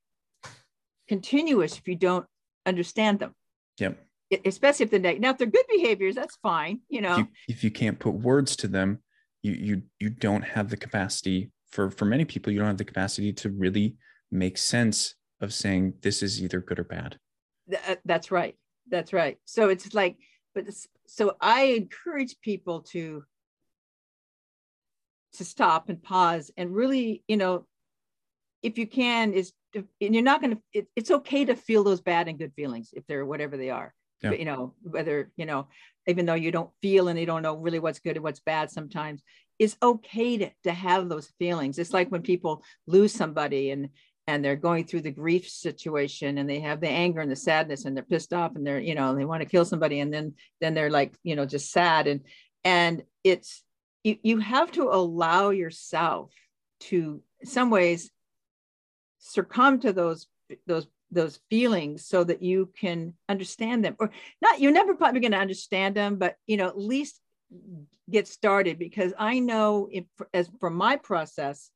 continuous 1.08 1.78
if 1.78 1.88
you 1.88 1.96
don't 1.96 2.26
understand 2.66 3.20
them. 3.20 3.34
Yep. 3.80 3.98
Especially 4.46 4.86
if 4.86 4.92
the 4.92 5.00
now 5.00 5.32
if 5.32 5.38
they're 5.38 5.48
good 5.48 5.66
behaviors 5.70 6.16
that's 6.16 6.38
fine 6.38 6.80
you 6.90 7.02
know 7.02 7.14
if 7.14 7.18
you, 7.20 7.28
if 7.50 7.64
you 7.64 7.70
can't 7.70 8.00
put 8.00 8.14
words 8.16 8.56
to 8.56 8.68
them 8.68 9.00
you 9.44 9.52
you 9.52 9.82
you 10.00 10.10
don't 10.10 10.42
have 10.42 10.70
the 10.70 10.78
capacity 10.78 11.52
for 11.70 11.92
for 11.92 12.06
many 12.06 12.26
people 12.26 12.52
you 12.52 12.58
don't 12.58 12.68
have 12.68 12.78
the 12.78 12.86
capacity 12.86 13.32
to 13.32 13.50
really 13.52 13.96
make 14.32 14.58
sense 14.58 15.14
of 15.40 15.54
saying 15.54 15.94
this 16.02 16.24
is 16.24 16.42
either 16.42 16.62
good 16.62 16.80
or 16.80 16.84
bad. 16.84 17.18
Uh, 17.88 17.96
that's 18.06 18.32
right 18.32 18.56
that's 18.90 19.14
right. 19.14 19.38
So 19.46 19.70
it's 19.70 19.94
like 19.94 20.18
but 20.56 20.66
so 21.08 21.36
i 21.42 21.64
encourage 21.64 22.36
people 22.42 22.82
to 22.82 23.24
to 25.34 25.46
stop 25.46 25.90
and 25.90 26.02
pause 26.02 26.52
and 26.58 26.74
really, 26.74 27.24
you 27.28 27.38
know, 27.38 27.66
if 28.62 28.78
you 28.78 28.88
can, 28.88 29.34
is 29.34 29.52
and 29.76 29.86
you're 30.00 30.24
not 30.24 30.42
going 30.42 30.58
to. 30.74 30.86
It's 30.96 31.12
okay 31.12 31.46
to 31.46 31.56
feel 31.56 31.84
those 31.84 32.02
bad 32.02 32.28
and 32.28 32.38
good 32.38 32.54
feelings 32.56 32.90
if 32.94 33.06
they're 33.08 33.26
whatever 33.26 33.58
they 33.58 33.70
are. 33.70 33.94
Yeah. 34.22 34.30
But, 34.30 34.40
you 34.40 34.46
know, 34.46 34.74
whether 34.84 35.32
you 35.36 35.46
know, 35.46 35.68
even 36.08 36.26
though 36.26 36.34
you 36.34 36.52
don't 36.52 36.70
feel 36.82 37.08
and 37.08 37.20
you 37.20 37.26
don't 37.26 37.42
know 37.42 37.58
really 37.58 37.80
what's 37.80 38.00
good 38.00 38.16
and 38.16 38.24
what's 38.24 38.40
bad, 38.40 38.72
sometimes 38.72 39.22
it's 39.60 39.78
okay 39.82 40.38
to, 40.38 40.52
to 40.64 40.72
have 40.72 41.10
those 41.10 41.32
feelings. 41.40 41.78
It's 41.78 41.94
like 41.94 42.10
when 42.10 42.22
people 42.22 42.64
lose 42.88 43.14
somebody 43.14 43.72
and 43.72 43.90
and 44.28 44.44
they're 44.44 44.56
going 44.56 44.86
through 44.86 45.02
the 45.02 45.12
grief 45.12 45.50
situation 45.50 46.38
and 46.38 46.50
they 46.50 46.62
have 46.62 46.80
the 46.80 46.88
anger 46.88 47.20
and 47.20 47.30
the 47.30 47.36
sadness 47.36 47.84
and 47.84 47.96
they're 47.96 48.04
pissed 48.04 48.34
off 48.34 48.56
and 48.56 48.66
they're 48.66 48.80
you 48.80 48.96
know 48.96 49.14
they 49.16 49.26
want 49.26 49.42
to 49.42 49.50
kill 49.50 49.66
somebody 49.66 50.00
and 50.00 50.14
then 50.14 50.34
then 50.62 50.74
they're 50.74 50.90
like 50.90 51.14
you 51.24 51.36
know 51.36 51.46
just 51.46 51.72
sad 51.72 52.08
and 52.08 52.22
and 52.64 53.04
it's 53.24 53.64
you, 54.04 54.18
you 54.22 54.40
have 54.40 54.72
to 54.74 54.90
allow 54.90 55.50
yourself 55.50 56.32
to 56.82 57.22
in 57.40 57.48
some 57.48 57.70
ways 57.70 58.12
succumb 59.20 59.80
to 59.80 59.94
those 59.94 60.28
those 60.68 60.88
those 61.12 61.40
feelings 61.50 62.06
so 62.06 62.24
that 62.24 62.42
you 62.42 62.72
can 62.78 63.14
understand 63.30 63.86
them. 63.86 63.96
Or 64.00 64.10
not 64.42 64.60
you're 64.60 64.72
never 64.72 64.96
probably 64.96 65.22
going 65.22 65.32
to 65.32 65.38
understand 65.38 65.96
them 65.96 66.18
but 66.18 66.36
you 66.48 66.58
know 66.58 66.68
at 66.68 66.78
least 66.78 67.20
get 68.10 68.28
started 68.28 68.78
because 68.78 69.14
i 69.18 69.40
know 69.40 69.88
if 69.92 70.04
as 70.34 70.50
from 70.60 70.76
my 70.76 70.98
process 70.98 71.70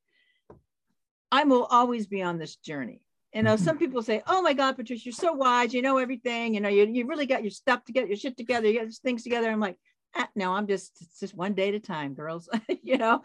i 1.32 1.43
will 1.43 1.65
always 1.65 2.07
be 2.07 2.21
on 2.21 2.38
this 2.38 2.55
journey. 2.57 3.01
You 3.34 3.43
know 3.43 3.55
mm-hmm. 3.55 3.63
some 3.63 3.78
people 3.78 4.01
say 4.01 4.23
oh 4.28 4.41
my 4.41 4.53
god 4.53 4.75
patricia 4.75 5.05
you're 5.05 5.13
so 5.13 5.34
wise 5.34 5.73
you 5.73 5.82
know 5.82 5.97
everything 5.97 6.55
you 6.55 6.59
know 6.59 6.69
you, 6.69 6.86
you 6.88 7.05
really 7.05 7.28
got 7.28 7.43
your 7.43 7.51
stuff 7.51 7.86
together 7.86 8.07
your 8.07 8.17
shit 8.17 8.36
together 8.36 8.67
you 8.67 8.80
got 8.82 8.91
things 8.91 9.23
together. 9.23 9.49
I'm 9.49 9.59
like 9.59 9.78
no 10.36 10.53
i'm 10.53 10.68
just 10.68 10.91
it's 11.01 11.20
just 11.20 11.36
one 11.36 11.53
day 11.53 11.70
at 11.70 11.76
a 11.76 11.80
time 11.80 12.14
girls 12.14 12.49
you 12.84 12.97
know 12.97 13.22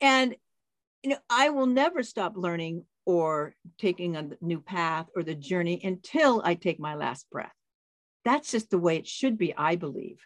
and 0.00 0.34
you 1.02 1.10
know 1.10 1.18
i 1.30 1.50
will 1.50 1.66
never 1.66 2.02
stop 2.02 2.34
learning 2.36 2.84
or 3.04 3.54
taking 3.78 4.16
a 4.16 4.28
new 4.40 4.60
path 4.60 5.06
or 5.16 5.22
the 5.22 5.34
journey 5.34 5.80
until 5.82 6.42
I 6.44 6.54
take 6.54 6.78
my 6.78 6.94
last 6.94 7.28
breath. 7.30 7.52
That's 8.24 8.50
just 8.50 8.70
the 8.70 8.78
way 8.78 8.96
it 8.96 9.06
should 9.06 9.36
be, 9.36 9.54
I 9.56 9.76
believe. 9.76 10.18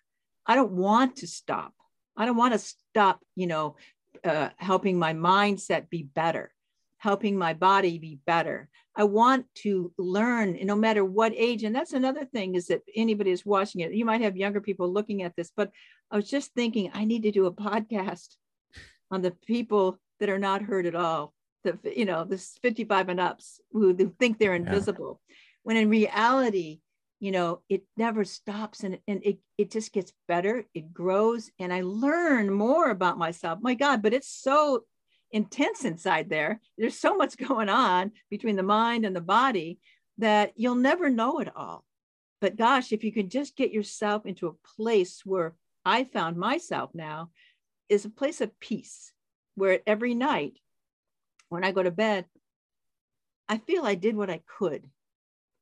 I 0.47 0.55
don't 0.55 0.73
want 0.73 1.17
to 1.17 1.27
stop. 1.27 1.73
I 2.17 2.27
don't 2.27 2.37
want 2.37 2.53
to 2.53 2.59
stop, 2.59 3.21
you 3.35 3.47
know, 3.47 3.77
uh, 4.25 4.51
helping 4.57 4.99
my 4.99 5.15
mindset 5.15 5.89
be 5.89 6.03
better, 6.03 6.53
helping 6.99 7.39
my 7.39 7.55
body 7.55 7.99
be 7.99 8.19
better. 8.27 8.69
I 8.95 9.05
want 9.05 9.47
to 9.57 9.93
learn 9.99 10.59
no 10.63 10.77
matter 10.77 11.05
what 11.05 11.33
age. 11.35 11.65
And 11.65 11.75
that's 11.75 11.93
another 11.93 12.25
thing 12.25 12.55
is 12.55 12.67
that 12.69 12.83
anybody 12.95 13.31
is 13.31 13.45
watching 13.45 13.83
it, 13.83 13.93
you 13.93 14.05
might 14.05 14.23
have 14.23 14.37
younger 14.37 14.61
people 14.61 14.93
looking 14.93 15.23
at 15.23 15.35
this, 15.37 15.51
but 15.57 15.71
I 16.11 16.17
was 16.17 16.31
just 16.31 16.53
thinking 16.55 16.91
I 16.95 17.05
need 17.05 17.23
to 17.25 17.33
do 17.33 17.47
a 17.47 17.53
podcast 17.53 18.37
on 19.11 19.23
the 19.23 19.31
people 19.31 19.99
that 20.21 20.29
are 20.29 20.39
not 20.39 20.63
heard 20.63 20.87
at 20.87 20.95
all 20.95 21.35
the 21.67 21.99
you 21.99 22.05
know 22.05 22.25
this 22.25 22.59
55 22.63 23.09
and 23.09 23.21
ups 23.21 23.61
who, 23.73 23.95
who 23.95 24.15
think 24.19 24.39
they're 24.39 24.55
invisible. 24.55 25.21
Yeah. 25.29 25.35
when 25.65 25.77
in 25.77 25.89
reality 25.89 26.81
you 27.21 27.33
know 27.33 27.61
it 27.69 27.83
never 27.97 28.25
stops 28.25 28.85
and, 28.85 28.99
and 29.09 29.25
it, 29.25 29.39
it 29.59 29.71
just 29.71 29.93
gets 29.93 30.13
better 30.29 30.65
it 30.75 30.93
grows 30.93 31.51
and 31.59 31.73
i 31.73 31.81
learn 31.83 32.53
more 32.53 32.91
about 32.91 33.19
myself. 33.19 33.59
My 33.61 33.75
god 33.75 34.03
but 34.03 34.15
it's 34.15 34.29
so 34.29 34.85
intense 35.33 35.85
inside 35.85 36.31
there. 36.31 36.61
There's 36.79 36.99
so 36.99 37.17
much 37.17 37.37
going 37.49 37.69
on 37.69 38.13
between 38.31 38.57
the 38.57 38.63
mind 38.63 39.05
and 39.05 39.15
the 39.15 39.21
body 39.21 39.79
that 40.19 40.53
you'll 40.57 40.77
never 40.77 41.11
know 41.11 41.41
it 41.41 41.49
all. 41.55 41.85
But 42.41 42.57
gosh 42.57 42.93
if 42.93 43.03
you 43.03 43.13
can 43.13 43.29
just 43.29 43.57
get 43.57 43.73
yourself 43.73 44.25
into 44.25 44.47
a 44.47 44.77
place 44.77 45.23
where 45.25 45.55
i 45.87 46.05
found 46.05 46.37
myself 46.37 46.91
now 46.93 47.31
is 47.89 48.05
a 48.05 48.11
place 48.11 48.43
of 48.43 48.59
peace 48.61 49.13
where 49.55 49.81
every 49.87 50.15
night 50.15 50.59
when 51.49 51.65
I 51.65 51.73
go 51.73 51.83
to 51.83 51.91
bed, 51.91 52.27
I 53.49 53.59
feel 53.59 53.85
I 53.85 53.95
did 53.95 54.17
what 54.17 54.31
I 54.31 54.41
could 54.59 54.85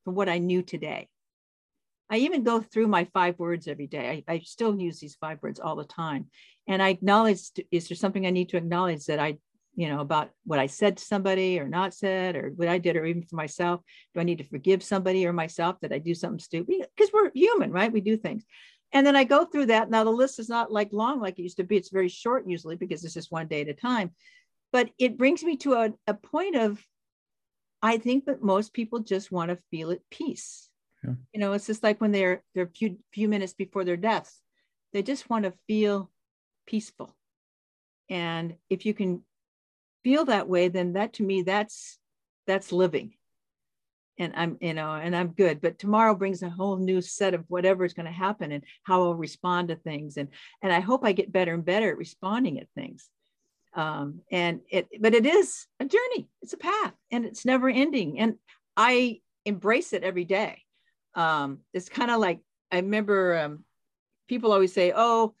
for 0.03 0.11
what 0.11 0.29
I 0.29 0.39
knew 0.39 0.61
today. 0.61 1.09
I 2.09 2.17
even 2.17 2.43
go 2.43 2.61
through 2.61 2.87
my 2.87 3.05
five 3.05 3.39
words 3.39 3.67
every 3.67 3.87
day. 3.87 4.23
I, 4.27 4.33
I, 4.33 4.39
still 4.39 4.79
use 4.79 4.99
these 4.99 5.15
five 5.15 5.41
words 5.41 5.59
all 5.59 5.75
the 5.75 5.85
time. 5.85 6.27
And 6.67 6.81
I 6.81 6.89
acknowledge 6.89 7.41
is 7.71 7.87
there 7.87 7.95
something 7.95 8.27
I 8.27 8.31
need 8.31 8.49
to 8.49 8.57
acknowledge 8.57 9.05
that 9.05 9.17
I, 9.17 9.37
you 9.75 9.89
know, 9.89 10.01
about 10.01 10.29
what 10.45 10.59
I 10.59 10.67
said 10.67 10.97
to 10.97 11.03
somebody 11.03 11.59
or 11.59 11.67
not 11.67 11.95
said, 11.95 12.35
or 12.35 12.51
what 12.55 12.67
I 12.67 12.77
did, 12.77 12.95
or 12.95 13.05
even 13.05 13.23
for 13.23 13.35
myself? 13.35 13.81
Do 14.13 14.19
I 14.19 14.23
need 14.23 14.37
to 14.37 14.43
forgive 14.43 14.83
somebody 14.83 15.25
or 15.25 15.33
myself 15.33 15.79
that 15.81 15.91
I 15.91 15.97
do 15.97 16.13
something 16.13 16.39
stupid? 16.39 16.85
Because 16.95 17.11
we're 17.11 17.31
human, 17.33 17.71
right? 17.71 17.91
We 17.91 18.01
do 18.01 18.17
things. 18.17 18.45
And 18.95 19.05
then 19.05 19.15
I 19.15 19.25
go 19.25 19.45
through 19.45 19.67
that. 19.67 19.91
Now 19.91 20.03
the 20.03 20.09
list 20.09 20.39
is 20.39 20.49
not 20.49 20.71
like 20.71 20.91
long 20.91 21.19
like 21.19 21.37
it 21.37 21.43
used 21.43 21.57
to 21.57 21.63
be. 21.63 21.77
It's 21.77 21.89
very 21.89 22.09
short 22.09 22.47
usually 22.47 22.75
because 22.75 23.03
it's 23.03 23.13
just 23.13 23.31
one 23.31 23.47
day 23.47 23.61
at 23.61 23.67
a 23.67 23.73
time 23.73 24.11
but 24.75 24.89
it 24.99 25.17
brings 25.17 25.41
me 25.41 25.55
to 25.55 25.73
a, 25.73 25.93
a 26.05 26.13
point 26.13 26.57
of 26.57 26.85
i 27.81 27.97
think 27.97 28.25
that 28.25 28.43
most 28.43 28.73
people 28.73 28.99
just 28.99 29.31
want 29.31 29.49
to 29.49 29.57
feel 29.71 29.89
at 29.89 30.01
peace 30.11 30.69
yeah. 31.01 31.13
you 31.33 31.39
know 31.39 31.53
it's 31.53 31.67
just 31.67 31.81
like 31.81 32.01
when 32.01 32.11
they're 32.11 32.43
they're 32.53 32.67
few 32.67 32.97
few 33.13 33.29
minutes 33.29 33.53
before 33.53 33.85
their 33.85 33.95
deaths 33.95 34.41
they 34.91 35.01
just 35.01 35.29
want 35.29 35.45
to 35.45 35.53
feel 35.65 36.11
peaceful 36.67 37.15
and 38.09 38.55
if 38.69 38.85
you 38.85 38.93
can 38.93 39.21
feel 40.03 40.25
that 40.25 40.49
way 40.49 40.67
then 40.67 40.91
that 40.93 41.13
to 41.13 41.23
me 41.23 41.41
that's 41.41 41.97
that's 42.45 42.73
living 42.73 43.14
and 44.17 44.33
i'm 44.35 44.57
you 44.61 44.73
know 44.73 44.93
and 44.93 45.15
i'm 45.15 45.29
good 45.29 45.61
but 45.61 45.77
tomorrow 45.77 46.15
brings 46.15 46.41
a 46.41 46.49
whole 46.49 46.77
new 46.77 47.01
set 47.01 47.33
of 47.33 47.43
whatever 47.47 47.83
is 47.83 47.93
going 47.93 48.05
to 48.05 48.11
happen 48.11 48.51
and 48.51 48.63
how 48.83 49.01
i'll 49.01 49.15
respond 49.15 49.67
to 49.67 49.75
things 49.75 50.17
and 50.17 50.29
and 50.61 50.71
i 50.71 50.79
hope 50.79 51.03
i 51.03 51.11
get 51.11 51.31
better 51.31 51.53
and 51.53 51.65
better 51.65 51.89
at 51.89 51.97
responding 51.97 52.59
at 52.59 52.67
things. 52.75 53.09
Um, 53.73 54.21
and 54.31 54.61
it 54.69 54.87
but 55.01 55.13
it 55.13 55.25
is 55.25 55.67
a 55.81 55.85
journey 55.85 56.29
it's 56.41 56.53
a 56.53 56.57
path 56.57 56.93
and 57.11 57.25
it's 57.25 57.43
never 57.43 57.67
ending 57.67 58.19
and 58.19 58.35
i 58.77 59.19
embrace 59.43 59.91
it 59.93 60.03
every 60.03 60.23
day. 60.23 60.61
Um, 61.13 61.59
it's 61.73 61.89
kind 61.89 62.09
of 62.09 62.21
like 62.21 62.39
i 62.71 62.77
remember 62.77 63.37
um, 63.37 63.65
people 64.29 64.53
always 64.53 64.73
say 64.73 64.93
oh 64.95 65.35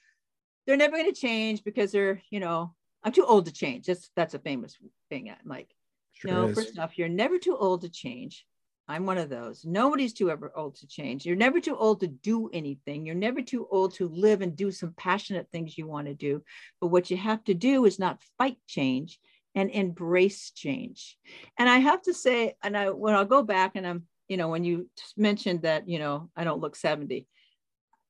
they're 0.67 0.75
never 0.75 0.97
going 0.97 1.13
to 1.13 1.19
change 1.19 1.63
because 1.63 1.93
they're 1.93 2.21
you 2.29 2.41
know 2.41 2.75
i'm 3.05 3.13
too 3.13 3.25
old 3.25 3.45
to 3.45 3.53
change. 3.53 3.85
That's 3.85 4.09
that's 4.17 4.33
a 4.33 4.39
famous 4.39 4.77
thing 5.09 5.29
i'm 5.29 5.49
like 5.49 5.69
sure 6.11 6.31
no 6.31 6.47
is. 6.47 6.55
first 6.55 6.77
off 6.77 6.97
you're 6.97 7.07
never 7.07 7.37
too 7.37 7.55
old 7.55 7.81
to 7.83 7.89
change 7.89 8.45
I'm 8.87 9.05
one 9.05 9.17
of 9.17 9.29
those. 9.29 9.65
Nobody's 9.65 10.13
too 10.13 10.29
ever 10.29 10.51
old 10.55 10.75
to 10.75 10.87
change. 10.87 11.25
You're 11.25 11.35
never 11.35 11.59
too 11.59 11.75
old 11.75 12.01
to 12.01 12.07
do 12.07 12.49
anything. 12.53 13.05
You're 13.05 13.15
never 13.15 13.41
too 13.41 13.67
old 13.71 13.95
to 13.95 14.07
live 14.07 14.41
and 14.41 14.55
do 14.55 14.71
some 14.71 14.93
passionate 14.95 15.47
things 15.51 15.77
you 15.77 15.87
want 15.87 16.07
to 16.07 16.13
do. 16.13 16.43
But 16.79 16.87
what 16.87 17.09
you 17.09 17.17
have 17.17 17.43
to 17.45 17.55
do 17.55 17.85
is 17.85 17.97
not 17.97 18.21
fight 18.37 18.57
change 18.67 19.19
and 19.55 19.71
embrace 19.71 20.51
change. 20.51 21.17
And 21.57 21.67
I 21.67 21.79
have 21.79 22.03
to 22.03 22.13
say, 22.13 22.55
and 22.61 22.77
I 22.77 22.91
when 22.91 23.15
I'll 23.15 23.25
go 23.25 23.41
back 23.41 23.71
and 23.75 23.87
I'm, 23.87 24.03
you 24.27 24.37
know, 24.37 24.49
when 24.49 24.63
you 24.63 24.89
mentioned 25.17 25.63
that, 25.63 25.89
you 25.89 25.97
know, 25.97 26.29
I 26.35 26.43
don't 26.43 26.61
look 26.61 26.75
70, 26.75 27.27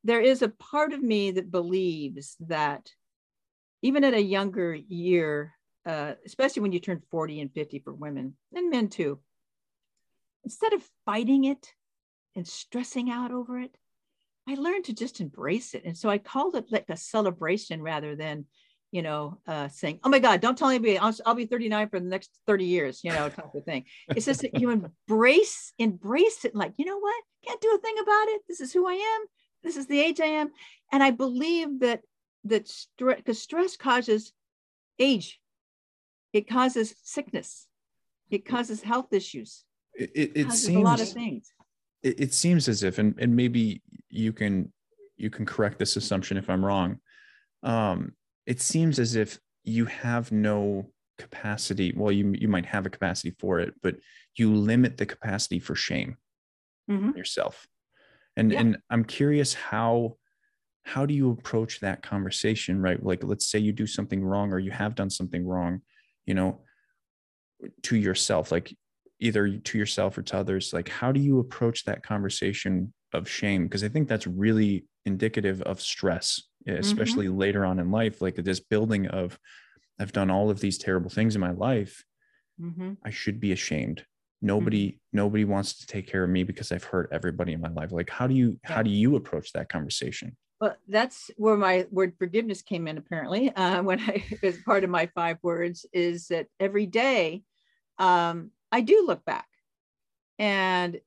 there 0.03 0.21
is 0.21 0.41
a 0.41 0.49
part 0.49 0.91
of 0.91 1.01
me 1.01 1.31
that 1.31 1.51
believes 1.51 2.35
that 2.41 2.89
even 3.81 4.03
at 4.03 4.13
a 4.13 4.21
younger 4.21 4.73
year, 4.73 5.53
uh, 5.85 6.13
especially 6.25 6.63
when 6.63 6.71
you 6.71 6.79
turn 6.79 7.01
40 7.11 7.41
and 7.41 7.53
50 7.53 7.79
for 7.79 7.93
women 7.93 8.35
and 8.53 8.69
men 8.69 8.89
too, 8.89 9.19
instead 10.45 10.73
of 10.73 10.87
fighting 11.05 11.43
it 11.43 11.73
and 12.35 12.47
stressing 12.47 13.09
out 13.09 13.31
over 13.31 13.59
it, 13.59 13.75
I 14.47 14.53
learned 14.53 14.85
to 14.85 14.93
just 14.93 15.19
embrace 15.19 15.73
it. 15.73 15.83
And 15.85 15.97
so 15.97 16.07
I 16.07 16.19
called 16.19 16.55
it 16.55 16.71
like 16.71 16.85
a 16.89 16.95
celebration 16.95 17.81
rather 17.81 18.15
than, 18.15 18.45
you 18.91 19.01
know, 19.01 19.39
uh, 19.47 19.67
saying, 19.69 19.99
oh 20.03 20.09
my 20.09 20.19
God, 20.19 20.39
don't 20.39 20.57
tell 20.57 20.69
anybody, 20.69 20.99
I'll, 20.99 21.15
I'll 21.25 21.33
be 21.33 21.47
39 21.47 21.89
for 21.89 21.99
the 21.99 22.05
next 22.05 22.29
30 22.45 22.65
years, 22.65 23.03
you 23.03 23.11
know, 23.11 23.27
type 23.27 23.53
of 23.55 23.65
thing. 23.65 23.85
It's 24.09 24.27
just 24.27 24.41
that 24.43 24.59
you 24.59 24.69
embrace, 24.69 25.73
embrace 25.79 26.45
it 26.45 26.55
like, 26.55 26.73
you 26.77 26.85
know 26.85 26.99
what? 26.99 27.23
Can't 27.45 27.59
do 27.59 27.73
a 27.75 27.79
thing 27.79 27.95
about 28.01 28.27
it. 28.29 28.41
This 28.47 28.61
is 28.61 28.71
who 28.71 28.87
I 28.87 28.93
am. 28.93 29.25
This 29.63 29.77
is 29.77 29.87
the 29.87 29.99
age 29.99 30.21
I 30.21 30.25
am. 30.25 30.51
And 30.91 31.01
I 31.01 31.09
believe 31.09 31.79
that 31.79 32.01
that 32.43 32.67
stress, 32.67 33.17
because 33.17 33.41
stress 33.41 33.75
causes 33.75 34.31
age. 34.99 35.39
It 36.31 36.47
causes 36.47 36.93
sickness. 37.01 37.65
It 38.29 38.45
causes 38.45 38.83
health 38.83 39.11
issues 39.11 39.65
it, 39.97 40.11
it, 40.13 40.31
it 40.35 40.51
seems 40.51 40.77
a 40.77 40.79
lot 40.79 41.01
of 41.01 41.09
things. 41.09 41.51
It, 42.03 42.19
it 42.19 42.33
seems 42.33 42.67
as 42.67 42.83
if, 42.83 42.97
and, 42.97 43.15
and 43.19 43.35
maybe 43.35 43.81
you 44.09 44.33
can 44.33 44.71
you 45.17 45.29
can 45.29 45.45
correct 45.45 45.79
this 45.79 45.95
assumption 45.95 46.37
if 46.37 46.49
I'm 46.49 46.63
wrong. 46.63 46.99
Um, 47.63 48.13
it 48.45 48.61
seems 48.61 48.99
as 48.99 49.15
if 49.15 49.39
you 49.63 49.85
have 49.85 50.31
no 50.31 50.91
capacity. 51.17 51.93
Well, 51.95 52.11
you 52.11 52.33
you 52.37 52.47
might 52.47 52.65
have 52.65 52.85
a 52.85 52.89
capacity 52.89 53.35
for 53.39 53.59
it, 53.59 53.73
but 53.81 53.95
you 54.35 54.53
limit 54.53 54.97
the 54.97 55.05
capacity 55.05 55.59
for 55.59 55.75
shame 55.75 56.17
mm-hmm. 56.89 57.17
yourself. 57.17 57.67
And 58.37 58.51
yeah. 58.51 58.59
and 58.59 58.77
I'm 58.89 59.05
curious 59.05 59.53
how 59.53 60.17
how 60.83 61.05
do 61.05 61.13
you 61.13 61.31
approach 61.31 61.79
that 61.79 62.03
conversation, 62.03 62.81
right? 62.81 63.03
Like 63.03 63.23
let's 63.23 63.47
say 63.47 63.59
you 63.59 63.71
do 63.71 63.87
something 63.87 64.23
wrong 64.23 64.53
or 64.53 64.59
you 64.59 64.71
have 64.71 64.93
done 64.93 65.09
something 65.09 65.45
wrong, 65.45 65.81
you 66.25 66.35
know, 66.35 66.61
to 67.83 67.95
yourself. 67.95 68.51
Like 68.51 68.75
either 69.19 69.57
to 69.57 69.77
yourself 69.77 70.17
or 70.17 70.21
to 70.21 70.37
others 70.37 70.73
like 70.73 70.89
how 70.89 71.11
do 71.11 71.19
you 71.19 71.39
approach 71.39 71.83
that 71.85 72.03
conversation 72.03 72.93
of 73.13 73.29
shame 73.29 73.63
because 73.63 73.83
i 73.83 73.87
think 73.87 74.07
that's 74.07 74.27
really 74.27 74.85
indicative 75.05 75.61
of 75.61 75.81
stress 75.81 76.41
mm-hmm. 76.67 76.79
especially 76.79 77.27
mm-hmm. 77.27 77.37
later 77.37 77.65
on 77.65 77.79
in 77.79 77.91
life 77.91 78.21
like 78.21 78.35
this 78.35 78.59
building 78.59 79.07
of 79.07 79.39
i've 79.99 80.11
done 80.11 80.29
all 80.29 80.49
of 80.49 80.59
these 80.59 80.77
terrible 80.77 81.09
things 81.09 81.35
in 81.35 81.41
my 81.41 81.51
life 81.51 82.03
mm-hmm. 82.59 82.93
i 83.03 83.09
should 83.09 83.39
be 83.39 83.51
ashamed 83.51 84.03
nobody 84.41 84.89
mm-hmm. 84.89 85.17
nobody 85.17 85.45
wants 85.45 85.79
to 85.79 85.87
take 85.87 86.07
care 86.07 86.23
of 86.23 86.29
me 86.29 86.43
because 86.43 86.71
i've 86.71 86.83
hurt 86.83 87.09
everybody 87.11 87.53
in 87.53 87.61
my 87.61 87.69
life 87.69 87.91
like 87.91 88.09
how 88.09 88.27
do 88.27 88.35
you 88.35 88.59
yeah. 88.63 88.73
how 88.73 88.81
do 88.81 88.89
you 88.89 89.15
approach 89.15 89.53
that 89.53 89.69
conversation 89.69 90.35
well 90.59 90.75
that's 90.89 91.31
where 91.37 91.55
my 91.55 91.85
word 91.89 92.13
forgiveness 92.17 92.61
came 92.61 92.87
in 92.87 92.97
apparently 92.97 93.49
uh, 93.55 93.81
when 93.87 93.99
i 94.01 94.23
as 94.43 94.57
part 94.65 94.83
of 94.83 94.89
my 94.89 95.05
five 95.15 95.37
words 95.41 95.85
is 95.93 96.27
that 96.27 96.47
every 96.59 96.85
day 96.85 97.41
um, 97.97 98.51
I 98.71 98.81
do 98.81 99.05
look 99.07 99.23
back 99.25 99.47
and 100.37 100.99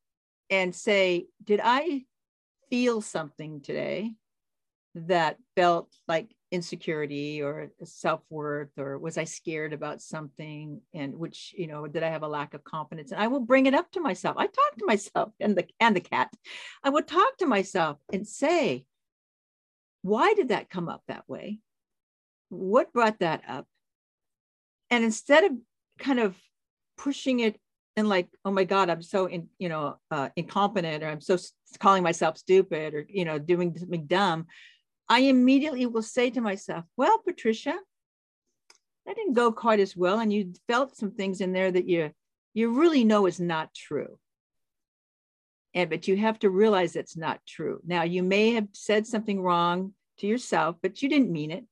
and 0.50 0.74
say, 0.74 1.26
did 1.44 1.60
I 1.62 2.04
feel 2.70 3.00
something 3.00 3.60
today 3.60 4.12
that 4.94 5.36
felt 5.56 5.94
like 6.06 6.34
insecurity 6.50 7.42
or 7.42 7.70
self-worth 7.84 8.70
or 8.78 8.98
was 8.98 9.18
i 9.18 9.24
scared 9.24 9.74
about 9.74 10.00
something 10.00 10.80
and 10.94 11.14
which 11.14 11.54
you 11.56 11.66
know 11.66 11.86
did 11.86 12.02
i 12.02 12.08
have 12.08 12.22
a 12.22 12.28
lack 12.28 12.54
of 12.54 12.64
confidence? 12.64 13.12
And 13.12 13.20
i 13.20 13.26
will 13.26 13.40
bring 13.40 13.66
it 13.66 13.74
up 13.74 13.90
to 13.92 14.00
myself. 14.00 14.36
I 14.38 14.46
talk 14.46 14.76
to 14.78 14.86
myself 14.86 15.32
and 15.40 15.56
the 15.56 15.66
and 15.78 15.94
the 15.94 16.00
cat. 16.00 16.32
I 16.82 16.88
would 16.88 17.06
talk 17.06 17.36
to 17.38 17.46
myself 17.46 17.98
and 18.12 18.26
say 18.26 18.86
why 20.02 20.32
did 20.34 20.48
that 20.48 20.70
come 20.70 20.88
up 20.88 21.02
that 21.08 21.28
way? 21.28 21.58
What 22.48 22.92
brought 22.92 23.18
that 23.18 23.42
up? 23.46 23.66
And 24.90 25.04
instead 25.04 25.44
of 25.44 25.52
kind 25.98 26.18
of 26.18 26.34
pushing 26.98 27.40
it 27.40 27.58
and 27.96 28.08
like 28.08 28.28
oh 28.44 28.50
my 28.50 28.64
god 28.64 28.90
i'm 28.90 29.02
so 29.02 29.26
in, 29.26 29.48
you 29.58 29.68
know 29.68 29.96
uh, 30.10 30.28
incompetent 30.36 31.02
or 31.02 31.08
i'm 31.08 31.20
so 31.20 31.38
calling 31.78 32.02
myself 32.02 32.36
stupid 32.36 32.94
or 32.94 33.06
you 33.08 33.24
know 33.24 33.38
doing 33.38 33.76
something 33.76 34.06
dumb 34.06 34.46
I 35.08 35.20
immediately 35.20 35.86
will 35.86 36.02
say 36.02 36.30
to 36.30 36.40
myself, 36.40 36.84
well, 36.96 37.18
Patricia, 37.18 37.74
that 39.06 39.16
didn't 39.16 39.32
go 39.32 39.50
quite 39.50 39.80
as 39.80 39.96
well. 39.96 40.20
And 40.20 40.32
you 40.32 40.52
felt 40.68 40.96
some 40.96 41.12
things 41.12 41.40
in 41.40 41.52
there 41.52 41.70
that 41.70 41.88
you, 41.88 42.10
you 42.52 42.78
really 42.78 43.04
know 43.04 43.26
is 43.26 43.40
not 43.40 43.74
true. 43.74 44.18
And, 45.74 45.88
but 45.88 46.08
you 46.08 46.16
have 46.18 46.38
to 46.40 46.50
realize 46.50 46.94
it's 46.94 47.16
not 47.16 47.40
true. 47.46 47.80
Now, 47.86 48.02
you 48.02 48.22
may 48.22 48.52
have 48.52 48.68
said 48.72 49.06
something 49.06 49.40
wrong 49.40 49.94
to 50.18 50.26
yourself, 50.26 50.76
but 50.82 51.00
you 51.02 51.08
didn't 51.08 51.32
mean 51.32 51.50
it. 51.50 51.64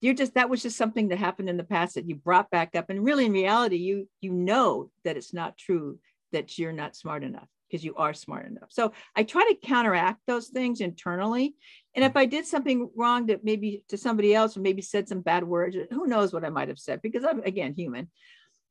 You're 0.00 0.14
just, 0.14 0.34
that 0.34 0.50
was 0.50 0.62
just 0.62 0.76
something 0.76 1.08
that 1.08 1.18
happened 1.18 1.48
in 1.48 1.56
the 1.56 1.64
past 1.64 1.94
that 1.94 2.08
you 2.08 2.14
brought 2.14 2.50
back 2.50 2.76
up. 2.76 2.90
And 2.90 3.04
really, 3.04 3.26
in 3.26 3.32
reality, 3.32 3.76
you, 3.76 4.08
you 4.20 4.32
know 4.32 4.90
that 5.04 5.16
it's 5.16 5.34
not 5.34 5.58
true, 5.58 5.98
that 6.32 6.58
you're 6.58 6.72
not 6.72 6.96
smart 6.96 7.24
enough 7.24 7.48
because 7.68 7.84
you 7.84 7.94
are 7.96 8.14
smart 8.14 8.46
enough. 8.46 8.68
So 8.70 8.92
I 9.14 9.22
try 9.22 9.44
to 9.44 9.66
counteract 9.66 10.20
those 10.26 10.48
things 10.48 10.80
internally. 10.80 11.54
And 11.94 12.04
if 12.04 12.16
I 12.16 12.26
did 12.26 12.46
something 12.46 12.90
wrong 12.96 13.26
that 13.26 13.44
maybe 13.44 13.84
to 13.88 13.98
somebody 13.98 14.34
else 14.34 14.56
or 14.56 14.60
maybe 14.60 14.82
said 14.82 15.08
some 15.08 15.20
bad 15.20 15.44
words, 15.44 15.76
who 15.90 16.06
knows 16.06 16.32
what 16.32 16.44
I 16.44 16.50
might 16.50 16.68
have 16.68 16.78
said 16.78 17.02
because 17.02 17.24
I'm 17.24 17.42
again 17.42 17.74
human. 17.74 18.08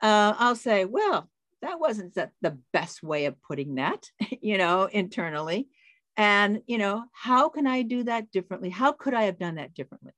Uh, 0.01 0.33
I'll 0.37 0.55
say, 0.55 0.85
well, 0.85 1.29
that 1.61 1.79
wasn't 1.79 2.13
the 2.15 2.57
best 2.71 3.01
way 3.01 3.25
of 3.25 3.41
putting 3.41 3.75
that, 3.75 4.09
you 4.41 4.57
know, 4.57 4.85
internally. 4.85 5.67
And 6.15 6.61
you 6.65 6.77
know, 6.77 7.05
how 7.11 7.49
can 7.49 7.67
I 7.67 7.83
do 7.83 8.03
that 8.03 8.31
differently? 8.31 8.69
How 8.69 8.91
could 8.91 9.13
I 9.13 9.23
have 9.23 9.37
done 9.37 9.55
that 9.55 9.73
differently? 9.73 10.13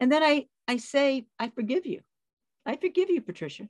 And 0.00 0.10
then 0.10 0.22
I 0.22 0.46
I 0.66 0.78
say, 0.78 1.26
I 1.38 1.48
forgive 1.50 1.86
you. 1.86 2.00
I 2.66 2.76
forgive 2.76 3.10
you, 3.10 3.20
Patricia 3.20 3.68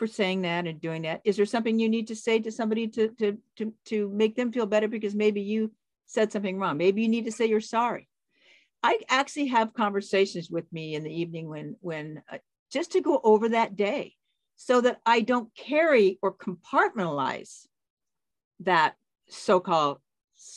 for 0.00 0.06
saying 0.06 0.40
that 0.40 0.66
and 0.66 0.80
doing 0.80 1.02
that? 1.02 1.20
Is 1.24 1.36
there 1.36 1.44
something 1.44 1.78
you 1.78 1.86
need 1.90 2.08
to 2.08 2.16
say 2.16 2.38
to 2.38 2.50
somebody 2.50 2.88
to, 2.88 3.08
to, 3.18 3.36
to, 3.58 3.74
to 3.84 4.08
make 4.08 4.34
them 4.34 4.50
feel 4.50 4.64
better 4.64 4.88
because 4.88 5.14
maybe 5.14 5.42
you 5.42 5.70
said 6.06 6.32
something 6.32 6.58
wrong? 6.58 6.78
Maybe 6.78 7.02
you 7.02 7.08
need 7.08 7.26
to 7.26 7.32
say 7.32 7.44
you're 7.44 7.60
sorry. 7.60 8.08
I 8.82 9.00
actually 9.10 9.48
have 9.48 9.74
conversations 9.74 10.48
with 10.50 10.64
me 10.72 10.94
in 10.94 11.04
the 11.04 11.12
evening 11.12 11.50
when, 11.50 11.76
when 11.80 12.22
uh, 12.32 12.38
just 12.72 12.92
to 12.92 13.02
go 13.02 13.20
over 13.22 13.50
that 13.50 13.76
day 13.76 14.14
so 14.56 14.80
that 14.80 15.02
I 15.04 15.20
don't 15.20 15.54
carry 15.54 16.18
or 16.22 16.34
compartmentalize 16.34 17.66
that 18.60 18.94
so 19.28 19.60
called 19.60 19.98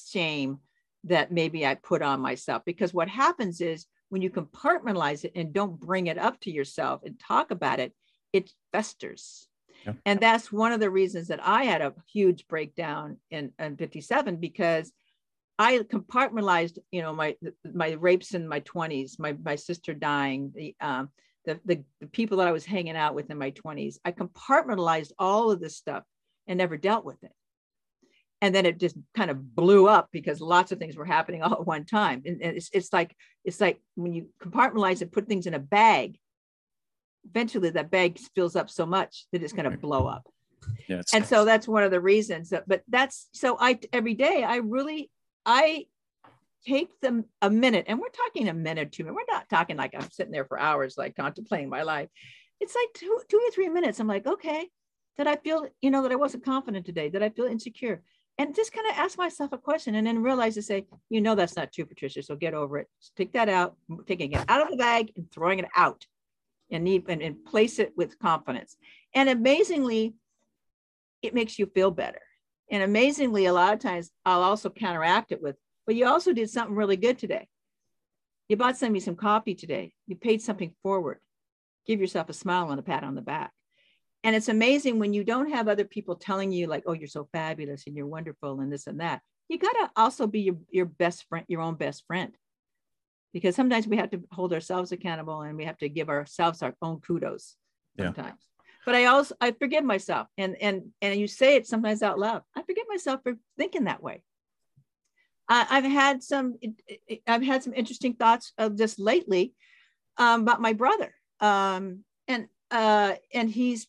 shame 0.08 0.60
that 1.04 1.34
maybe 1.34 1.66
I 1.66 1.76
put 1.76 2.02
on 2.02 2.22
myself. 2.22 2.64
Because 2.66 2.94
what 2.94 3.10
happens 3.10 3.60
is 3.60 3.88
when 4.14 4.22
you 4.22 4.30
compartmentalize 4.30 5.26
it 5.26 5.32
and 5.34 5.52
don't 5.52 5.80
bring 5.80 6.06
it 6.06 6.20
up 6.20 6.40
to 6.42 6.52
yourself 6.52 7.02
and 7.04 7.20
talk 7.20 7.50
about 7.50 7.80
it, 7.80 7.94
it 8.32 8.52
festers. 8.72 9.48
Yeah. 9.88 9.94
And 10.06 10.20
that's 10.20 10.52
one 10.52 10.72
of 10.72 10.80
the 10.80 10.92
reasons 10.92 11.30
that 11.30 11.40
I 11.42 11.64
had 11.64 11.82
a 11.82 11.96
huge 12.14 12.48
breakdown 12.48 13.18
in, 13.32 13.52
in 13.58 13.76
57 13.76 14.36
because 14.36 14.92
I 15.58 15.80
compartmentalized, 15.80 16.78
you 16.92 17.02
know, 17.02 17.12
my 17.12 17.36
my 17.74 17.94
rapes 17.94 18.36
in 18.36 18.48
my 18.48 18.60
20s, 18.60 19.18
my 19.18 19.36
my 19.44 19.56
sister 19.56 19.96
dying, 19.96 20.52
the 20.56 20.76
um 20.80 21.10
the, 21.46 21.60
the, 21.66 21.84
the 22.00 22.08
people 22.08 22.38
that 22.38 22.48
I 22.48 22.52
was 22.52 22.66
hanging 22.66 22.96
out 22.96 23.16
with 23.16 23.32
in 23.32 23.40
my 23.40 23.50
20s. 23.50 23.98
I 24.06 24.12
compartmentalized 24.12 25.12
all 25.18 25.50
of 25.50 25.60
this 25.60 25.76
stuff 25.76 26.04
and 26.46 26.60
never 26.60 26.78
dealt 26.78 27.04
with 27.04 27.24
it. 27.24 27.34
And 28.44 28.54
then 28.54 28.66
it 28.66 28.78
just 28.78 28.98
kind 29.16 29.32
of 29.32 29.56
blew 29.56 29.88
up 29.88 30.10
because 30.12 30.42
lots 30.42 30.74
of 30.74 30.78
things 30.78 30.98
were 30.98 31.06
happening 31.06 31.42
all 31.42 31.54
at 31.54 31.66
one 31.66 31.86
time. 31.86 32.24
And, 32.26 32.42
it's, 32.42 32.70
it's 32.74 32.92
like 32.92 33.16
it's 33.46 33.62
like 33.62 33.80
when 33.96 34.12
you 34.12 34.28
compartmentalize 34.44 35.02
and 35.02 35.10
put 35.10 35.30
things 35.30 35.48
in 35.48 35.54
a 35.54 35.60
bag, 35.60 36.20
eventually 37.24 37.70
that 37.70 37.90
bag 37.90 38.20
fills 38.36 38.58
up 38.58 38.70
so 38.70 38.86
much 38.86 39.28
that 39.32 39.42
it's 39.42 39.54
going 39.54 39.72
to 39.72 39.78
blow 39.78 40.08
up. 40.08 40.28
Yeah, 40.90 41.04
and 41.14 41.26
so 41.26 41.46
that's 41.46 41.70
one 41.70 41.84
of 41.84 41.92
the 41.92 42.02
reasons 42.02 42.50
that, 42.50 42.68
but 42.68 42.84
that's 42.90 43.30
so 43.32 43.56
I 43.58 43.80
every 43.94 44.14
day 44.14 44.44
I 44.44 44.58
really 44.58 45.10
I 45.46 45.86
take 46.66 47.00
them 47.00 47.24
a 47.42 47.50
minute 47.50 47.86
and 47.88 47.98
we're 47.98 48.10
talking 48.10 48.50
a 48.50 48.54
minute 48.54 48.92
two 48.92 49.06
minutes. 49.06 49.20
We're 49.26 49.34
not 49.34 49.48
talking 49.48 49.78
like 49.78 49.96
I'm 49.96 50.12
sitting 50.12 50.34
there 50.34 50.46
for 50.46 50.60
hours 50.60 50.98
like 50.98 51.16
contemplating 51.16 51.70
my 51.70 51.84
life. 51.84 52.10
It's 52.60 52.76
like 52.76 52.90
two 52.94 53.22
two 53.30 53.38
or 53.38 53.52
three 53.52 53.70
minutes. 53.70 54.02
I'm 54.02 54.08
like, 54.08 54.28
okay, 54.28 54.68
did 55.18 55.28
I 55.28 55.38
feel, 55.38 55.68
you 55.82 55.92
know, 55.92 56.02
that 56.04 56.12
I 56.12 56.16
wasn't 56.16 56.44
confident 56.46 56.86
today? 56.86 57.10
Did 57.10 57.24
I 57.24 57.30
feel 57.30 57.46
insecure? 57.46 58.02
And 58.40 58.56
just 58.56 58.74
kind 58.74 58.88
of 58.88 58.98
ask 58.98 59.18
myself 59.18 59.52
a 59.52 59.58
question 59.58 59.96
and 59.96 60.08
then 60.08 60.24
realize 60.24 60.56
to 60.56 60.64
say, 60.64 60.86
you 61.10 61.22
know, 61.22 61.36
that's 61.36 61.56
not 61.56 61.72
true, 61.72 61.86
Patricia. 61.86 62.24
So 62.24 62.36
get 62.36 62.56
over 62.56 62.80
it. 62.80 62.88
Just 63.00 63.16
take 63.16 63.34
that 63.34 63.48
out, 63.48 63.76
taking 64.08 64.32
it 64.32 64.44
out 64.48 64.62
of 64.62 64.70
the 64.70 64.78
bag 64.78 65.12
and 65.16 65.32
throwing 65.32 65.60
it 65.60 65.68
out 65.76 66.08
and 66.72 66.84
need 66.84 67.08
and, 67.08 67.22
and 67.22 67.46
place 67.46 67.78
it 67.78 67.94
with 67.96 68.18
confidence. 68.18 68.76
And 69.14 69.30
amazingly, 69.30 70.16
it 71.22 71.36
makes 71.36 71.60
you 71.60 71.68
feel 71.68 71.92
better. 71.92 72.22
And 72.72 72.82
amazingly, 72.82 73.46
a 73.46 73.54
lot 73.54 73.74
of 73.74 73.80
times 73.80 74.12
I'll 74.26 74.42
also 74.42 74.70
counteract 74.72 75.32
it 75.32 75.42
with, 75.42 75.56
but 75.86 75.96
you 75.96 76.08
also 76.08 76.34
did 76.34 76.50
something 76.50 76.76
really 76.76 76.98
good 76.98 77.20
today. 77.20 77.48
You 78.50 78.58
bought 78.58 78.78
somebody 78.78 79.00
some 79.00 79.16
coffee 79.16 79.56
today. 79.56 79.94
You 80.08 80.16
paid 80.16 80.42
something 80.42 80.74
forward. 80.82 81.20
Give 81.86 82.00
yourself 82.00 82.30
a 82.30 82.34
smile 82.34 82.72
and 82.72 82.80
a 82.80 82.84
pat 82.84 83.04
on 83.04 83.16
the 83.16 83.22
back. 83.22 83.52
And 84.24 84.36
it's 84.36 84.48
amazing 84.48 85.00
when 85.00 85.14
you 85.14 85.24
don't 85.24 85.52
have 85.52 85.68
other 85.68 85.84
people 85.84 86.16
telling 86.16 86.52
you, 86.52 86.68
like, 86.68 86.84
oh, 86.86 86.94
you're 86.94 87.08
so 87.08 87.28
fabulous 87.34 87.84
and 87.88 87.96
you're 87.96 88.08
wonderful 88.08 88.62
and 88.62 88.72
this 88.72 88.88
and 88.88 89.02
that. 89.02 89.22
You 89.50 89.60
got 89.60 89.74
to 89.74 89.92
also 89.98 90.28
be 90.28 90.42
your, 90.42 90.56
your 90.70 90.86
best 90.86 91.26
friend, 91.28 91.46
your 91.50 91.62
own 91.62 91.76
best 91.76 92.04
friend 92.08 92.34
because 93.34 93.56
sometimes 93.56 93.88
we 93.88 93.98
have 93.98 94.12
to 94.12 94.24
hold 94.32 94.54
ourselves 94.54 94.92
accountable 94.92 95.42
and 95.42 95.58
we 95.58 95.66
have 95.66 95.78
to 95.80 95.90
give 95.90 96.08
ourselves 96.08 96.62
our 96.62 96.76
own 96.82 97.02
kudos 97.02 97.56
sometimes. 97.98 98.40
Yeah. 98.40 98.64
But 98.86 98.96
I 98.96 99.06
also 99.06 99.36
I 99.42 99.52
forgive 99.52 99.84
myself 99.84 100.28
and 100.38 100.56
and 100.62 100.92
and 101.02 101.20
you 101.20 101.28
say 101.28 101.56
it 101.56 101.68
sometimes 101.68 102.04
out 102.04 102.20
loud. 102.20 102.44
I 102.56 102.62
forgive 102.62 102.86
myself 102.88 103.22
for 103.24 103.34
thinking 103.58 103.86
that 103.86 104.04
way. 104.04 104.24
I, 105.50 105.66
I've 105.70 105.84
had 105.86 106.22
some 106.22 106.56
I've 107.28 107.44
had 107.44 107.64
some 107.64 107.74
interesting 107.74 108.14
thoughts 108.14 108.54
of 108.58 108.78
just 108.78 109.00
lately 109.00 109.54
um, 110.18 110.42
about 110.42 110.62
my 110.62 110.74
brother. 110.74 111.14
Um, 111.40 112.04
and 112.28 112.48
uh, 112.72 113.14
and 113.34 113.50
he's 113.50 113.88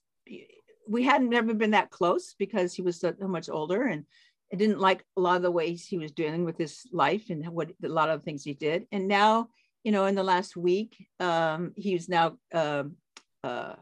we 0.86 1.02
hadn't 1.02 1.30
never 1.30 1.54
been 1.54 1.72
that 1.72 1.90
close 1.90 2.34
because 2.38 2.74
he 2.74 2.82
was 2.82 3.00
so, 3.00 3.14
much 3.20 3.48
older 3.48 3.82
and 3.84 4.04
I 4.52 4.56
didn't 4.56 4.80
like 4.80 5.04
a 5.16 5.20
lot 5.20 5.36
of 5.36 5.42
the 5.42 5.50
ways 5.50 5.86
he 5.86 5.98
was 5.98 6.12
dealing 6.12 6.44
with 6.44 6.58
his 6.58 6.82
life 6.92 7.30
and 7.30 7.48
what 7.48 7.70
a 7.82 7.88
lot 7.88 8.10
of 8.10 8.22
things 8.22 8.44
he 8.44 8.54
did. 8.54 8.86
And 8.92 9.08
now, 9.08 9.48
you 9.82 9.90
know, 9.90 10.06
in 10.06 10.14
the 10.14 10.22
last 10.22 10.56
week, 10.56 11.08
um, 11.18 11.72
he's 11.76 12.08
now 12.08 12.36
uh, 12.52 12.84
uh, 13.42 13.74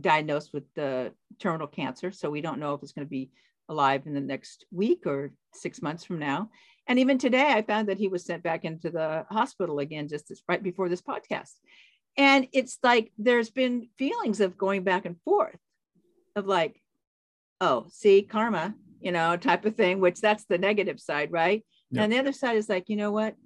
diagnosed 0.00 0.52
with 0.52 0.64
the 0.74 1.12
terminal 1.40 1.66
cancer. 1.66 2.12
So 2.12 2.30
we 2.30 2.42
don't 2.42 2.60
know 2.60 2.74
if 2.74 2.82
it's 2.82 2.92
going 2.92 3.06
to 3.06 3.10
be 3.10 3.30
alive 3.68 4.02
in 4.06 4.14
the 4.14 4.20
next 4.20 4.66
week 4.70 5.06
or 5.06 5.32
six 5.52 5.82
months 5.82 6.04
from 6.04 6.18
now. 6.18 6.50
And 6.86 6.98
even 6.98 7.18
today, 7.18 7.50
I 7.50 7.62
found 7.62 7.88
that 7.88 7.98
he 7.98 8.08
was 8.08 8.24
sent 8.24 8.42
back 8.42 8.64
into 8.64 8.90
the 8.90 9.24
hospital 9.30 9.78
again 9.78 10.06
just 10.06 10.30
right 10.46 10.62
before 10.62 10.88
this 10.88 11.02
podcast. 11.02 11.54
And 12.16 12.46
it's 12.52 12.78
like 12.82 13.10
there's 13.18 13.50
been 13.50 13.88
feelings 13.98 14.40
of 14.40 14.58
going 14.58 14.84
back 14.84 15.06
and 15.06 15.16
forth 15.24 15.58
of 16.36 16.46
like, 16.46 16.80
oh, 17.60 17.86
see, 17.90 18.22
karma, 18.22 18.74
you 19.00 19.12
know, 19.12 19.36
type 19.36 19.64
of 19.64 19.76
thing, 19.76 20.00
which 20.00 20.20
that's 20.20 20.44
the 20.44 20.58
negative 20.58 21.00
side, 21.00 21.30
right? 21.32 21.64
Yep. 21.90 22.02
And 22.02 22.12
the 22.12 22.18
other 22.18 22.32
side 22.32 22.56
is 22.56 22.68
like, 22.68 22.88
you 22.88 22.96
know 22.96 23.12
what? 23.12 23.36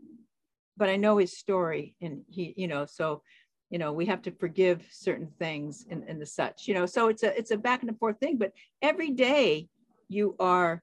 But 0.77 0.89
I 0.89 0.97
know 0.97 1.19
his 1.19 1.37
story 1.37 1.97
and 2.01 2.23
he, 2.29 2.55
you 2.57 2.69
know, 2.69 2.87
so 2.87 3.23
you 3.71 3.79
know, 3.79 3.93
we 3.93 4.07
have 4.07 4.23
to 4.23 4.31
forgive 4.31 4.87
certain 4.91 5.29
things 5.39 5.87
and, 5.91 6.03
and 6.09 6.21
the 6.21 6.27
such, 6.27 6.67
you 6.69 6.75
know. 6.75 6.87
So 6.87 7.09
it's 7.09 7.23
a 7.23 7.37
it's 7.37 7.51
a 7.51 7.57
back 7.57 7.83
and 7.83 7.99
forth 7.99 8.19
thing, 8.19 8.39
but 8.39 8.53
every 8.81 9.11
day 9.11 9.69
you 10.09 10.37
are 10.41 10.83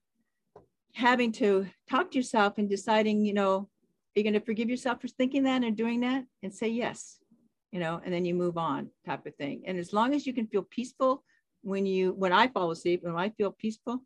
having 0.93 1.31
to 1.33 1.67
talk 1.89 2.11
to 2.11 2.17
yourself 2.17 2.57
and 2.57 2.69
deciding, 2.69 3.25
you 3.25 3.33
know, 3.33 3.57
are 3.57 3.67
you 4.15 4.23
going 4.23 4.33
to 4.33 4.39
forgive 4.39 4.69
yourself 4.69 5.01
for 5.01 5.07
thinking 5.07 5.43
that 5.43 5.63
and 5.63 5.75
doing 5.75 6.01
that 6.01 6.23
and 6.43 6.53
say 6.53 6.67
yes, 6.67 7.17
you 7.71 7.79
know, 7.79 7.99
and 8.05 8.13
then 8.13 8.23
you 8.23 8.35
move 8.35 8.57
on 8.57 8.89
type 9.05 9.25
of 9.25 9.35
thing. 9.35 9.63
And 9.65 9.77
as 9.79 9.91
long 9.91 10.13
as 10.13 10.27
you 10.27 10.33
can 10.33 10.47
feel 10.47 10.61
peaceful 10.61 11.23
when 11.65 11.85
you 11.87 12.13
when 12.13 12.31
I 12.31 12.47
fall 12.47 12.69
asleep, 12.69 13.01
when 13.03 13.15
I 13.15 13.29
feel 13.29 13.51
peaceful, 13.51 14.03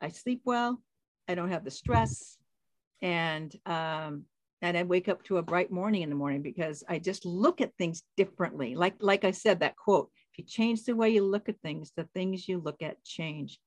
I 0.00 0.10
sleep 0.10 0.42
well, 0.44 0.82
I 1.26 1.34
don't 1.34 1.50
have 1.50 1.64
the 1.64 1.70
stress, 1.70 2.36
and 3.00 3.54
um, 3.64 4.24
and 4.60 4.76
I 4.76 4.82
wake 4.82 5.08
up 5.08 5.24
to 5.24 5.38
a 5.38 5.42
bright 5.42 5.70
morning 5.72 6.02
in 6.02 6.10
the 6.10 6.16
morning 6.16 6.42
because 6.42 6.84
I 6.86 6.98
just 6.98 7.24
look 7.24 7.62
at 7.62 7.74
things 7.76 8.02
differently. 8.18 8.74
Like 8.74 8.94
like 9.00 9.24
I 9.24 9.30
said, 9.30 9.60
that 9.60 9.76
quote: 9.76 10.10
"If 10.32 10.38
you 10.38 10.44
change 10.44 10.84
the 10.84 10.94
way 10.94 11.08
you 11.08 11.24
look 11.24 11.48
at 11.48 11.60
things, 11.62 11.92
the 11.96 12.08
things 12.14 12.46
you 12.46 12.58
look 12.58 12.82
at 12.82 13.02
change." 13.02 13.58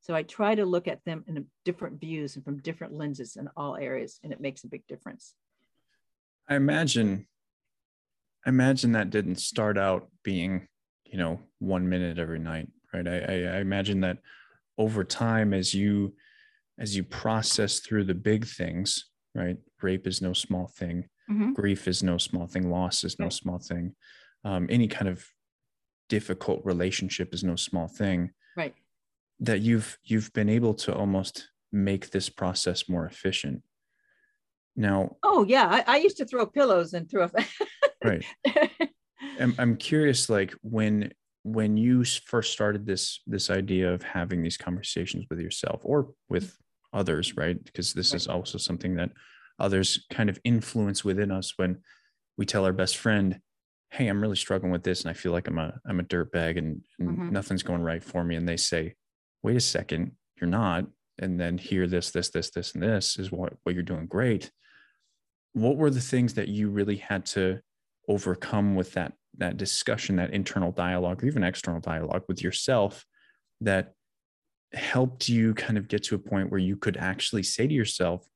So 0.00 0.14
I 0.14 0.22
try 0.22 0.54
to 0.54 0.64
look 0.64 0.88
at 0.88 1.04
them 1.04 1.24
in 1.26 1.46
different 1.66 2.00
views 2.00 2.36
and 2.36 2.44
from 2.44 2.62
different 2.62 2.94
lenses 2.94 3.36
in 3.36 3.48
all 3.58 3.76
areas, 3.76 4.20
and 4.22 4.32
it 4.32 4.40
makes 4.40 4.64
a 4.64 4.68
big 4.68 4.86
difference. 4.86 5.34
I 6.48 6.56
imagine 6.56 7.26
I 8.46 8.48
imagine 8.48 8.92
that 8.92 9.10
didn't 9.10 9.36
start 9.36 9.76
out 9.76 10.08
being, 10.22 10.68
you 11.14 11.20
know, 11.20 11.38
one 11.60 11.88
minute 11.88 12.18
every 12.18 12.40
night, 12.40 12.66
right? 12.92 13.06
I, 13.06 13.18
I, 13.18 13.34
I 13.34 13.58
imagine 13.60 14.00
that 14.00 14.18
over 14.76 15.04
time, 15.04 15.54
as 15.54 15.72
you 15.72 16.12
as 16.76 16.96
you 16.96 17.04
process 17.04 17.78
through 17.78 18.02
the 18.02 18.16
big 18.16 18.44
things, 18.44 19.10
right? 19.32 19.56
Rape 19.80 20.08
is 20.08 20.20
no 20.20 20.32
small 20.32 20.66
thing. 20.66 21.08
Mm-hmm. 21.30 21.52
Grief 21.52 21.86
is 21.86 22.02
no 22.02 22.18
small 22.18 22.48
thing. 22.48 22.68
Loss 22.68 23.04
is 23.04 23.20
no 23.20 23.28
small 23.28 23.60
thing. 23.60 23.94
Um, 24.44 24.66
any 24.68 24.88
kind 24.88 25.06
of 25.06 25.24
difficult 26.08 26.62
relationship 26.64 27.32
is 27.32 27.44
no 27.44 27.54
small 27.54 27.86
thing. 27.86 28.32
Right. 28.56 28.74
That 29.38 29.60
you've 29.60 29.96
you've 30.02 30.32
been 30.32 30.48
able 30.48 30.74
to 30.74 30.92
almost 30.92 31.48
make 31.70 32.10
this 32.10 32.28
process 32.28 32.88
more 32.88 33.06
efficient. 33.06 33.62
Now. 34.74 35.14
Oh 35.22 35.44
yeah, 35.44 35.68
I, 35.70 35.94
I 35.94 35.96
used 35.98 36.16
to 36.16 36.24
throw 36.24 36.44
pillows 36.44 36.92
and 36.92 37.08
throw. 37.08 37.30
A. 37.32 37.44
Right. 38.04 38.24
I'm, 39.40 39.54
I'm 39.58 39.76
curious, 39.76 40.28
like 40.28 40.54
when 40.62 41.12
when 41.42 41.76
you 41.76 42.04
first 42.04 42.52
started 42.52 42.86
this 42.86 43.20
this 43.26 43.50
idea 43.50 43.92
of 43.92 44.02
having 44.02 44.42
these 44.42 44.56
conversations 44.56 45.26
with 45.28 45.38
yourself 45.40 45.82
or 45.84 46.12
with 46.28 46.56
others, 46.92 47.36
right? 47.36 47.62
Because 47.62 47.92
this 47.92 48.14
is 48.14 48.26
also 48.26 48.56
something 48.58 48.96
that 48.96 49.10
others 49.58 50.06
kind 50.10 50.30
of 50.30 50.38
influence 50.44 51.04
within 51.04 51.30
us 51.30 51.54
when 51.56 51.78
we 52.36 52.46
tell 52.46 52.64
our 52.64 52.72
best 52.72 52.96
friend, 52.96 53.40
"Hey, 53.90 54.08
I'm 54.08 54.20
really 54.20 54.36
struggling 54.36 54.72
with 54.72 54.82
this, 54.82 55.02
and 55.02 55.10
I 55.10 55.14
feel 55.14 55.32
like 55.32 55.48
I'm 55.48 55.58
a 55.58 55.74
I'm 55.86 56.00
a 56.00 56.04
dirtbag, 56.04 56.58
and, 56.58 56.82
and 56.98 57.08
mm-hmm. 57.10 57.30
nothing's 57.30 57.62
going 57.62 57.82
right 57.82 58.02
for 58.02 58.24
me." 58.24 58.36
And 58.36 58.48
they 58.48 58.56
say, 58.56 58.94
"Wait 59.42 59.56
a 59.56 59.60
second, 59.60 60.12
you're 60.40 60.50
not." 60.50 60.86
And 61.20 61.38
then 61.38 61.58
hear 61.58 61.86
this, 61.86 62.10
this, 62.10 62.30
this, 62.30 62.50
this, 62.50 62.74
and 62.74 62.82
this 62.82 63.18
is 63.18 63.30
what 63.30 63.52
what 63.62 63.74
you're 63.74 63.84
doing 63.84 64.06
great. 64.06 64.50
What 65.52 65.76
were 65.76 65.90
the 65.90 66.00
things 66.00 66.34
that 66.34 66.48
you 66.48 66.70
really 66.70 66.96
had 66.96 67.26
to 67.26 67.60
overcome 68.08 68.74
with 68.74 68.92
that 68.94 69.12
that 69.38 69.56
discussion, 69.56 70.16
that 70.16 70.32
internal 70.32 70.72
dialogue, 70.72 71.22
or 71.22 71.26
even 71.26 71.44
external 71.44 71.80
dialogue 71.80 72.24
with 72.28 72.42
yourself 72.42 73.04
that 73.60 73.92
helped 74.72 75.28
you 75.28 75.54
kind 75.54 75.78
of 75.78 75.88
get 75.88 76.02
to 76.04 76.14
a 76.14 76.18
point 76.18 76.50
where 76.50 76.60
you 76.60 76.76
could 76.76 76.96
actually 76.96 77.42
say 77.42 77.66
to 77.66 77.74
yourself, 77.74 78.26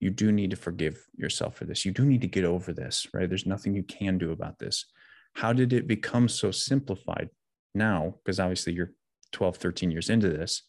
you 0.00 0.10
do 0.10 0.32
need 0.32 0.50
to 0.50 0.56
forgive 0.56 0.98
yourself 1.14 1.56
for 1.56 1.64
this. 1.64 1.84
You 1.84 1.92
do 1.92 2.04
need 2.04 2.22
to 2.22 2.26
get 2.26 2.44
over 2.44 2.72
this, 2.72 3.06
right? 3.14 3.28
There's 3.28 3.46
nothing 3.46 3.74
you 3.74 3.84
can 3.84 4.18
do 4.18 4.32
about 4.32 4.58
this. 4.58 4.86
How 5.34 5.52
did 5.52 5.72
it 5.72 5.86
become 5.86 6.28
so 6.28 6.50
simplified 6.50 7.30
now? 7.74 8.16
Because 8.24 8.40
obviously 8.40 8.72
you're 8.72 8.92
12, 9.32 9.56
13 9.56 9.90
years 9.90 10.10
into 10.10 10.28
this. 10.28 10.62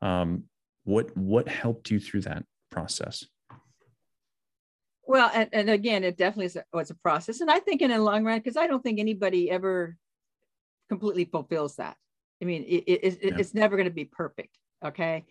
Um, 0.00 0.44
what 0.84 1.16
what 1.16 1.48
helped 1.48 1.90
you 1.90 1.98
through 1.98 2.22
that 2.22 2.44
process? 2.70 3.24
Well, 5.06 5.30
and, 5.32 5.48
and 5.52 5.70
again, 5.70 6.04
it 6.04 6.16
definitely 6.16 6.46
is 6.46 6.56
a, 6.56 6.64
was 6.72 6.90
a 6.90 6.94
process. 6.94 7.40
And 7.40 7.50
I 7.50 7.60
think 7.60 7.82
in 7.82 7.90
the 7.90 7.98
long 7.98 8.24
run, 8.24 8.38
because 8.38 8.56
I 8.56 8.66
don't 8.66 8.82
think 8.82 8.98
anybody 8.98 9.50
ever 9.50 9.96
completely 10.88 11.24
fulfills 11.24 11.76
that. 11.76 11.96
I 12.42 12.44
mean, 12.44 12.64
it, 12.64 12.84
it, 12.86 13.04
it 13.04 13.18
yeah. 13.22 13.36
it's 13.38 13.54
never 13.54 13.76
going 13.76 13.88
to 13.88 13.94
be 13.94 14.04
perfect. 14.04 14.58
Okay. 14.84 15.24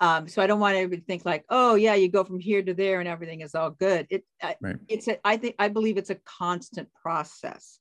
Um, 0.00 0.28
so 0.28 0.40
I 0.40 0.46
don't 0.46 0.60
want 0.60 0.76
everybody 0.76 1.00
to 1.00 1.06
think 1.06 1.24
like, 1.24 1.44
oh 1.50 1.74
yeah, 1.74 1.94
you 1.94 2.08
go 2.08 2.24
from 2.24 2.38
here 2.38 2.62
to 2.62 2.72
there 2.72 3.00
and 3.00 3.08
everything 3.08 3.40
is 3.40 3.54
all 3.54 3.70
good. 3.70 4.06
It 4.10 4.24
right. 4.60 4.76
it's 4.88 5.08
a, 5.08 5.18
I 5.26 5.36
think 5.36 5.56
I 5.58 5.68
believe 5.68 5.98
it's 5.98 6.10
a 6.10 6.20
constant 6.24 6.88
process. 7.02 7.80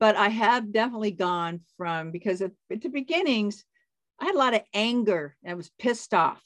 But 0.00 0.16
I 0.16 0.28
have 0.28 0.72
definitely 0.72 1.12
gone 1.12 1.60
from 1.76 2.10
because 2.10 2.42
at, 2.42 2.50
at 2.70 2.82
the 2.82 2.88
beginnings, 2.88 3.64
I 4.20 4.26
had 4.26 4.34
a 4.34 4.38
lot 4.38 4.54
of 4.54 4.62
anger. 4.74 5.36
I 5.46 5.54
was 5.54 5.70
pissed 5.78 6.12
off 6.12 6.42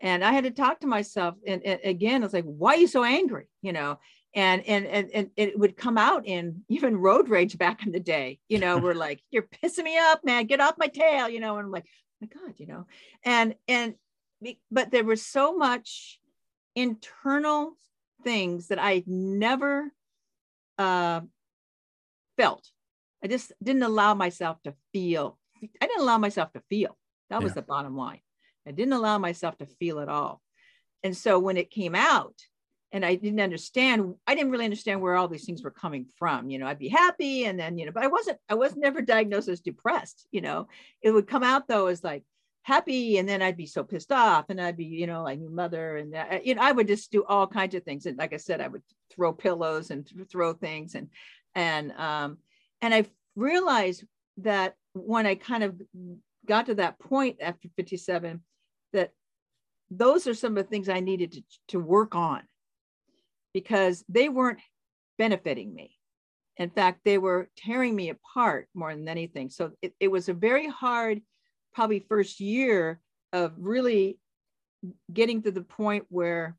and 0.00 0.24
i 0.24 0.32
had 0.32 0.44
to 0.44 0.50
talk 0.50 0.80
to 0.80 0.86
myself 0.86 1.34
and, 1.46 1.62
and 1.64 1.80
again 1.84 2.22
it's 2.22 2.34
like 2.34 2.44
why 2.44 2.74
are 2.74 2.78
you 2.78 2.86
so 2.86 3.04
angry? 3.04 3.48
You 3.62 3.72
know 3.72 3.98
and, 4.34 4.64
and 4.66 4.86
and 4.86 5.10
and 5.12 5.30
it 5.36 5.58
would 5.58 5.76
come 5.76 5.98
out 5.98 6.26
in 6.26 6.62
even 6.68 6.96
road 6.96 7.28
rage 7.28 7.56
back 7.58 7.84
in 7.86 7.92
the 7.92 8.00
day 8.00 8.38
you 8.48 8.58
know 8.58 8.78
we're 8.78 8.94
like 8.94 9.22
you're 9.30 9.48
pissing 9.62 9.84
me 9.84 9.98
up 9.98 10.24
man. 10.24 10.46
Get 10.46 10.60
off 10.60 10.74
my 10.78 10.88
tail 10.88 11.28
you 11.28 11.40
know 11.40 11.56
and 11.56 11.66
i'm 11.66 11.72
like 11.72 11.86
oh 11.86 12.26
my 12.26 12.28
god 12.28 12.54
you 12.58 12.66
know. 12.66 12.86
And 13.24 13.54
and 13.66 13.94
but 14.70 14.92
there 14.92 15.04
was 15.04 15.26
so 15.26 15.56
much 15.56 16.20
internal 16.76 17.72
things 18.22 18.68
that 18.68 18.78
i 18.78 19.02
never 19.06 19.92
uh, 20.78 21.20
felt. 22.36 22.70
I 23.24 23.26
just 23.26 23.52
didn't 23.60 23.82
allow 23.82 24.14
myself 24.14 24.62
to 24.62 24.74
feel 24.92 25.38
i 25.60 25.86
didn't 25.86 26.02
allow 26.02 26.18
myself 26.18 26.52
to 26.52 26.62
feel. 26.68 26.96
That 27.30 27.42
was 27.42 27.50
yeah. 27.50 27.54
the 27.54 27.62
bottom 27.62 27.96
line 27.96 28.20
I 28.68 28.72
didn't 28.72 28.92
allow 28.92 29.18
myself 29.18 29.56
to 29.58 29.66
feel 29.66 30.00
at 30.00 30.08
all. 30.08 30.42
And 31.02 31.16
so 31.16 31.38
when 31.38 31.56
it 31.56 31.70
came 31.70 31.94
out, 31.94 32.34
and 32.90 33.04
I 33.04 33.16
didn't 33.16 33.40
understand, 33.40 34.14
I 34.26 34.34
didn't 34.34 34.50
really 34.50 34.64
understand 34.64 35.02
where 35.02 35.14
all 35.14 35.28
these 35.28 35.44
things 35.44 35.62
were 35.62 35.70
coming 35.70 36.06
from. 36.18 36.48
You 36.48 36.58
know, 36.58 36.66
I'd 36.66 36.78
be 36.78 36.88
happy 36.88 37.44
and 37.44 37.60
then, 37.60 37.76
you 37.76 37.84
know, 37.84 37.92
but 37.92 38.02
I 38.02 38.06
wasn't, 38.06 38.38
I 38.48 38.54
was 38.54 38.76
never 38.76 39.02
diagnosed 39.02 39.48
as 39.48 39.60
depressed, 39.60 40.26
you 40.30 40.40
know. 40.40 40.68
It 41.02 41.10
would 41.10 41.26
come 41.26 41.42
out 41.42 41.68
though 41.68 41.88
as 41.88 42.02
like 42.02 42.24
happy, 42.62 43.18
and 43.18 43.28
then 43.28 43.42
I'd 43.42 43.56
be 43.56 43.66
so 43.66 43.84
pissed 43.84 44.12
off, 44.12 44.46
and 44.48 44.60
I'd 44.60 44.76
be, 44.76 44.86
you 44.86 45.06
know, 45.06 45.22
like 45.22 45.38
mother, 45.40 45.96
and 45.96 46.14
that, 46.14 46.46
you 46.46 46.54
know, 46.54 46.62
I 46.62 46.72
would 46.72 46.88
just 46.88 47.12
do 47.12 47.24
all 47.24 47.46
kinds 47.46 47.74
of 47.74 47.82
things. 47.82 48.06
And 48.06 48.18
like 48.18 48.32
I 48.32 48.38
said, 48.38 48.60
I 48.60 48.68
would 48.68 48.82
throw 49.10 49.32
pillows 49.32 49.90
and 49.90 50.08
throw 50.30 50.52
things 50.52 50.94
and 50.94 51.08
and 51.54 51.92
um 51.92 52.38
and 52.80 52.94
I 52.94 53.04
realized 53.36 54.04
that 54.38 54.74
when 54.92 55.26
I 55.26 55.34
kind 55.34 55.64
of 55.64 55.80
got 56.46 56.66
to 56.66 56.76
that 56.76 56.98
point 56.98 57.38
after 57.40 57.68
57 57.76 58.40
that 58.92 59.12
those 59.90 60.26
are 60.26 60.34
some 60.34 60.56
of 60.56 60.64
the 60.64 60.70
things 60.70 60.88
I 60.88 61.00
needed 61.00 61.32
to, 61.32 61.42
to 61.68 61.80
work 61.80 62.14
on 62.14 62.42
because 63.54 64.04
they 64.08 64.28
weren't 64.28 64.60
benefiting 65.16 65.74
me. 65.74 65.96
In 66.56 66.70
fact, 66.70 67.00
they 67.04 67.18
were 67.18 67.48
tearing 67.56 67.94
me 67.94 68.10
apart 68.10 68.68
more 68.74 68.94
than 68.94 69.08
anything. 69.08 69.48
So 69.48 69.72
it, 69.80 69.94
it 70.00 70.08
was 70.08 70.28
a 70.28 70.34
very 70.34 70.68
hard, 70.68 71.22
probably 71.72 72.00
first 72.00 72.40
year 72.40 73.00
of 73.32 73.52
really 73.56 74.18
getting 75.12 75.42
to 75.42 75.50
the 75.50 75.62
point 75.62 76.04
where 76.08 76.56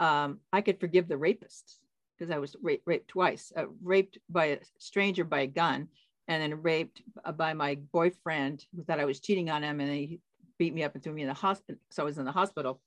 um, 0.00 0.40
I 0.52 0.60
could 0.60 0.80
forgive 0.80 1.08
the 1.08 1.14
rapists 1.14 1.78
because 2.16 2.30
I 2.30 2.38
was 2.38 2.56
raped, 2.62 2.86
raped 2.86 3.08
twice, 3.08 3.52
uh, 3.56 3.66
raped 3.82 4.18
by 4.28 4.46
a 4.46 4.58
stranger 4.78 5.24
by 5.24 5.40
a 5.40 5.46
gun, 5.46 5.88
and 6.28 6.42
then 6.42 6.62
raped 6.62 7.02
by 7.36 7.54
my 7.54 7.78
boyfriend 7.92 8.64
who 8.74 8.84
thought 8.84 9.00
I 9.00 9.06
was 9.06 9.20
cheating 9.20 9.50
on 9.50 9.62
him, 9.62 9.80
and 9.80 9.90
he 9.90 10.20
beat 10.62 10.74
me 10.74 10.84
up 10.84 10.94
and 10.94 11.02
threw 11.02 11.12
me 11.12 11.22
in 11.22 11.28
the 11.28 11.34
hospital. 11.34 11.80
So 11.90 12.04
I 12.04 12.06
was 12.06 12.18
in 12.18 12.24
the 12.24 12.30
hospital. 12.30 12.80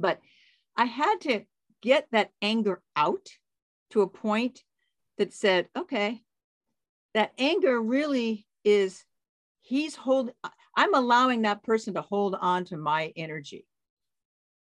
But 0.00 0.18
I 0.76 0.84
had 0.84 1.20
to 1.20 1.42
get 1.80 2.08
that 2.10 2.30
anger 2.42 2.82
out 2.96 3.28
to 3.90 4.02
a 4.02 4.08
point 4.08 4.64
that 5.16 5.32
said, 5.32 5.68
okay, 5.78 6.20
that 7.14 7.30
anger 7.38 7.80
really 7.80 8.48
is, 8.64 9.04
he's 9.60 9.94
holding, 9.94 10.34
I'm 10.76 10.92
allowing 10.92 11.42
that 11.42 11.62
person 11.62 11.94
to 11.94 12.00
hold 12.00 12.34
on 12.34 12.64
to 12.64 12.76
my 12.76 13.12
energy. 13.14 13.64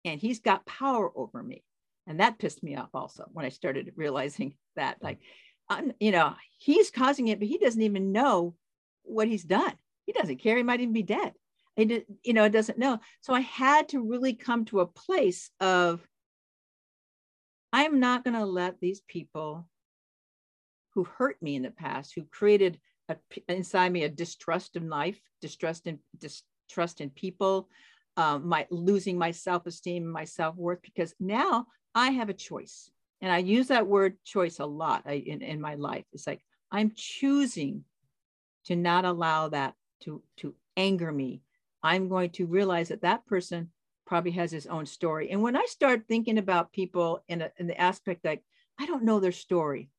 And 0.05 0.21
he's 0.21 0.41
got 0.41 0.67
power 0.67 1.13
over 1.15 1.41
me. 1.45 1.63
And 2.09 2.19
that 2.19 2.41
pissed 2.41 2.65
me 2.65 2.75
off 2.75 2.91
also 2.93 3.27
when 3.33 3.47
I 3.47 3.51
started 3.51 3.93
realizing 3.95 4.55
that, 4.75 4.97
like, 5.01 5.21
I'm, 5.69 5.93
you 6.01 6.11
know, 6.11 6.35
he's 6.59 6.91
causing 6.91 7.29
it, 7.29 7.39
but 7.39 7.47
he 7.47 7.59
doesn't 7.59 7.83
even 7.83 8.11
know 8.11 8.57
what 9.05 9.29
he's 9.29 9.45
done. 9.45 9.75
He 10.07 10.13
doesn't 10.13 10.39
care. 10.39 10.57
He 10.57 10.65
might 10.65 10.81
even 10.81 10.93
be 10.93 11.05
dead 11.05 11.35
it 11.77 12.07
you 12.23 12.33
know 12.33 12.45
it 12.45 12.53
doesn't 12.53 12.79
know. 12.79 12.99
So 13.21 13.33
i 13.33 13.41
had 13.41 13.89
to 13.91 14.03
really 14.03 14.35
come 14.35 14.65
to 14.67 14.81
a 14.81 14.87
place 14.87 15.51
of 15.61 16.07
i'm 17.73 18.01
not 18.01 18.25
going 18.25 18.35
to 18.35 18.45
let 18.45 18.81
these 18.81 19.01
people 19.01 19.67
who 20.95 21.05
hurt 21.05 21.41
me 21.41 21.57
in 21.57 21.63
the 21.63 21.71
past 21.71 22.13
who 22.15 22.25
created 22.25 22.79
a, 23.09 23.17
inside 23.49 23.93
me 23.93 24.05
a 24.05 24.09
distrust 24.09 24.77
in 24.77 24.89
life 24.89 25.21
distrust 25.41 25.87
in 25.87 25.99
distrust 26.19 27.01
in 27.01 27.11
people 27.11 27.69
um, 28.17 28.47
my 28.47 28.67
losing 28.71 29.17
my 29.17 29.31
self-esteem 29.31 30.07
my 30.07 30.25
self-worth 30.25 30.83
because 30.83 31.15
now 31.19 31.67
i 31.95 32.11
have 32.11 32.29
a 32.29 32.35
choice. 32.35 32.91
And 33.21 33.33
i 33.33 33.39
use 33.39 33.69
that 33.69 33.87
word 33.87 34.17
choice 34.25 34.59
a 34.59 34.67
lot 34.67 35.07
in, 35.07 35.43
in 35.43 35.61
my 35.61 35.77
life. 35.77 36.05
It's 36.13 36.27
like 36.27 36.43
i'm 36.71 36.93
choosing 36.95 37.85
to 38.67 38.77
not 38.77 39.05
allow 39.05 39.49
that 39.49 39.75
to 40.03 40.23
to 40.39 40.55
anger 40.77 41.13
me 41.13 41.43
I'm 41.83 42.09
going 42.09 42.31
to 42.31 42.47
realize 42.47 42.89
that 42.89 43.03
that 43.03 43.27
person 43.27 43.71
probably 44.07 44.33
has 44.33 44.51
his 44.51 44.67
own 44.67 44.87
story. 44.87 45.31
And 45.31 45.43
when 45.43 45.57
I 45.57 45.65
start 45.67 46.05
thinking 46.07 46.39
about 46.39 46.73
people 46.73 47.23
in, 47.29 47.43
a, 47.43 47.51
in 47.59 47.67
the 47.67 47.81
aspect 47.81 48.25
like, 48.25 48.43
I 48.79 48.87
don't 48.87 49.05
know 49.05 49.21
their 49.21 49.33
story. 49.33 49.91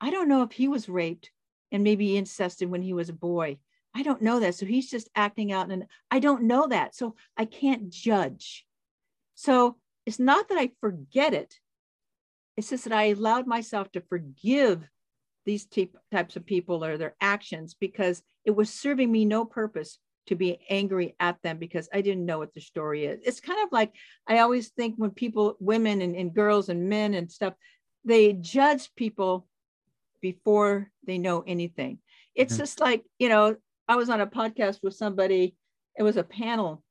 I 0.00 0.10
don't 0.10 0.28
know 0.28 0.42
if 0.42 0.52
he 0.52 0.68
was 0.68 0.88
raped 0.88 1.30
and 1.72 1.84
maybe 1.84 2.16
incested 2.16 2.70
when 2.70 2.82
he 2.82 2.92
was 2.92 3.08
a 3.08 3.14
boy. 3.14 3.58
I 3.94 4.02
don't 4.02 4.22
know 4.22 4.40
that. 4.40 4.54
So 4.54 4.66
he's 4.66 4.90
just 4.90 5.10
acting 5.14 5.52
out 5.52 5.70
and 5.70 5.84
I 6.10 6.20
don't 6.20 6.44
know 6.44 6.68
that. 6.68 6.94
So 6.94 7.16
I 7.36 7.44
can't 7.44 7.90
judge. 7.90 8.64
So 9.34 9.76
it's 10.06 10.18
not 10.18 10.48
that 10.48 10.58
I 10.58 10.70
forget 10.80 11.34
it. 11.34 11.54
It's 12.56 12.70
just 12.70 12.84
that 12.84 12.92
I 12.92 13.04
allowed 13.04 13.46
myself 13.46 13.90
to 13.92 14.00
forgive 14.02 14.88
these 15.46 15.66
types 16.12 16.36
of 16.36 16.46
people 16.46 16.84
or 16.84 16.98
their 16.98 17.14
actions 17.20 17.74
because 17.78 18.22
it 18.44 18.50
was 18.52 18.70
serving 18.70 19.10
me 19.10 19.24
no 19.24 19.44
purpose 19.44 19.98
to 20.26 20.36
be 20.36 20.60
angry 20.68 21.16
at 21.18 21.40
them 21.42 21.58
because 21.58 21.88
I 21.92 22.00
didn't 22.02 22.26
know 22.26 22.38
what 22.38 22.54
the 22.54 22.60
story 22.60 23.04
is. 23.06 23.20
It's 23.24 23.40
kind 23.40 23.62
of 23.62 23.72
like 23.72 23.94
I 24.26 24.38
always 24.38 24.68
think 24.68 24.94
when 24.96 25.10
people, 25.10 25.56
women 25.60 26.02
and, 26.02 26.14
and 26.14 26.34
girls 26.34 26.68
and 26.68 26.88
men 26.88 27.14
and 27.14 27.30
stuff, 27.30 27.54
they 28.04 28.32
judge 28.34 28.94
people 28.94 29.46
before 30.20 30.90
they 31.06 31.18
know 31.18 31.42
anything. 31.46 31.98
It's 32.34 32.54
mm-hmm. 32.54 32.62
just 32.62 32.80
like, 32.80 33.04
you 33.18 33.28
know, 33.28 33.56
I 33.88 33.96
was 33.96 34.08
on 34.08 34.20
a 34.20 34.26
podcast 34.26 34.78
with 34.82 34.94
somebody, 34.94 35.56
it 35.98 36.02
was 36.02 36.16
a 36.16 36.22
panel, 36.22 36.82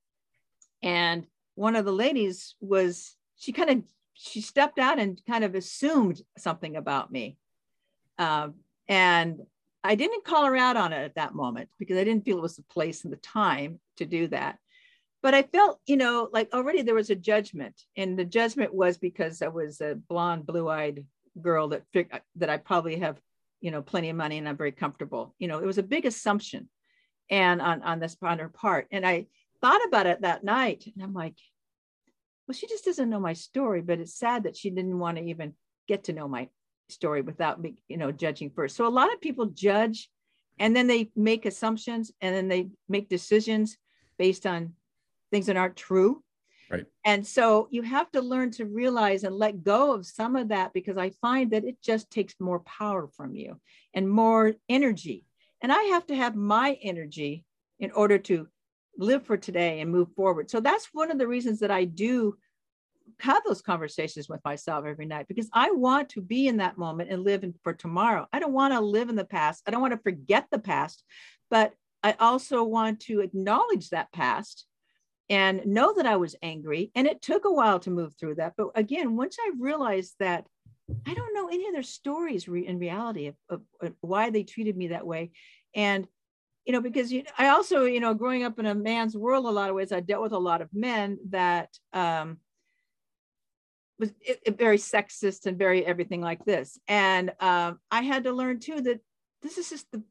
and 0.81 1.25
one 1.55 1.75
of 1.75 1.85
the 1.85 1.93
ladies 1.93 2.55
was, 2.59 3.15
she 3.37 3.51
kind 3.51 3.69
of, 3.69 3.83
she 4.13 4.41
stepped 4.41 4.79
out 4.79 4.99
and 4.99 5.21
kind 5.27 5.43
of 5.43 5.55
assumed 5.55 6.21
something 6.37 6.75
about 6.75 7.11
me. 7.11 7.37
Um, 8.17 8.55
and 8.87 9.39
I 9.83 9.95
didn't 9.95 10.25
call 10.25 10.45
her 10.45 10.57
out 10.57 10.77
on 10.77 10.93
it 10.93 11.03
at 11.03 11.15
that 11.15 11.33
moment 11.33 11.69
because 11.79 11.97
I 11.97 12.03
didn't 12.03 12.25
feel 12.25 12.37
it 12.37 12.41
was 12.41 12.57
the 12.57 12.63
place 12.63 13.03
and 13.03 13.13
the 13.13 13.17
time 13.17 13.79
to 13.97 14.05
do 14.05 14.27
that. 14.27 14.57
But 15.21 15.33
I 15.33 15.43
felt, 15.43 15.79
you 15.85 15.97
know, 15.97 16.29
like 16.31 16.53
already 16.53 16.81
there 16.81 16.95
was 16.95 17.09
a 17.09 17.15
judgment, 17.15 17.81
and 17.97 18.17
the 18.17 18.25
judgment 18.25 18.73
was 18.73 18.97
because 18.97 19.41
I 19.41 19.49
was 19.49 19.81
a 19.81 19.95
blonde, 19.95 20.45
blue-eyed 20.45 21.05
girl 21.41 21.69
that 21.69 21.83
that 22.35 22.49
I 22.49 22.57
probably 22.57 22.97
have, 22.99 23.19
you 23.59 23.71
know, 23.71 23.81
plenty 23.81 24.09
of 24.09 24.15
money 24.15 24.37
and 24.37 24.47
I'm 24.47 24.57
very 24.57 24.71
comfortable. 24.71 25.35
You 25.37 25.47
know, 25.49 25.59
it 25.59 25.65
was 25.65 25.77
a 25.77 25.83
big 25.83 26.05
assumption, 26.05 26.69
and 27.29 27.61
on 27.61 27.81
on 27.83 27.99
this 27.99 28.15
on 28.21 28.39
her 28.39 28.49
part. 28.49 28.87
And 28.91 29.05
I 29.05 29.27
thought 29.59 29.85
about 29.85 30.07
it 30.07 30.21
that 30.21 30.43
night, 30.43 30.85
and 30.85 31.03
I'm 31.03 31.13
like, 31.13 31.35
well, 32.47 32.55
she 32.55 32.67
just 32.67 32.85
doesn't 32.85 33.09
know 33.09 33.19
my 33.19 33.33
story. 33.33 33.81
But 33.81 33.99
it's 33.99 34.15
sad 34.15 34.43
that 34.43 34.55
she 34.55 34.69
didn't 34.69 34.99
want 34.99 35.17
to 35.17 35.23
even 35.25 35.53
get 35.87 36.05
to 36.05 36.13
know 36.13 36.29
my 36.29 36.47
story 36.91 37.21
without 37.21 37.61
me, 37.61 37.75
you 37.87 37.97
know, 37.97 38.11
judging 38.11 38.49
first. 38.49 38.75
So 38.75 38.87
a 38.87 38.89
lot 38.89 39.13
of 39.13 39.21
people 39.21 39.47
judge 39.47 40.09
and 40.59 40.75
then 40.75 40.87
they 40.87 41.11
make 41.15 41.45
assumptions 41.45 42.11
and 42.21 42.35
then 42.35 42.47
they 42.47 42.69
make 42.87 43.09
decisions 43.09 43.77
based 44.17 44.45
on 44.45 44.73
things 45.31 45.45
that 45.45 45.57
aren't 45.57 45.75
true. 45.75 46.23
Right. 46.69 46.85
And 47.03 47.25
so 47.25 47.67
you 47.71 47.81
have 47.81 48.11
to 48.11 48.21
learn 48.21 48.51
to 48.51 48.65
realize 48.65 49.23
and 49.23 49.35
let 49.35 49.63
go 49.63 49.93
of 49.93 50.05
some 50.05 50.35
of 50.35 50.49
that 50.49 50.73
because 50.73 50.97
I 50.97 51.11
find 51.21 51.51
that 51.51 51.63
it 51.63 51.81
just 51.81 52.11
takes 52.11 52.35
more 52.39 52.59
power 52.59 53.07
from 53.07 53.35
you 53.35 53.59
and 53.93 54.07
more 54.07 54.53
energy. 54.67 55.25
And 55.61 55.71
I 55.71 55.81
have 55.83 56.05
to 56.07 56.15
have 56.15 56.35
my 56.35 56.77
energy 56.83 57.43
in 57.79 57.91
order 57.91 58.17
to 58.19 58.47
live 58.97 59.25
for 59.25 59.37
today 59.37 59.79
and 59.79 59.91
move 59.91 60.13
forward. 60.13 60.49
So 60.49 60.59
that's 60.59 60.89
one 60.93 61.09
of 61.09 61.17
the 61.17 61.27
reasons 61.27 61.59
that 61.61 61.71
I 61.71 61.85
do 61.85 62.37
have 63.21 63.43
those 63.45 63.61
conversations 63.61 64.29
with 64.29 64.39
myself 64.45 64.85
every 64.85 65.05
night 65.05 65.27
because 65.27 65.49
I 65.53 65.71
want 65.71 66.09
to 66.09 66.21
be 66.21 66.47
in 66.47 66.57
that 66.57 66.77
moment 66.77 67.11
and 67.11 67.23
live 67.23 67.43
in, 67.43 67.53
for 67.63 67.73
tomorrow. 67.73 68.27
I 68.31 68.39
don't 68.39 68.53
want 68.53 68.73
to 68.73 68.79
live 68.79 69.09
in 69.09 69.15
the 69.15 69.25
past. 69.25 69.63
I 69.67 69.71
don't 69.71 69.81
want 69.81 69.93
to 69.93 69.99
forget 69.99 70.47
the 70.51 70.59
past, 70.59 71.03
but 71.49 71.73
I 72.03 72.15
also 72.19 72.63
want 72.63 73.01
to 73.01 73.19
acknowledge 73.19 73.89
that 73.89 74.11
past 74.11 74.65
and 75.29 75.65
know 75.65 75.93
that 75.95 76.05
I 76.05 76.15
was 76.15 76.35
angry. 76.41 76.91
And 76.95 77.07
it 77.07 77.21
took 77.21 77.45
a 77.45 77.51
while 77.51 77.79
to 77.79 77.91
move 77.91 78.15
through 78.15 78.35
that. 78.35 78.53
But 78.57 78.69
again, 78.75 79.15
once 79.15 79.37
I 79.39 79.51
realized 79.59 80.15
that 80.19 80.45
I 81.05 81.13
don't 81.13 81.33
know 81.35 81.49
any 81.49 81.67
other 81.67 81.83
stories 81.83 82.47
re- 82.47 82.65
in 82.65 82.79
reality 82.79 83.27
of, 83.27 83.35
of, 83.49 83.61
of, 83.81 83.93
why 84.01 84.31
they 84.31 84.43
treated 84.43 84.75
me 84.75 84.87
that 84.87 85.05
way. 85.05 85.31
And, 85.75 86.07
you 86.65 86.73
know, 86.73 86.81
because 86.81 87.11
you, 87.11 87.23
I 87.37 87.49
also, 87.49 87.83
you 87.83 87.99
know, 87.99 88.15
growing 88.15 88.43
up 88.43 88.57
in 88.57 88.65
a 88.65 88.73
man's 88.73 89.15
world, 89.15 89.45
a 89.45 89.49
lot 89.49 89.69
of 89.69 89.75
ways, 89.75 89.91
I 89.91 89.99
dealt 89.99 90.23
with 90.23 90.31
a 90.31 90.39
lot 90.39 90.61
of 90.61 90.69
men 90.73 91.19
that, 91.29 91.69
um, 91.93 92.37
was 93.99 94.11
it, 94.21 94.39
it 94.45 94.57
very 94.57 94.77
sexist 94.77 95.45
and 95.45 95.57
very 95.57 95.85
everything 95.85 96.21
like 96.21 96.45
this. 96.45 96.79
And 96.87 97.31
um, 97.39 97.79
I 97.91 98.01
had 98.01 98.23
to 98.23 98.31
learn 98.31 98.59
too 98.59 98.81
that 98.81 99.01
this 99.41 99.57
is 99.57 99.69
just 99.69 99.91
the 99.91 100.01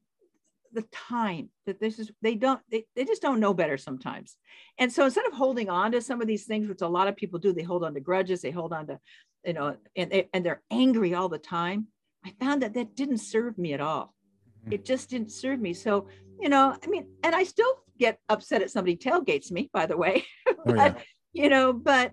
the 0.73 0.83
time 0.93 1.49
that 1.67 1.81
this 1.81 1.99
is 1.99 2.11
they 2.23 2.35
don't 2.35 2.61
they, 2.71 2.85
they 2.95 3.05
just 3.05 3.23
don't 3.23 3.41
know 3.41 3.55
better 3.55 3.79
sometimes 3.79 4.37
and 4.79 4.93
so 4.93 5.07
instead 5.07 5.27
of 5.27 5.33
holding 5.33 5.71
on 5.71 5.93
to 5.93 6.01
some 6.01 6.21
of 6.21 6.27
these 6.27 6.45
things 6.45 6.69
which 6.69 6.83
a 6.83 6.87
lot 6.89 7.09
of 7.09 7.17
people 7.17 7.39
do 7.39 7.53
they 7.53 7.63
hold 7.63 7.85
on 7.85 7.95
to 7.95 8.01
grudges 8.01 8.43
they 8.43 8.51
hold 8.51 8.73
on 8.73 8.87
to 8.87 8.99
you 9.45 9.55
know 9.55 9.75
and, 9.97 10.11
they, 10.11 10.29
and 10.33 10.45
they're 10.45 10.63
angry 10.71 11.15
all 11.15 11.29
the 11.29 11.39
time 11.39 11.87
i 12.25 12.33
found 12.39 12.63
that 12.63 12.75
that 12.75 12.95
didn't 12.95 13.19
serve 13.19 13.57
me 13.57 13.73
at 13.73 13.81
all 13.81 14.15
mm-hmm. 14.63 14.75
it 14.75 14.85
just 14.85 15.09
didn't 15.09 15.33
serve 15.33 15.59
me 15.59 15.73
so 15.73 16.07
you 16.39 16.49
know 16.49 16.77
i 16.83 16.87
mean 16.87 17.07
and 17.23 17.35
i 17.35 17.45
still 17.45 17.73
get 17.99 18.19
upset 18.29 18.63
at 18.63 18.71
somebody 18.71 18.97
tailgates 18.97 19.51
me 19.51 19.71
by 19.73 19.87
the 19.87 19.97
way 19.97 20.25
but, 20.47 20.57
oh, 20.69 20.75
yeah. 20.75 20.95
you 21.33 21.49
know 21.49 21.73
but 21.73 22.13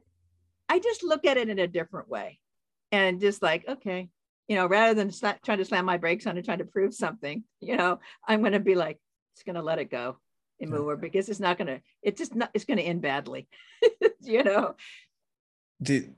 I 0.70 0.80
just 0.80 1.03
look 1.03 1.26
at 1.26 1.38
it 1.38 1.49
in 1.49 1.59
a 1.59 1.68
different 1.68 2.09
way 2.09 2.39
and 2.91 3.20
just 3.20 3.41
like, 3.41 3.68
okay, 3.68 4.09
you 4.47 4.55
know, 4.55 4.68
rather 4.68 4.93
than 4.93 5.11
sl- 5.11 5.39
trying 5.43 5.57
to 5.57 5.66
slam 5.66 5.86
my 5.86 5.97
brakes 5.97 6.28
on 6.28 6.38
and 6.38 6.45
trying 6.45 6.59
to 6.59 6.66
prove 6.66 6.93
something, 6.93 7.43
you 7.61 7.76
know, 7.76 7.99
I'm 8.28 8.41
going 8.41 8.53
to 8.53 8.59
be 8.59 8.76
like, 8.76 8.99
it's 9.34 9.43
going 9.43 9.55
to 9.55 9.61
let 9.61 9.80
it 9.80 9.91
go 9.91 10.18
and 10.59 10.70
move 10.70 10.80
forward 10.80 11.01
because 11.01 11.30
it's 11.30 11.39
not 11.39 11.57
going 11.57 11.68
to, 11.68 11.82
it's 12.01 12.20
just 12.20 12.36
not, 12.36 12.49
it's 12.53 12.66
going 12.66 12.78
to 12.78 12.84
end 12.84 13.01
badly, 13.01 13.47
you 14.22 14.43
know. 14.43 14.76
The, 15.80 16.09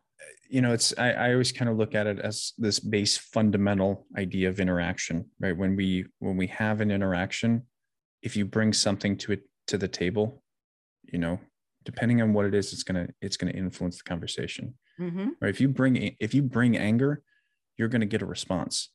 you 0.49 0.61
know, 0.61 0.73
it's, 0.73 0.93
I, 0.97 1.11
I 1.11 1.31
always 1.31 1.51
kind 1.51 1.69
of 1.69 1.77
look 1.77 1.95
at 1.95 2.07
it 2.07 2.19
as 2.19 2.53
this 2.57 2.79
base 2.79 3.17
fundamental 3.17 4.05
idea 4.17 4.49
of 4.49 4.59
interaction, 4.59 5.25
right? 5.39 5.55
When 5.57 5.75
we, 5.75 6.05
when 6.19 6.37
we 6.37 6.47
have 6.47 6.81
an 6.81 6.91
interaction, 6.91 7.63
if 8.21 8.35
you 8.35 8.45
bring 8.45 8.73
something 8.73 9.17
to 9.17 9.33
it, 9.33 9.41
to 9.67 9.77
the 9.77 9.87
table, 9.87 10.43
you 11.03 11.19
know, 11.19 11.39
depending 11.87 12.21
on 12.21 12.33
what 12.33 12.45
it 12.45 12.53
is 12.53 12.73
it's 12.73 12.83
going 12.83 13.07
to 13.07 13.13
it's 13.21 13.37
going 13.37 13.51
to 13.51 13.57
influence 13.57 13.97
the 13.97 14.03
conversation. 14.03 14.73
Mm-hmm. 14.99 15.29
right 15.41 15.49
if 15.49 15.61
you 15.61 15.69
bring 15.69 16.15
if 16.19 16.33
you 16.33 16.41
bring 16.41 16.75
anger 16.75 17.21
you're 17.77 17.87
going 17.87 18.01
to 18.01 18.13
get 18.15 18.21
a 18.21 18.25
response. 18.25 18.89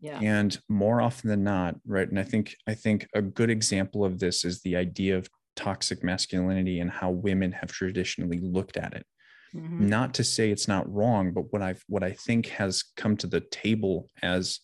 Yeah. 0.00 0.20
And 0.20 0.58
more 0.68 1.00
often 1.00 1.30
than 1.30 1.42
not 1.42 1.76
right 1.86 2.08
and 2.08 2.20
i 2.20 2.22
think 2.22 2.54
i 2.68 2.74
think 2.74 3.08
a 3.14 3.22
good 3.22 3.48
example 3.48 4.04
of 4.04 4.18
this 4.18 4.44
is 4.44 4.60
the 4.60 4.76
idea 4.76 5.16
of 5.16 5.30
toxic 5.54 6.04
masculinity 6.04 6.80
and 6.80 6.90
how 6.90 7.10
women 7.10 7.52
have 7.52 7.72
traditionally 7.72 8.38
looked 8.38 8.76
at 8.76 8.92
it. 8.92 9.06
Mm-hmm. 9.54 9.86
not 9.86 10.12
to 10.14 10.24
say 10.24 10.50
it's 10.50 10.68
not 10.68 10.92
wrong 10.92 11.32
but 11.32 11.50
what 11.52 11.62
i've 11.62 11.82
what 11.88 12.02
i 12.02 12.12
think 12.26 12.48
has 12.48 12.84
come 12.96 13.16
to 13.18 13.28
the 13.28 13.40
table 13.40 14.10
as 14.20 14.60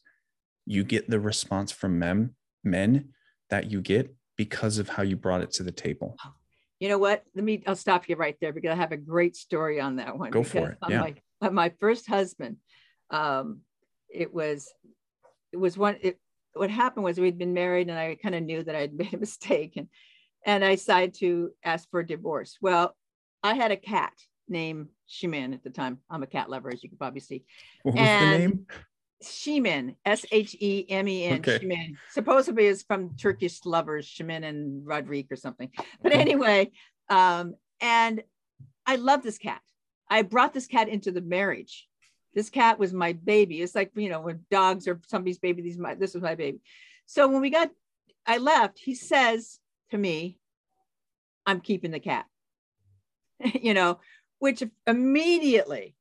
you 0.67 0.83
get 0.85 1.09
the 1.09 1.21
response 1.21 1.71
from 1.73 1.99
men 1.99 2.35
men 2.65 3.09
that 3.49 3.71
you 3.71 3.81
get 3.81 4.15
because 4.37 4.79
of 4.79 4.89
how 4.89 5.03
you 5.03 5.17
brought 5.17 5.43
it 5.43 5.53
to 5.53 5.63
the 5.63 5.73
table. 5.73 6.17
Oh, 6.25 6.33
you 6.83 6.89
know 6.89 6.99
what? 6.99 7.23
Let 7.37 7.45
me, 7.45 7.63
I'll 7.65 7.77
stop 7.77 8.09
you 8.09 8.17
right 8.17 8.37
there 8.41 8.53
because 8.53 8.73
I 8.73 8.75
have 8.75 8.91
a 8.91 8.97
great 8.97 9.37
story 9.37 9.81
on 9.81 9.97
that 9.97 10.19
one. 10.19 10.33
Go 10.33 10.43
for 10.43 10.71
it. 10.71 10.79
Yeah. 10.89 11.11
my, 11.41 11.49
my 11.51 11.73
first 11.79 12.09
husband, 12.09 12.57
um, 13.09 13.61
it 14.13 14.35
was, 14.35 14.69
it 15.53 15.59
was 15.59 15.79
one, 15.79 15.99
it, 16.01 16.19
what 16.55 16.71
happened 16.71 17.05
was 17.05 17.21
we'd 17.21 17.39
been 17.39 17.55
married 17.55 17.89
and 17.89 17.97
I 17.97 18.17
kind 18.21 18.35
of 18.35 18.43
knew 18.43 18.65
that 18.65 18.75
I'd 18.75 18.95
made 18.99 19.15
a 19.15 19.19
mistake 19.19 19.75
and, 19.77 19.87
and 20.45 20.65
I 20.65 20.75
decided 20.75 21.15
to 21.21 21.53
ask 21.63 21.89
for 21.89 22.01
a 22.01 22.07
divorce. 22.07 22.59
Well, 22.61 22.97
I 23.45 23.55
had 23.55 23.71
a 23.71 23.77
cat 23.77 24.15
named 24.49 24.89
Shimin 25.09 25.55
at 25.55 25.63
the 25.63 25.71
time. 25.71 25.99
I'm 26.11 26.25
a 26.25 26.27
cat 26.27 26.51
lover, 26.51 26.73
as 26.73 26.83
you 26.83 26.89
can 26.89 26.99
probably 26.99 27.21
see. 27.21 27.45
What 27.85 27.95
was 27.95 28.09
and 28.09 28.33
the 28.33 28.39
name? 28.39 28.67
Shemin, 29.29 29.97
S 30.05 30.25
H 30.31 30.57
E 30.61 30.87
M 30.89 31.09
E 31.09 31.25
N, 31.25 31.39
okay. 31.39 31.59
Shemin. 31.59 31.97
Supposedly 32.11 32.67
is 32.67 32.83
from 32.83 33.17
Turkish 33.17 33.65
lovers, 33.65 34.07
Shemin 34.07 34.45
and 34.45 34.87
Rodrigue 34.87 35.31
or 35.31 35.37
something. 35.37 35.71
But 36.03 36.13
anyway, 36.13 36.71
um, 37.09 37.55
and 37.81 38.23
I 38.87 38.97
love 38.97 39.23
this 39.23 39.39
cat. 39.39 39.61
I 40.09 40.23
brought 40.23 40.53
this 40.53 40.67
cat 40.67 40.89
into 40.89 41.11
the 41.11 41.21
marriage. 41.21 41.89
This 42.35 42.51
cat 42.51 42.79
was 42.79 42.93
my 42.93 43.13
baby. 43.13 43.61
It's 43.61 43.75
like, 43.75 43.93
you 43.95 44.09
know, 44.09 44.21
when 44.21 44.45
dogs 44.51 44.89
are 44.89 45.01
somebody's 45.09 45.39
baby, 45.39 45.63
these 45.63 45.79
my 45.79 45.95
this 45.95 46.15
was 46.15 46.23
my 46.23 46.35
baby. 46.35 46.61
So 47.07 47.29
when 47.29 47.41
we 47.41 47.51
got, 47.51 47.71
I 48.27 48.39
left, 48.39 48.79
he 48.79 48.95
says 48.95 49.59
to 49.91 49.99
me, 49.99 50.39
I'm 51.45 51.61
keeping 51.61 51.91
the 51.91 52.01
cat. 52.01 52.27
you 53.61 53.75
know, 53.75 53.99
which 54.39 54.63
immediately 54.87 55.95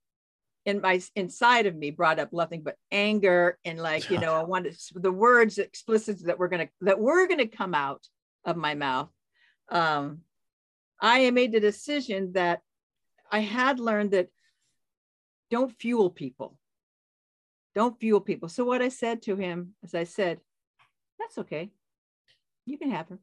in 0.66 0.82
my 0.82 1.02
inside 1.16 1.66
of 1.66 1.76
me 1.76 1.90
brought 1.90 2.20
up 2.20 2.32
nothing 2.32 2.62
but 2.62 2.78
anger 2.92 3.58
and 3.66 3.80
like 3.80 4.10
you 4.10 4.20
know 4.20 4.34
i 4.34 4.44
wanted 4.44 4.78
the 4.94 5.12
words 5.12 5.58
explicit 5.58 6.24
that 6.26 6.38
were 6.38 6.48
gonna 6.48 6.70
that 6.82 7.00
were 7.00 7.28
gonna 7.28 7.48
come 7.48 7.74
out 7.74 8.06
of 8.46 8.58
my 8.58 8.76
mouth. 8.76 9.10
Um 9.70 10.22
i 11.00 11.30
made 11.32 11.52
the 11.52 11.60
decision 11.60 12.34
that 12.34 12.62
i 13.32 13.40
had 13.40 13.80
learned 13.80 14.12
that 14.12 14.30
don't 15.50 15.76
fuel 15.80 16.10
people. 16.10 16.58
Don't 17.76 18.00
fuel 18.00 18.22
people. 18.22 18.50
So 18.50 18.64
what 18.64 18.82
i 18.82 18.90
said 18.90 19.24
to 19.24 19.36
him 19.36 19.74
as 19.84 19.96
i 19.96 20.04
said 20.04 20.40
that's 21.20 21.38
okay. 21.40 21.72
You 22.66 22.78
can 22.78 22.92
have 22.92 23.10
her 23.10 23.20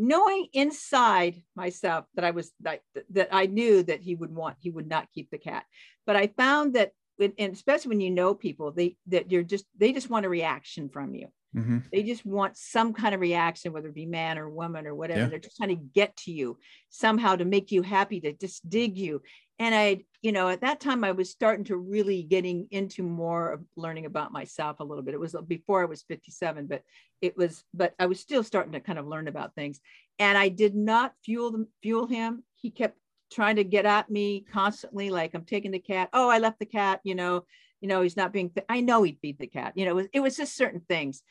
knowing 0.00 0.46
inside 0.52 1.42
myself 1.54 2.06
that 2.14 2.24
I 2.24 2.30
was 2.30 2.50
that, 2.60 2.80
that 3.10 3.28
I 3.32 3.46
knew 3.46 3.82
that 3.82 4.00
he 4.00 4.14
would 4.14 4.34
want 4.34 4.56
he 4.58 4.70
would 4.70 4.88
not 4.88 5.12
keep 5.12 5.30
the 5.30 5.38
cat. 5.38 5.64
But 6.06 6.16
I 6.16 6.28
found 6.28 6.74
that 6.74 6.92
and 7.20 7.52
especially 7.52 7.90
when 7.90 8.00
you 8.00 8.10
know 8.10 8.34
people, 8.34 8.72
they 8.72 8.96
that 9.08 9.30
you're 9.30 9.42
just 9.42 9.66
they 9.76 9.92
just 9.92 10.10
want 10.10 10.26
a 10.26 10.30
reaction 10.30 10.88
from 10.88 11.14
you. 11.14 11.28
Mm-hmm. 11.54 11.78
They 11.92 12.02
just 12.02 12.24
want 12.24 12.56
some 12.56 12.92
kind 12.92 13.14
of 13.14 13.20
reaction, 13.20 13.72
whether 13.72 13.88
it 13.88 13.94
be 13.94 14.06
man 14.06 14.38
or 14.38 14.48
woman 14.48 14.86
or 14.86 14.94
whatever. 14.94 15.20
Yeah. 15.20 15.26
They're 15.26 15.38
just 15.38 15.56
trying 15.56 15.76
to 15.76 15.84
get 15.94 16.16
to 16.18 16.32
you 16.32 16.58
somehow 16.90 17.36
to 17.36 17.44
make 17.44 17.72
you 17.72 17.82
happy, 17.82 18.20
to 18.20 18.32
just 18.32 18.68
dig 18.68 18.96
you. 18.96 19.22
And 19.60 19.74
I, 19.74 20.04
you 20.22 20.32
know, 20.32 20.48
at 20.48 20.62
that 20.62 20.80
time 20.80 21.04
I 21.04 21.12
was 21.12 21.30
starting 21.30 21.66
to 21.66 21.76
really 21.76 22.22
getting 22.22 22.66
into 22.70 23.02
more 23.02 23.52
of 23.52 23.60
learning 23.76 24.06
about 24.06 24.32
myself 24.32 24.80
a 24.80 24.84
little 24.84 25.04
bit. 25.04 25.12
It 25.12 25.20
was 25.20 25.36
before 25.46 25.82
I 25.82 25.84
was 25.84 26.02
57, 26.04 26.66
but 26.66 26.82
it 27.20 27.36
was, 27.36 27.62
but 27.74 27.94
I 27.98 28.06
was 28.06 28.18
still 28.18 28.42
starting 28.42 28.72
to 28.72 28.80
kind 28.80 28.98
of 28.98 29.06
learn 29.06 29.28
about 29.28 29.54
things. 29.54 29.78
And 30.18 30.38
I 30.38 30.48
did 30.48 30.74
not 30.74 31.12
fuel 31.26 31.52
them, 31.52 31.68
fuel 31.82 32.06
him. 32.06 32.42
He 32.56 32.70
kept 32.70 32.96
trying 33.30 33.56
to 33.56 33.64
get 33.64 33.84
at 33.84 34.08
me 34.08 34.46
constantly, 34.50 35.10
like 35.10 35.34
I'm 35.34 35.44
taking 35.44 35.72
the 35.72 35.78
cat. 35.78 36.08
Oh, 36.14 36.30
I 36.30 36.38
left 36.38 36.58
the 36.58 36.64
cat, 36.64 37.00
you 37.04 37.14
know, 37.14 37.44
you 37.82 37.88
know, 37.88 38.00
he's 38.00 38.16
not 38.16 38.32
being, 38.32 38.50
I 38.66 38.80
know 38.80 39.02
he'd 39.02 39.18
feed 39.20 39.38
the 39.38 39.46
cat. 39.46 39.74
You 39.76 39.84
know, 39.84 39.90
it 39.90 39.94
was, 39.94 40.06
it 40.14 40.20
was 40.20 40.36
just 40.38 40.56
certain 40.56 40.80
things. 40.88 41.22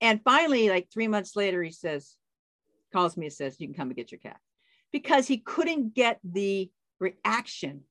And 0.00 0.22
finally, 0.24 0.70
like 0.70 0.88
three 0.90 1.08
months 1.08 1.36
later, 1.36 1.62
he 1.62 1.72
says, 1.72 2.16
calls 2.90 3.18
me 3.18 3.26
and 3.26 3.32
says, 3.34 3.56
you 3.58 3.66
can 3.66 3.74
come 3.74 3.88
and 3.88 3.96
get 3.96 4.12
your 4.12 4.18
cat 4.18 4.38
because 4.92 5.28
he 5.28 5.36
couldn't 5.36 5.94
get 5.94 6.20
the 6.24 6.70
reaction 7.00 7.82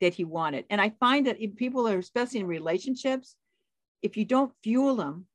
that 0.00 0.14
he 0.14 0.24
wanted. 0.24 0.64
And 0.70 0.80
I 0.80 0.90
find 1.00 1.26
that 1.26 1.40
if 1.40 1.56
people 1.56 1.88
are, 1.88 1.98
especially 1.98 2.40
in 2.40 2.46
relationships, 2.46 3.36
if 4.02 4.16
you 4.16 4.24
don't 4.24 4.52
fuel 4.62 4.96
them, 4.96 5.26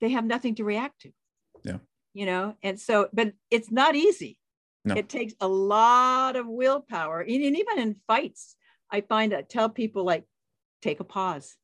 they 0.00 0.10
have 0.10 0.24
nothing 0.24 0.54
to 0.56 0.64
react 0.64 1.00
to. 1.02 1.12
Yeah. 1.64 1.78
You 2.14 2.26
know, 2.26 2.54
and 2.62 2.78
so, 2.80 3.08
but 3.12 3.32
it's 3.50 3.70
not 3.70 3.94
easy. 3.94 4.38
No. 4.84 4.94
It 4.94 5.08
takes 5.08 5.34
a 5.40 5.48
lot 5.48 6.36
of 6.36 6.46
willpower. 6.46 7.20
And 7.20 7.30
even 7.30 7.78
in 7.78 7.96
fights, 8.06 8.56
I 8.90 9.02
find 9.02 9.32
that 9.32 9.48
tell 9.48 9.68
people 9.68 10.04
like, 10.04 10.24
take 10.82 11.00
a 11.00 11.04
pause. 11.04 11.56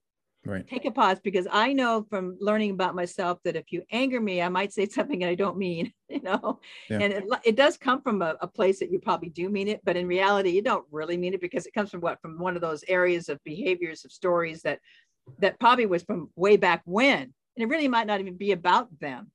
Right. 0.47 0.67
Take 0.67 0.85
a 0.85 0.91
pause 0.91 1.21
because 1.21 1.47
I 1.51 1.73
know 1.73 2.07
from 2.11 2.37
learning 2.39 2.73
about 2.73 2.95
myself 2.95 3.39
that 3.45 3.57
if 3.57 3.73
you 3.73 3.83
anger 3.91 4.21
me, 4.21 4.43
I 4.43 4.49
might 4.49 4.73
say 4.73 4.87
something 4.89 5.21
that 5.21 5.29
I 5.29 5.35
don't 5.35 5.57
mean, 5.57 5.93
you 6.09 6.21
know, 6.21 6.61
Yeah. 6.91 6.99
and 7.01 7.13
it, 7.13 7.25
it 7.45 7.57
does 7.57 7.79
come 7.79 8.03
from 8.03 8.21
a, 8.23 8.37
a 8.41 8.47
place 8.47 8.81
that 8.81 8.91
you 8.91 8.99
probably 8.99 9.31
do 9.31 9.49
mean 9.49 9.69
it, 9.69 9.81
but 9.85 9.97
in 9.97 10.07
reality, 10.07 10.51
you 10.51 10.63
don't 10.63 10.85
really 10.91 11.17
mean 11.17 11.35
it 11.35 11.41
because 11.41 11.67
it 11.67 11.73
comes 11.73 11.91
from 11.91 12.01
what? 12.01 12.21
From 12.21 12.39
one 12.39 12.57
of 12.57 12.63
those 12.63 12.85
areas 12.89 13.29
of 13.29 13.43
behaviors 13.45 14.05
of 14.05 14.13
stories 14.13 14.63
that, 14.63 14.81
that 15.39 15.59
probably 15.59 15.87
was 15.87 16.03
from 16.03 16.31
way 16.37 16.57
back 16.57 16.83
when. 16.85 17.23
And 17.23 17.63
it 17.63 17.69
really 17.69 17.89
might 17.89 18.07
not 18.07 18.21
even 18.21 18.37
be 18.37 18.53
about 18.53 18.89
them. 19.01 19.31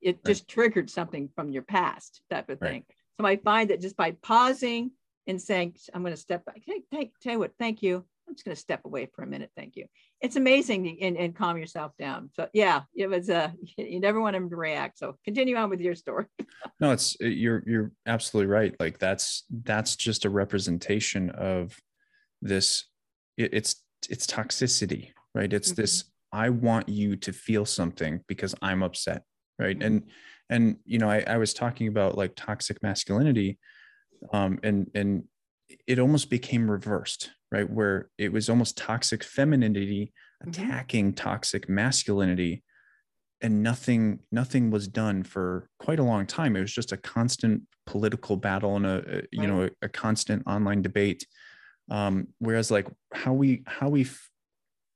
It 0.00 0.16
Right. 0.16 0.26
just 0.26 0.48
triggered 0.48 0.90
something 0.90 1.28
from 1.34 1.50
your 1.50 1.62
past 1.62 2.22
type 2.30 2.48
of 2.50 2.60
Right. 2.60 2.70
thing. 2.70 2.84
So 3.20 3.26
I 3.26 3.36
find 3.36 3.70
that 3.70 3.80
just 3.80 3.96
by 3.96 4.12
pausing 4.22 4.92
and 5.26 5.40
saying, 5.40 5.76
I'm 5.94 6.02
going 6.02 6.12
to 6.14 6.20
step 6.20 6.44
back, 6.44 6.62
hey, 6.64 6.82
thank, 6.90 7.12
tell 7.20 7.32
you 7.32 7.38
what, 7.38 7.52
thank 7.58 7.82
you. 7.82 8.04
I'm 8.28 8.34
just 8.34 8.44
going 8.44 8.54
to 8.54 8.60
step 8.60 8.84
away 8.84 9.08
for 9.14 9.22
a 9.22 9.26
minute. 9.26 9.50
Thank 9.56 9.76
you. 9.76 9.86
It's 10.22 10.36
amazing 10.36 10.98
and, 11.02 11.16
and 11.16 11.34
calm 11.34 11.58
yourself 11.58 11.92
down. 11.98 12.30
So 12.34 12.48
yeah, 12.52 12.82
it 12.94 13.08
was, 13.08 13.28
uh, 13.28 13.50
you 13.76 14.00
never 14.00 14.20
want 14.20 14.34
them 14.34 14.48
to 14.50 14.56
react. 14.56 14.98
So 14.98 15.16
continue 15.24 15.56
on 15.56 15.68
with 15.70 15.80
your 15.80 15.94
story. 15.94 16.26
No, 16.80 16.92
it's 16.92 17.16
uh, 17.22 17.26
you're 17.26 17.62
you're 17.66 17.92
absolutely 18.06 18.52
right. 18.52 18.74
Like 18.78 18.98
that's 18.98 19.44
that's 19.64 19.96
just 19.96 20.24
a 20.24 20.30
representation 20.30 21.30
of 21.30 21.76
this. 22.40 22.84
It, 23.36 23.52
it's 23.52 23.82
it's 24.08 24.26
toxicity, 24.26 25.10
right? 25.34 25.52
It's 25.52 25.72
this. 25.72 26.04
I 26.32 26.48
want 26.50 26.88
you 26.88 27.16
to 27.16 27.32
feel 27.32 27.64
something 27.64 28.20
because 28.26 28.54
I'm 28.62 28.82
upset, 28.82 29.22
right? 29.58 29.78
Mhm. 29.78 29.86
And 29.86 30.02
and 30.50 30.76
you 30.84 30.98
know, 30.98 31.10
I, 31.10 31.24
I 31.26 31.36
was 31.38 31.54
talking 31.54 31.88
about 31.88 32.16
like 32.16 32.32
toxic 32.36 32.82
masculinity, 32.82 33.58
um, 34.32 34.58
and 34.62 34.90
and 34.94 35.24
it 35.86 35.98
almost 35.98 36.30
became 36.30 36.70
reversed, 36.70 37.30
right? 37.52 37.68
Where 37.70 38.10
it 38.18 38.32
was 38.32 38.48
almost 38.48 38.76
toxic 38.76 39.22
femininity 39.22 40.12
Mhm. 40.44 40.48
attacking 40.48 41.12
toxic 41.12 41.68
masculinity 41.68 42.64
and 43.40 43.62
nothing 43.62 44.18
nothing 44.32 44.70
was 44.72 44.88
done 44.88 45.22
for 45.22 45.68
quite 45.78 46.00
a 46.00 46.02
long 46.02 46.26
time 46.26 46.56
it 46.56 46.60
was 46.60 46.72
just 46.74 46.90
a 46.90 46.96
constant 46.96 47.62
political 47.86 48.36
battle 48.36 48.74
and 48.74 48.84
a, 48.86 49.18
a 49.18 49.22
you 49.30 49.46
know 49.46 49.62
a, 49.64 49.70
a 49.82 49.88
constant 49.88 50.42
online 50.48 50.82
debate 50.82 51.24
um 51.92 52.26
whereas 52.40 52.72
like 52.72 52.88
how 53.14 53.32
we 53.32 53.62
how 53.68 53.88
we've 53.88 54.20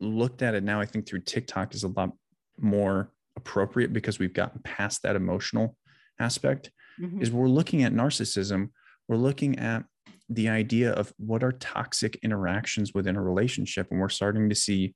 looked 0.01 0.43
at 0.43 0.55
it 0.57 0.65
now 0.65 0.81
i 0.81 0.85
think 0.87 1.07
through 1.07 1.21
tiktok 1.21 1.75
is 1.75 1.85
a 1.85 1.89
lot 1.89 2.11
more 2.59 3.13
appropriate 3.37 3.93
because 3.93 4.19
we've 4.19 4.35
gotten 4.35 4.61
past 4.63 5.03
that 5.03 5.15
emotional 5.15 5.77
aspect 6.19 6.71
Mhm. 7.01 7.23
is 7.23 7.31
we're 7.31 7.49
looking 7.49 7.85
at 7.85 7.93
narcissism 7.93 8.71
we're 9.07 9.17
looking 9.17 9.59
at 9.61 9.85
the 10.29 10.49
idea 10.49 10.93
of 10.93 11.13
what 11.19 11.43
are 11.45 11.53
toxic 11.53 12.17
interactions 12.23 12.93
within 12.95 13.17
a 13.17 13.23
relationship 13.23 13.87
and 13.91 14.01
we're 14.01 14.09
starting 14.09 14.49
to 14.49 14.55
see 14.55 14.95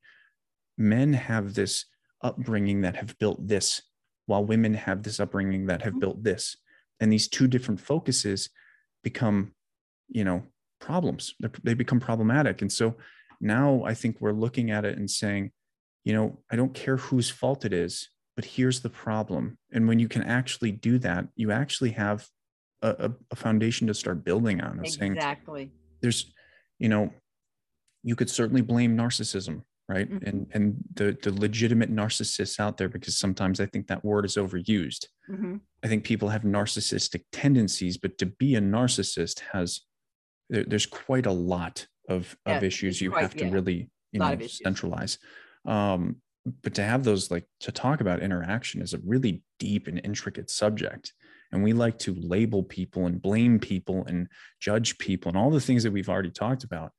men 0.77 1.13
have 1.13 1.55
this 1.55 1.85
upbringing 2.23 2.81
that 2.81 2.97
have 2.97 3.17
built 3.19 3.47
this 3.47 3.83
while 4.27 4.45
women 4.45 4.75
have 4.75 5.03
this 5.03 5.21
upbringing 5.21 5.67
that 5.67 5.83
have 5.83 5.95
Mhm. 5.95 6.01
built 6.01 6.23
this. 6.25 6.57
And 7.01 7.13
these 7.13 7.29
two 7.29 7.47
different 7.49 7.81
focuses 7.81 8.51
become 9.03 9.55
you 10.09 10.25
know 10.25 10.43
problems. 10.81 11.35
They're- 11.39 11.53
they 11.63 11.75
become 11.75 12.01
problematic. 12.01 12.61
And 12.63 12.73
so 12.73 12.97
now 13.41 13.83
i 13.85 13.95
think 13.95 14.21
we're 14.21 14.33
looking 14.33 14.71
at 14.71 14.85
it 14.85 14.99
and 14.99 15.11
saying 15.11 15.51
you 16.05 16.13
know 16.13 16.43
i 16.51 16.57
don't 16.57 16.75
care 16.75 16.97
whose 16.99 17.31
fault 17.31 17.65
it 17.65 17.73
is 17.73 18.11
but 18.37 18.45
here's 18.45 18.81
the 18.81 18.91
problem. 18.91 19.59
And 19.73 19.87
when 19.89 19.99
you 19.99 20.09
can 20.09 20.23
actually 20.23 20.73
do 20.73 20.99
that 20.99 21.29
you 21.37 21.51
actually 21.51 21.93
have 21.93 22.29
a, 22.83 23.11
a, 23.31 23.37
foundation 23.37 23.87
to 23.87 23.95
start 23.95 24.25
building 24.25 24.61
on 24.61 24.79
of 24.81 24.89
saying 24.89 25.13
Exactly. 25.15 25.71
there's 26.01 26.33
you 26.79 26.89
know 26.89 27.13
you 28.03 28.17
could 28.17 28.31
certainly 28.31 28.63
blame 28.63 28.97
narcissism 28.97 29.63
right 29.89 30.11
Mhm. 30.11 30.27
and 30.27 30.47
and 30.55 30.77
the 30.95 31.17
the 31.23 31.33
legitimate 31.33 31.93
narcissists 31.95 32.59
out 32.59 32.77
there 32.79 32.89
because 32.89 33.17
sometimes 33.19 33.61
i 33.61 33.67
think 33.67 33.87
that 33.89 34.05
word 34.05 34.25
is 34.25 34.37
overused 34.37 35.07
Mhm. 35.29 35.61
i 35.85 35.89
think 35.89 36.05
people 36.05 36.29
have 36.31 36.43
narcissistic 36.43 37.25
tendencies 37.33 37.99
but 37.99 38.17
to 38.19 38.27
be 38.27 38.55
a 38.55 38.61
narcissist 38.61 39.41
has 39.53 39.83
there, 40.49 40.65
there's 40.65 40.87
quite 40.87 41.27
a 41.27 41.33
lot 41.33 41.87
of 42.09 42.37
of 42.47 42.63
issues 42.63 43.01
you 43.01 43.11
quite- 43.11 43.23
have 43.23 43.35
to 43.35 43.45
yeah, 43.45 43.53
really 43.53 43.91
you 44.13 44.21
know 44.21 44.39
centralize 44.47 45.19
um 45.67 46.17
but 46.63 46.75
to 46.75 46.83
have 46.83 47.05
those 47.05 47.31
like 47.31 47.47
to 47.61 47.71
talk 47.71 48.01
about 48.01 48.23
interaction 48.23 48.81
is 48.81 48.95
a 48.95 48.99
really 49.05 49.43
deep 49.59 49.87
and 49.87 50.01
intricate 50.05 50.49
subject 50.49 51.13
and 51.53 51.63
we 51.63 51.73
like 51.73 51.99
to 52.01 52.15
label 52.15 52.63
people 52.63 53.07
and 53.07 53.21
blame 53.21 53.59
people 53.59 54.05
and 54.07 54.29
judge 54.61 54.99
people 54.99 55.31
and 55.31 55.39
all 55.39 55.51
the 55.51 55.61
things 55.61 55.83
that 55.83 55.93
we've 55.93 56.09
already 56.09 56.31
talked 56.31 56.65
about. 56.65 56.93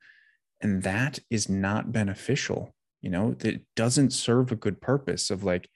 And 0.62 0.84
that 0.84 1.20
is 1.30 1.50
not 1.50 1.92
beneficial 1.92 2.74
you 3.02 3.10
know 3.10 3.34
that 3.40 3.62
doesn't 3.76 4.14
serve 4.14 4.52
a 4.52 4.56
good 4.56 4.80
purpose 4.80 5.30
of 5.30 5.44
like 5.44 5.70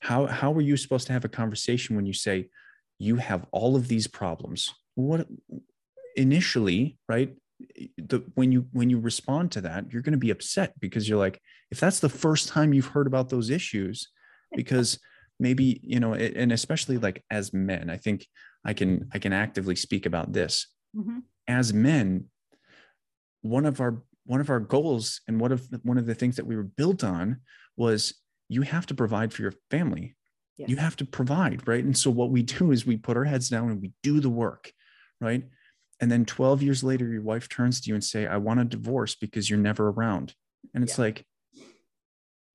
how 0.00 0.26
how 0.26 0.52
are 0.52 0.60
you 0.60 0.76
supposed 0.76 1.06
to 1.08 1.12
have 1.12 1.24
a 1.24 1.28
conversation 1.28 1.96
when 1.96 2.06
you 2.06 2.12
say 2.12 2.48
you 2.98 3.16
have 3.16 3.46
all 3.52 3.76
of 3.76 3.88
these 3.88 4.06
problems. 4.06 4.72
What 4.94 5.26
initially 6.16 6.98
right 7.08 7.34
the 7.96 8.24
when 8.34 8.52
you 8.52 8.66
when 8.72 8.90
you 8.90 8.98
respond 8.98 9.50
to 9.52 9.60
that 9.60 9.92
you're 9.92 10.02
going 10.02 10.12
to 10.12 10.18
be 10.18 10.30
upset 10.30 10.72
because 10.80 11.08
you're 11.08 11.18
like 11.18 11.40
if 11.70 11.80
that's 11.80 12.00
the 12.00 12.08
first 12.08 12.48
time 12.48 12.72
you've 12.72 12.86
heard 12.86 13.06
about 13.06 13.28
those 13.28 13.50
issues 13.50 14.08
because 14.54 14.98
maybe 15.38 15.80
you 15.82 16.00
know 16.00 16.12
it- 16.14 16.36
and 16.36 16.52
especially 16.52 16.98
like 16.98 17.24
as 17.30 17.52
men 17.52 17.88
i 17.90 17.96
think 17.96 18.26
i 18.64 18.72
can 18.72 19.08
i 19.12 19.18
can 19.18 19.32
actively 19.32 19.76
speak 19.76 20.04
about 20.06 20.32
this. 20.32 20.66
Mhm. 20.96 21.22
as 21.46 21.72
men 21.72 22.28
one 23.42 23.66
of 23.66 23.80
our 23.80 24.02
one 24.24 24.40
of 24.40 24.50
our 24.50 24.60
goals 24.60 25.20
and 25.26 25.40
one 25.40 25.52
of 25.52 25.66
one 25.82 25.96
of 25.98 26.06
the 26.06 26.14
things 26.14 26.36
that 26.36 26.46
we 26.46 26.56
were 26.56 26.64
built 26.80 27.02
on 27.04 27.40
was 27.76 28.14
you 28.48 28.62
have 28.62 28.86
to 28.86 28.94
provide 28.94 29.32
for 29.32 29.42
your 29.42 29.54
family. 29.70 30.14
You 30.56 30.76
have 30.76 30.96
to 30.96 31.04
provide 31.04 31.66
right? 31.68 31.84
And 31.84 31.96
so 31.96 32.10
what 32.10 32.30
we 32.30 32.42
do 32.42 32.72
is 32.72 32.84
we 32.84 32.96
put 32.96 33.16
our 33.16 33.24
heads 33.24 33.48
down 33.48 33.70
and 33.70 33.80
we 33.80 33.92
do 34.02 34.20
the 34.20 34.30
work 34.30 34.72
right? 35.20 35.44
And 36.00 36.10
then 36.12 36.24
12 36.24 36.62
years 36.62 36.82
later 36.84 37.06
your 37.08 37.22
wife 37.22 37.48
turns 37.48 37.80
to 37.80 37.88
you 37.88 37.94
and 37.94 38.04
say 38.04 38.26
i 38.26 38.36
want 38.36 38.60
a 38.60 38.64
divorce 38.64 39.14
because 39.14 39.48
you're 39.48 39.58
never 39.58 39.88
around. 39.90 40.34
And 40.74 40.82
it's 40.84 40.98
Yeah. 40.98 41.04
like 41.04 41.26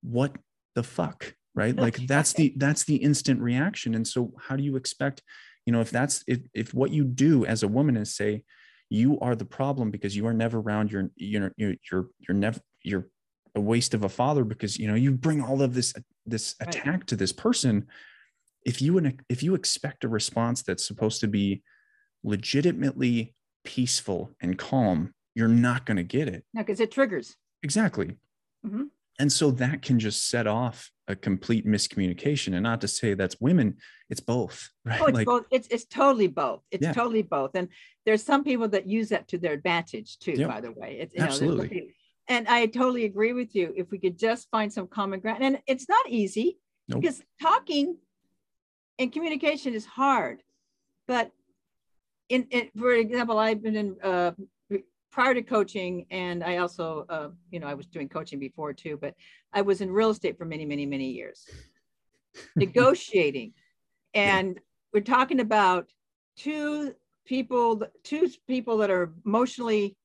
what 0.01 0.35
the 0.75 0.83
fuck 0.83 1.35
right 1.55 1.75
like 1.75 2.07
That's 2.07 2.33
the 2.33 2.53
that's 2.57 2.83
the 2.83 2.95
instant 2.97 3.39
reaction 3.41 3.95
and 3.95 4.07
so 4.07 4.31
how 4.39 4.55
do 4.55 4.63
you 4.63 4.75
expect 4.75 5.21
you 5.65 5.73
know 5.73 5.81
if 5.81 5.91
that's 5.91 6.23
if 6.27 6.39
if 6.53 6.73
what 6.73 6.91
you 6.91 7.03
do 7.03 7.45
as 7.45 7.63
a 7.63 7.67
woman 7.67 7.95
is 7.97 8.15
say 8.15 8.43
you 8.89 9.19
are 9.19 9.35
the 9.35 9.45
problem 9.45 9.91
because 9.91 10.15
you 10.15 10.27
are 10.27 10.33
never 10.33 10.59
around 10.59 10.91
you're 10.91 11.09
you 11.15 11.39
know 11.39 11.49
you're 11.57 11.75
you're, 11.91 12.07
you're 12.27 12.37
never 12.37 12.59
you're 12.83 13.07
a 13.55 13.61
waste 13.61 13.93
of 13.93 14.03
a 14.03 14.09
father 14.09 14.43
because 14.43 14.77
you 14.77 14.87
know 14.87 14.95
you 14.95 15.11
bring 15.11 15.41
all 15.41 15.61
of 15.61 15.73
this 15.73 15.93
this 16.25 16.55
Right. 16.59 16.69
attack 16.69 17.05
to 17.07 17.15
this 17.15 17.31
person 17.31 17.87
if 18.65 18.81
you 18.81 18.99
if 19.29 19.43
you 19.43 19.55
expect 19.55 20.03
a 20.03 20.07
response 20.07 20.63
that's 20.63 20.87
supposed 20.87 21.21
to 21.21 21.27
be 21.27 21.61
legitimately 22.23 23.35
peaceful 23.63 24.31
and 24.41 24.57
calm 24.57 25.13
you're 25.35 25.47
not 25.47 25.85
going 25.85 25.97
to 25.97 26.03
get 26.03 26.27
it 26.27 26.43
No, 26.53 26.61
because 26.61 26.79
it 26.79 26.91
triggers. 26.91 27.35
exactly 27.61 28.17
Mhm. 28.65 28.89
And 29.19 29.31
so 29.31 29.51
that 29.51 29.81
can 29.81 29.99
just 29.99 30.29
set 30.29 30.47
off 30.47 30.89
a 31.07 31.15
complete 31.15 31.65
miscommunication 31.67 32.53
and 32.53 32.63
not 32.63 32.81
to 32.81 32.87
say 32.87 33.13
that's 33.13 33.39
women 33.41 33.75
it's 34.09 34.19
both 34.21 34.69
right 34.85 35.01
Oh, 35.01 35.05
it's 35.05 35.15
like 35.15 35.25
both. 35.25 35.45
It's 35.51 35.67
it's 35.69 35.85
totally 35.85 36.27
both. 36.27 36.61
It's 36.71 36.83
Yeah. 36.83 36.93
totally 36.93 37.21
both. 37.23 37.51
And 37.55 37.67
there's 38.05 38.23
some 38.23 38.43
people 38.43 38.67
that 38.69 38.87
use 38.87 39.09
that 39.09 39.27
to 39.29 39.37
their 39.37 39.53
advantage 39.53 40.17
too. 40.19 40.33
Yep. 40.33 40.49
By 40.49 40.61
the 40.61 40.71
way, 40.71 40.97
it's 41.01 41.13
you 41.13 41.19
know, 41.21 41.25
Absolutely. 41.25 41.67
people- 41.69 41.87
and 42.29 42.47
I 42.47 42.67
totally 42.67 43.03
agree 43.05 43.33
with 43.33 43.53
you. 43.55 43.73
If 43.75 43.91
we 43.91 43.97
could 43.99 44.17
just 44.17 44.49
find 44.49 44.71
some 44.71 44.87
common 44.87 45.19
ground, 45.19 45.43
and 45.43 45.59
it's 45.67 45.89
not 45.89 46.05
easy 46.09 46.57
Nope. 46.87 47.01
because 47.01 47.21
talking 47.41 47.97
and 48.99 49.11
communication 49.11 49.73
is 49.73 49.85
hard. 49.85 50.41
But 51.07 51.31
in, 52.29 52.47
in 52.49 52.69
for 52.77 52.93
example, 52.93 53.37
I've 53.39 53.61
been 53.61 53.75
in 53.75 53.95
uh, 54.01 54.31
prior 55.13 55.35
to 55.35 55.43
coaching, 55.43 56.07
and 56.09 56.43
I 56.43 56.57
also, 56.57 57.05
uh, 57.07 57.29
you 57.51 57.59
know, 57.59 57.67
I 57.67 57.75
was 57.75 57.85
doing 57.85 58.09
coaching 58.09 58.39
before 58.39 58.73
too. 58.73 58.97
But 58.99 59.13
I 59.53 59.61
was 59.61 59.79
in 59.79 59.91
real 59.91 60.09
estate 60.09 60.37
for 60.37 60.45
many, 60.45 60.65
many, 60.65 60.85
many 60.85 61.11
years, 61.11 61.47
negotiating, 62.55 63.53
and 64.13 64.59
we're 64.91 65.01
talking 65.01 65.39
about 65.39 65.91
two 66.35 66.93
people, 67.25 67.83
two 68.03 68.29
people 68.47 68.77
that 68.77 68.89
are 68.89 69.13
emotionally 69.25 69.95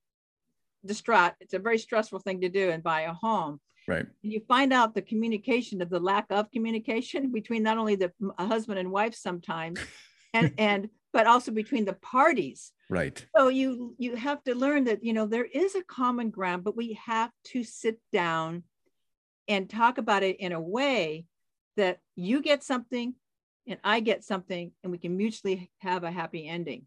distraught. 0.84 1.32
It's 1.40 1.54
a 1.54 1.58
very 1.58 1.78
stressful 1.78 2.20
thing 2.20 2.42
to 2.42 2.48
do 2.48 2.70
and 2.70 2.82
buy 2.82 3.02
a 3.02 3.12
home. 3.12 3.60
Right. 3.88 4.06
You 4.20 4.40
find 4.46 4.72
out 4.72 4.94
the 4.94 5.02
communication 5.02 5.80
of 5.80 5.88
the 5.88 5.98
lack 5.98 6.26
of 6.30 6.50
communication 6.50 7.32
between 7.32 7.62
not 7.62 7.78
only 7.78 7.96
the 7.96 8.12
husband 8.38 8.78
and 8.78 8.90
wife 8.90 9.14
sometimes, 9.14 9.80
and 10.34 10.52
and 10.58 10.90
but 11.14 11.26
also 11.26 11.50
between 11.50 11.86
the 11.86 11.94
parties. 11.94 12.72
Right. 12.88 13.24
So 13.36 13.48
you 13.48 13.94
you 13.98 14.16
have 14.16 14.42
to 14.44 14.54
learn 14.54 14.84
that 14.84 15.04
you 15.04 15.12
know 15.12 15.26
there 15.26 15.44
is 15.44 15.74
a 15.74 15.82
common 15.82 16.30
ground, 16.30 16.64
but 16.64 16.76
we 16.76 16.98
have 17.04 17.30
to 17.48 17.62
sit 17.62 17.98
down 18.12 18.62
and 19.46 19.68
talk 19.68 19.98
about 19.98 20.22
it 20.22 20.40
in 20.40 20.52
a 20.52 20.60
way 20.60 21.26
that 21.76 22.00
you 22.16 22.42
get 22.42 22.64
something 22.64 23.14
and 23.66 23.78
I 23.84 24.00
get 24.00 24.24
something 24.24 24.72
and 24.82 24.90
we 24.90 24.98
can 24.98 25.16
mutually 25.16 25.70
have 25.78 26.04
a 26.04 26.10
happy 26.10 26.48
ending. 26.48 26.86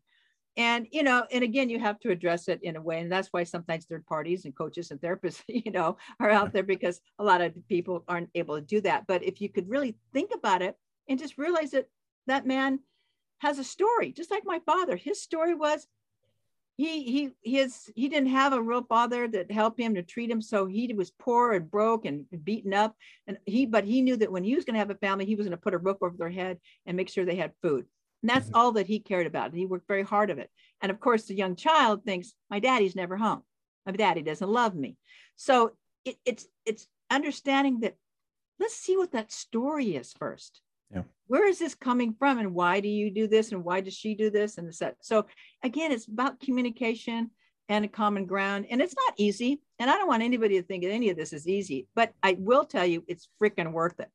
And 0.57 0.87
you 0.91 1.03
know 1.03 1.25
and 1.31 1.43
again 1.43 1.69
you 1.69 1.79
have 1.79 1.99
to 2.01 2.09
address 2.09 2.47
it 2.47 2.61
in 2.63 2.75
a 2.75 2.81
way 2.81 2.99
and 2.99 3.11
that's 3.11 3.29
why 3.31 3.43
sometimes 3.43 3.85
third 3.85 4.05
parties 4.05 4.43
and 4.43 4.55
coaches 4.55 4.91
and 4.91 4.99
therapists 4.99 5.43
you 5.47 5.71
know 5.71 5.97
are 6.19 6.29
out 6.29 6.51
there 6.51 6.63
because 6.63 6.99
a 7.19 7.23
lot 7.23 7.41
of 7.41 7.55
people 7.69 8.03
aren't 8.07 8.29
able 8.35 8.55
to 8.55 8.61
do 8.61 8.81
that. 8.81 9.05
But 9.07 9.23
if 9.23 9.39
you 9.39 9.49
could 9.49 9.69
really 9.69 9.97
think 10.13 10.31
about 10.33 10.61
it 10.61 10.75
and 11.07 11.19
just 11.19 11.37
realize 11.37 11.71
that 11.71 11.87
that 12.27 12.45
man 12.45 12.79
has 13.41 13.59
a 13.59 13.63
story 13.63 14.11
just 14.11 14.31
like 14.31 14.43
my 14.45 14.59
father 14.65 14.95
his 14.95 15.21
story 15.21 15.53
was 15.53 15.87
he 16.77 17.03
he 17.03 17.29
his 17.43 17.91
he 17.95 18.09
didn't 18.09 18.29
have 18.29 18.53
a 18.53 18.61
real 18.61 18.83
father 18.83 19.27
that 19.27 19.51
helped 19.51 19.79
him 19.79 19.95
to 19.95 20.03
treat 20.03 20.31
him 20.31 20.41
so 20.41 20.65
he 20.65 20.93
was 20.93 21.11
poor 21.19 21.53
and 21.53 21.69
broke 21.69 22.05
and 22.05 22.25
beaten 22.43 22.73
up 22.73 22.95
and 23.27 23.37
he 23.45 23.65
but 23.65 23.83
he 23.83 24.01
knew 24.01 24.15
that 24.15 24.31
when 24.31 24.43
he 24.43 24.55
was 24.55 24.65
going 24.65 24.73
to 24.73 24.79
have 24.79 24.89
a 24.89 24.95
family 24.95 25.25
he 25.25 25.35
was 25.35 25.45
going 25.45 25.57
to 25.57 25.61
put 25.61 25.73
a 25.73 25.77
roof 25.77 25.97
over 26.01 26.15
their 26.17 26.29
head 26.29 26.57
and 26.85 26.97
make 26.97 27.09
sure 27.09 27.25
they 27.25 27.35
had 27.35 27.53
food 27.61 27.85
and 28.21 28.29
that's 28.29 28.47
mm-hmm. 28.47 28.55
all 28.55 28.71
that 28.73 28.87
he 28.87 28.99
cared 28.99 29.27
about. 29.27 29.49
And 29.49 29.57
he 29.57 29.65
worked 29.65 29.87
very 29.87 30.03
hard 30.03 30.29
of 30.29 30.37
it. 30.37 30.49
And 30.81 30.91
of 30.91 30.99
course, 30.99 31.25
the 31.25 31.35
young 31.35 31.55
child 31.55 32.03
thinks, 32.03 32.33
my 32.49 32.59
daddy's 32.59 32.95
never 32.95 33.17
home. 33.17 33.43
My 33.85 33.91
daddy 33.93 34.21
doesn't 34.21 34.49
love 34.49 34.75
me. 34.75 34.97
So 35.35 35.71
it, 36.05 36.17
it's 36.25 36.45
it's 36.65 36.87
understanding 37.09 37.79
that 37.81 37.95
let's 38.59 38.75
see 38.75 38.95
what 38.95 39.11
that 39.13 39.31
story 39.31 39.95
is 39.95 40.13
first. 40.13 40.61
Where 41.31 41.47
is 41.47 41.59
this 41.59 41.75
coming 41.75 42.13
from? 42.13 42.39
And 42.39 42.53
why 42.53 42.79
do 42.79 42.89
you 42.89 43.09
do 43.09 43.27
this? 43.27 43.51
And 43.51 43.63
why 43.63 43.81
does 43.81 43.93
she 43.93 44.15
do 44.15 44.29
this? 44.29 44.57
And 44.57 44.71
that. 44.73 44.97
So 45.01 45.25
again, 45.63 45.91
it's 45.91 46.07
about 46.07 46.39
communication 46.39 47.31
and 47.69 47.85
a 47.85 47.87
common 47.87 48.25
ground. 48.25 48.65
And 48.69 48.81
it's 48.81 48.95
not 48.95 49.13
easy. 49.17 49.61
And 49.79 49.89
I 49.89 49.93
don't 49.93 50.07
want 50.07 50.23
anybody 50.23 50.59
to 50.59 50.63
think 50.63 50.83
that 50.83 50.91
any 50.91 51.09
of 51.09 51.17
this 51.17 51.31
is 51.31 51.47
easy, 51.47 51.87
but 51.95 52.13
I 52.21 52.35
will 52.37 52.65
tell 52.65 52.85
you 52.85 53.03
it's 53.07 53.29
freaking 53.41 53.71
worth 53.71 53.99
it 53.99 54.09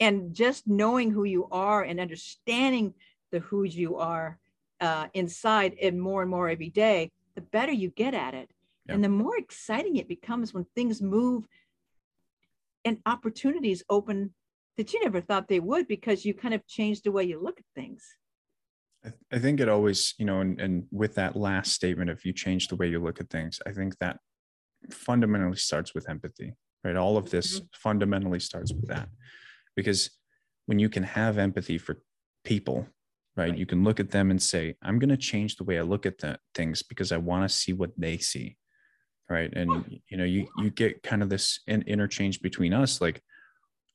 and 0.00 0.34
just 0.34 0.66
knowing 0.66 1.10
who 1.10 1.24
you 1.24 1.48
are 1.50 1.82
and 1.82 2.00
understanding 2.00 2.94
the 3.32 3.40
who 3.40 3.64
you 3.64 3.96
are 3.96 4.38
uh, 4.80 5.06
inside 5.14 5.74
and 5.82 6.00
more 6.00 6.22
and 6.22 6.30
more 6.30 6.48
every 6.48 6.70
day 6.70 7.10
the 7.34 7.40
better 7.40 7.72
you 7.72 7.90
get 7.90 8.14
at 8.14 8.34
it 8.34 8.50
yeah. 8.86 8.94
and 8.94 9.02
the 9.02 9.08
more 9.08 9.36
exciting 9.36 9.96
it 9.96 10.08
becomes 10.08 10.54
when 10.54 10.64
things 10.74 11.02
move 11.02 11.44
and 12.84 12.98
opportunities 13.06 13.82
open 13.90 14.32
that 14.78 14.92
you 14.94 15.00
never 15.02 15.20
thought 15.20 15.48
they 15.48 15.60
would 15.60 15.86
because 15.86 16.24
you 16.24 16.32
kind 16.32 16.54
of 16.54 16.66
changed 16.66 17.04
the 17.04 17.12
way 17.12 17.24
you 17.24 17.42
look 17.42 17.58
at 17.58 17.64
things 17.74 18.04
I, 19.30 19.38
think 19.38 19.60
it 19.60 19.68
always, 19.68 20.12
you 20.18 20.24
know, 20.24 20.40
and, 20.40 20.60
and 20.60 20.84
with 20.90 21.14
that 21.14 21.36
last 21.36 21.72
statement, 21.72 22.10
if 22.10 22.24
you 22.24 22.32
change 22.32 22.66
the 22.66 22.74
way 22.74 22.88
you 22.88 23.00
look 23.00 23.20
at 23.20 23.30
things, 23.30 23.60
I 23.64 23.70
think 23.70 23.96
that 23.98 24.18
fundamentally 24.90 25.56
starts 25.56 25.94
with 25.94 26.10
empathy, 26.10 26.52
right? 26.82 26.96
All 26.96 27.16
of 27.16 27.30
this 27.30 27.60
mm-hmm. 27.60 27.66
fundamentally 27.74 28.40
starts 28.40 28.72
with 28.72 28.88
that 28.88 29.08
because 29.78 30.10
when 30.66 30.80
you 30.80 30.88
can 30.88 31.04
have 31.04 31.38
empathy 31.38 31.78
for 31.78 32.02
people 32.44 32.86
right, 33.36 33.50
right. 33.50 33.58
you 33.58 33.64
can 33.64 33.84
look 33.84 34.00
at 34.00 34.10
them 34.10 34.30
and 34.30 34.42
say 34.42 34.74
i'm 34.82 34.98
going 34.98 35.08
to 35.08 35.16
change 35.16 35.56
the 35.56 35.64
way 35.64 35.78
i 35.78 35.82
look 35.82 36.04
at 36.04 36.18
the 36.18 36.38
things 36.54 36.82
because 36.82 37.12
i 37.12 37.16
want 37.16 37.48
to 37.48 37.56
see 37.56 37.72
what 37.72 37.90
they 37.96 38.18
see 38.18 38.56
right 39.30 39.52
and 39.54 40.00
you 40.08 40.16
know 40.16 40.24
you 40.24 40.48
you 40.58 40.70
get 40.70 41.02
kind 41.02 41.22
of 41.22 41.28
this 41.28 41.60
in, 41.66 41.82
interchange 41.82 42.40
between 42.42 42.74
us 42.74 43.00
like 43.00 43.22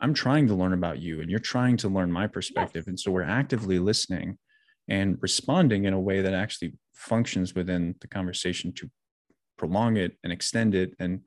i'm 0.03 0.13
trying 0.13 0.47
to 0.47 0.53
learn 0.53 0.73
about 0.73 0.99
you 0.99 1.21
and 1.21 1.29
you're 1.29 1.39
trying 1.39 1.75
to 1.77 1.89
learn 1.89 2.11
my 2.11 2.27
perspective 2.27 2.83
yes. 2.83 2.87
and 2.87 2.99
so 2.99 3.11
we're 3.11 3.23
actively 3.23 3.79
listening 3.79 4.37
and 4.87 5.17
responding 5.21 5.85
in 5.85 5.93
a 5.93 5.99
way 5.99 6.21
that 6.21 6.33
actually 6.33 6.73
functions 6.93 7.55
within 7.55 7.95
the 8.01 8.07
conversation 8.07 8.71
to 8.71 8.89
prolong 9.57 9.97
it 9.97 10.17
and 10.23 10.31
extend 10.31 10.75
it 10.75 10.93
and 10.99 11.21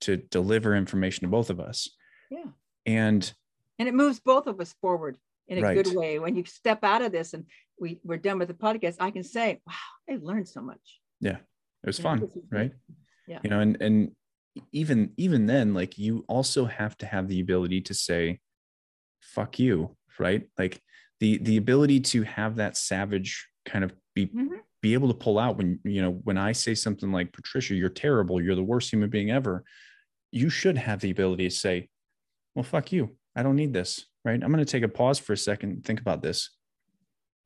to 0.00 0.16
deliver 0.16 0.74
information 0.74 1.22
to 1.22 1.28
both 1.28 1.50
of 1.50 1.60
us 1.60 1.90
yeah 2.30 2.44
and 2.86 3.34
and 3.78 3.88
it 3.88 3.94
moves 3.94 4.20
both 4.20 4.46
of 4.46 4.60
us 4.60 4.74
forward 4.80 5.16
in 5.50 5.58
a 5.58 5.62
right. 5.62 5.74
good 5.74 5.94
way. 5.94 6.18
When 6.18 6.36
you 6.36 6.44
step 6.44 6.84
out 6.84 7.02
of 7.02 7.12
this 7.12 7.34
and 7.34 7.44
we, 7.78 8.00
we're 8.04 8.16
done 8.16 8.38
with 8.38 8.48
the 8.48 8.54
podcast, 8.54 8.96
I 9.00 9.10
can 9.10 9.24
say, 9.24 9.60
wow, 9.66 9.74
I 10.08 10.18
learned 10.22 10.48
so 10.48 10.62
much. 10.62 11.00
Yeah. 11.20 11.38
It 11.82 11.86
was 11.86 11.98
fun, 11.98 12.28
right? 12.50 12.72
Yeah. 13.26 13.40
You 13.42 13.50
know, 13.50 13.60
and 13.60 13.80
and 13.80 14.10
even 14.72 15.12
even 15.16 15.46
then, 15.46 15.74
like 15.74 15.98
you 15.98 16.24
also 16.28 16.64
have 16.64 16.96
to 16.98 17.06
have 17.06 17.28
the 17.28 17.40
ability 17.40 17.80
to 17.82 17.94
say, 17.94 18.40
fuck 19.20 19.58
you, 19.58 19.96
right? 20.18 20.48
Like 20.58 20.80
the 21.20 21.38
the 21.38 21.56
ability 21.56 22.00
to 22.00 22.22
have 22.22 22.56
that 22.56 22.76
savage 22.76 23.48
kind 23.64 23.84
of 23.84 23.92
be 24.14 24.26
mm-hmm. 24.26 24.56
be 24.82 24.94
able 24.94 25.08
to 25.08 25.14
pull 25.14 25.38
out 25.38 25.56
when 25.56 25.78
you 25.84 26.02
know 26.02 26.12
when 26.24 26.38
I 26.38 26.52
say 26.52 26.74
something 26.74 27.12
like 27.12 27.32
Patricia, 27.32 27.74
you're 27.74 27.88
terrible, 27.88 28.40
you're 28.40 28.56
the 28.56 28.62
worst 28.62 28.92
human 28.92 29.10
being 29.10 29.30
ever. 29.30 29.64
You 30.32 30.48
should 30.48 30.78
have 30.78 31.00
the 31.00 31.10
ability 31.10 31.48
to 31.48 31.54
say, 31.54 31.88
well, 32.54 32.62
fuck 32.62 32.92
you. 32.92 33.16
I 33.34 33.42
don't 33.42 33.56
need 33.56 33.72
this, 33.72 34.06
right? 34.24 34.40
I'm 34.42 34.52
going 34.52 34.64
to 34.64 34.70
take 34.70 34.84
a 34.84 34.88
pause 34.88 35.18
for 35.18 35.32
a 35.32 35.36
second, 35.36 35.84
think 35.84 36.00
about 36.00 36.22
this. 36.22 36.50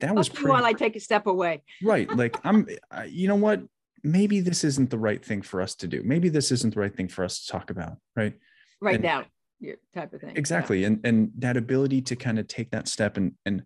That 0.01 0.13
was 0.13 0.29
pretty, 0.29 0.49
while 0.49 0.65
I 0.65 0.73
take 0.73 0.95
a 0.95 0.99
step 0.99 1.25
away. 1.25 1.63
right. 1.81 2.09
Like 2.13 2.37
I'm, 2.43 2.67
you 3.07 3.27
know 3.27 3.37
what? 3.37 3.61
Maybe 4.05 4.39
this 4.39 4.63
isn't 4.63 4.89
the 4.89 4.97
right 4.97 5.23
thing 5.23 5.41
for 5.41 5.61
us 5.61 5.75
to 5.75 5.87
do. 5.87 6.01
Maybe 6.03 6.29
this 6.29 6.51
isn't 6.51 6.73
the 6.73 6.79
right 6.79 6.95
thing 6.95 7.07
for 7.07 7.23
us 7.23 7.43
to 7.43 7.51
talk 7.51 7.69
about. 7.69 7.97
Right. 8.15 8.33
Right 8.81 8.95
and, 8.95 9.03
now, 9.03 9.25
your 9.59 9.75
type 9.93 10.13
of 10.13 10.21
thing. 10.21 10.35
Exactly. 10.35 10.81
Yeah. 10.81 10.87
And, 10.87 10.99
and 11.05 11.31
that 11.39 11.57
ability 11.57 12.01
to 12.03 12.15
kind 12.15 12.39
of 12.39 12.47
take 12.47 12.71
that 12.71 12.87
step 12.87 13.17
and, 13.17 13.33
and 13.45 13.63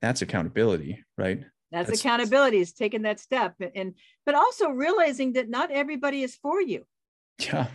that's 0.00 0.22
accountability, 0.22 1.04
right? 1.18 1.44
That's, 1.72 1.88
that's 1.88 2.00
accountability 2.00 2.58
is 2.58 2.72
taking 2.72 3.02
that 3.02 3.20
step 3.20 3.54
and, 3.74 3.94
but 4.24 4.34
also 4.34 4.68
realizing 4.70 5.34
that 5.34 5.48
not 5.48 5.70
everybody 5.70 6.22
is 6.22 6.36
for 6.36 6.60
you. 6.60 6.84
Yeah 7.38 7.66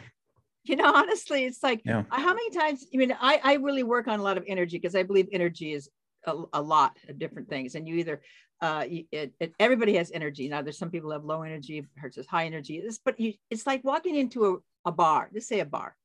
you 0.64 0.76
know 0.76 0.91
honestly 0.93 1.45
it's 1.45 1.64
like 1.64 1.82
yeah. 1.86 2.04
how 2.10 2.34
many 2.34 2.49
times 2.52 2.86
i 2.93 2.97
mean 2.97 3.16
i 3.20 3.39
i 3.43 3.54
really 3.56 3.84
work 3.84 4.08
on 4.08 4.20
a 4.20 4.24
lot 4.24 4.38
of 4.38 4.43
energy 4.47 4.78
because 4.78 4.95
i 4.95 5.04
believe 5.04 5.28
energy 5.32 5.74
is 5.74 5.89
a, 6.28 6.36
a, 6.54 6.62
lot 6.62 6.97
of 7.10 7.18
different 7.18 7.49
things 7.49 7.74
and 7.74 7.88
you 7.88 7.95
either 7.95 8.22
uh 8.62 8.86
it, 8.88 9.34
it, 9.39 9.53
everybody 9.59 9.95
has 9.95 10.12
energy. 10.12 10.47
Now 10.49 10.62
there's 10.62 10.78
some 10.78 10.91
people 10.91 11.12
have 11.12 11.26
low 11.26 11.41
energy 11.41 11.86
versus 12.01 12.28
high 12.28 12.45
energy. 12.45 12.78
It's, 12.78 12.99
but 12.99 13.20
you 13.20 13.34
it's 13.49 13.68
like 13.68 13.84
walking 13.84 14.16
into 14.16 14.45
a, 14.86 14.89
a 14.89 14.91
bar 14.91 15.30
let's 15.34 15.47
say 15.47 15.59
a 15.59 15.66
bar 15.66 15.95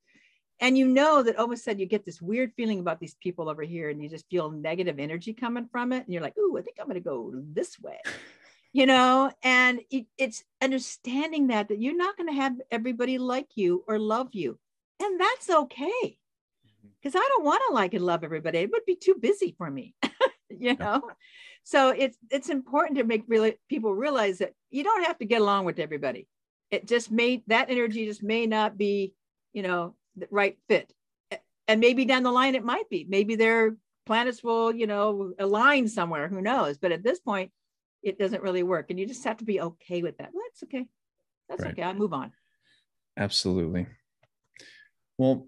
and 0.59 0.77
you 0.77 0.87
know 0.87 1.21
that 1.23 1.37
all 1.37 1.45
of 1.45 1.51
a 1.51 1.57
sudden 1.57 1.79
you 1.79 1.85
get 1.85 2.05
this 2.05 2.21
weird 2.21 2.51
feeling 2.55 2.79
about 2.79 2.99
these 2.99 3.15
people 3.21 3.49
over 3.49 3.63
here 3.63 3.89
and 3.89 4.01
you 4.01 4.09
just 4.09 4.29
feel 4.29 4.49
negative 4.49 4.99
energy 4.99 5.33
coming 5.33 5.67
from 5.71 5.91
it 5.93 6.03
and 6.03 6.13
you're 6.13 6.21
like 6.21 6.35
oh 6.37 6.57
i 6.57 6.61
think 6.61 6.77
i'm 6.79 6.87
going 6.87 6.95
to 6.95 6.99
go 6.99 7.31
this 7.53 7.79
way 7.79 7.99
you 8.73 8.85
know? 8.85 9.31
And 9.41 9.81
it, 9.89 10.05
it's 10.17 10.43
understanding 10.61 11.47
that 11.47 11.69
that 11.69 11.81
you're 11.81 11.97
not 11.97 12.17
going 12.17 12.29
to 12.29 12.35
have 12.35 12.55
everybody 12.69 13.17
like 13.17 13.47
you 13.55 13.83
or 13.87 13.97
love 13.97 14.29
you 14.33 14.59
and 15.01 15.19
that's 15.19 15.49
okay 15.49 16.19
because 17.01 17.13
mm-hmm. 17.13 17.17
i 17.17 17.27
don't 17.29 17.45
want 17.45 17.61
to 17.67 17.73
like 17.73 17.93
and 17.93 18.05
love 18.05 18.23
everybody. 18.23 18.59
It 18.59 18.71
would 18.71 18.85
be 18.85 18.95
too 18.95 19.15
busy 19.19 19.55
for 19.57 19.69
me 19.69 19.95
you 20.49 20.75
know 20.75 21.01
so 21.67 21.89
it's 21.89 22.17
it's 22.31 22.49
important 22.49 22.97
to 22.97 23.03
make 23.03 23.23
really 23.27 23.57
people 23.67 23.93
realize 23.93 24.37
that 24.37 24.53
you 24.71 24.83
don't 24.83 25.05
have 25.05 25.17
to 25.17 25.25
get 25.25 25.41
along 25.41 25.65
with 25.65 25.79
everybody 25.79 26.27
it 26.71 26.87
just 26.87 27.11
may 27.11 27.43
that 27.47 27.69
energy 27.69 28.05
just 28.05 28.23
may 28.23 28.45
not 28.45 28.77
be 28.77 29.13
you 29.53 29.63
know 29.63 29.95
the 30.15 30.27
right 30.31 30.57
fit 30.67 30.91
and 31.67 31.79
maybe 31.79 32.05
down 32.05 32.23
the 32.23 32.31
line 32.31 32.55
it 32.55 32.63
might 32.63 32.89
be 32.89 33.05
maybe 33.09 33.35
their 33.35 33.75
planets 34.05 34.43
will 34.43 34.73
you 34.73 34.87
know 34.87 35.33
align 35.39 35.87
somewhere 35.87 36.27
who 36.27 36.41
knows 36.41 36.77
but 36.77 36.91
at 36.91 37.03
this 37.03 37.19
point 37.19 37.51
it 38.03 38.17
doesn't 38.17 38.43
really 38.43 38.63
work. 38.63 38.89
And 38.89 38.99
you 38.99 39.05
just 39.05 39.23
have 39.25 39.37
to 39.37 39.45
be 39.45 39.61
okay 39.61 40.01
with 40.01 40.17
that. 40.17 40.29
Well, 40.33 40.43
that's 40.47 40.63
okay. 40.63 40.87
That's 41.49 41.61
right. 41.63 41.71
okay. 41.71 41.83
I 41.83 41.93
move 41.93 42.13
on. 42.13 42.31
Absolutely. 43.17 43.87
Well, 45.17 45.47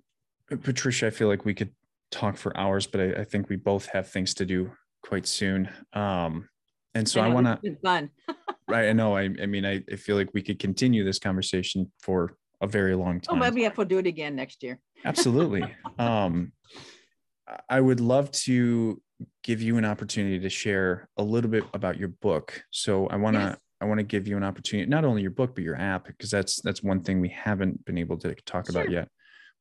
Patricia, 0.63 1.07
I 1.07 1.09
feel 1.11 1.27
like 1.27 1.45
we 1.45 1.53
could 1.53 1.71
talk 2.11 2.37
for 2.37 2.55
hours, 2.57 2.87
but 2.87 3.01
I, 3.01 3.21
I 3.21 3.23
think 3.23 3.49
we 3.49 3.55
both 3.55 3.87
have 3.87 4.09
things 4.09 4.33
to 4.35 4.45
do 4.45 4.71
quite 5.01 5.27
soon. 5.27 5.69
Um, 5.93 6.49
and 6.95 7.07
so 7.07 7.21
I, 7.21 7.25
I 7.25 7.29
want 7.29 7.47
to 7.63 7.75
fun. 7.83 8.09
right. 8.67 8.89
I 8.89 8.93
know. 8.93 9.15
I, 9.15 9.29
I 9.41 9.45
mean, 9.45 9.65
I, 9.65 9.83
I 9.91 9.95
feel 9.95 10.15
like 10.15 10.29
we 10.33 10.41
could 10.41 10.59
continue 10.59 11.03
this 11.03 11.19
conversation 11.19 11.91
for 12.01 12.35
a 12.61 12.67
very 12.67 12.95
long 12.95 13.17
oh, 13.17 13.19
time. 13.19 13.35
Oh, 13.35 13.39
maybe 13.39 13.65
if 13.65 13.77
we'll 13.77 13.87
do 13.87 13.99
it 13.99 14.07
again 14.07 14.35
next 14.35 14.63
year. 14.63 14.79
Absolutely. 15.05 15.63
um, 15.99 16.51
I 17.67 17.79
would 17.79 17.99
love 17.99 18.31
to 18.31 19.01
give 19.43 19.61
you 19.61 19.77
an 19.77 19.85
opportunity 19.85 20.39
to 20.39 20.49
share 20.49 21.09
a 21.17 21.23
little 21.23 21.49
bit 21.49 21.63
about 21.73 21.97
your 21.97 22.09
book. 22.09 22.61
So 22.71 23.07
I 23.07 23.15
want 23.15 23.35
to 23.35 23.41
yes. 23.41 23.57
I 23.81 23.85
want 23.85 23.99
to 23.99 24.03
give 24.03 24.27
you 24.27 24.35
an 24.35 24.43
opportunity, 24.43 24.89
not 24.89 25.05
only 25.05 25.21
your 25.21 25.31
book 25.31 25.55
but 25.55 25.63
your 25.63 25.75
app, 25.75 26.05
because 26.05 26.29
that's 26.29 26.61
that's 26.61 26.83
one 26.83 27.01
thing 27.01 27.21
we 27.21 27.29
haven't 27.29 27.85
been 27.85 27.97
able 27.97 28.17
to 28.17 28.35
talk 28.45 28.69
sure. 28.69 28.81
about 28.81 28.91
yet. 28.91 29.07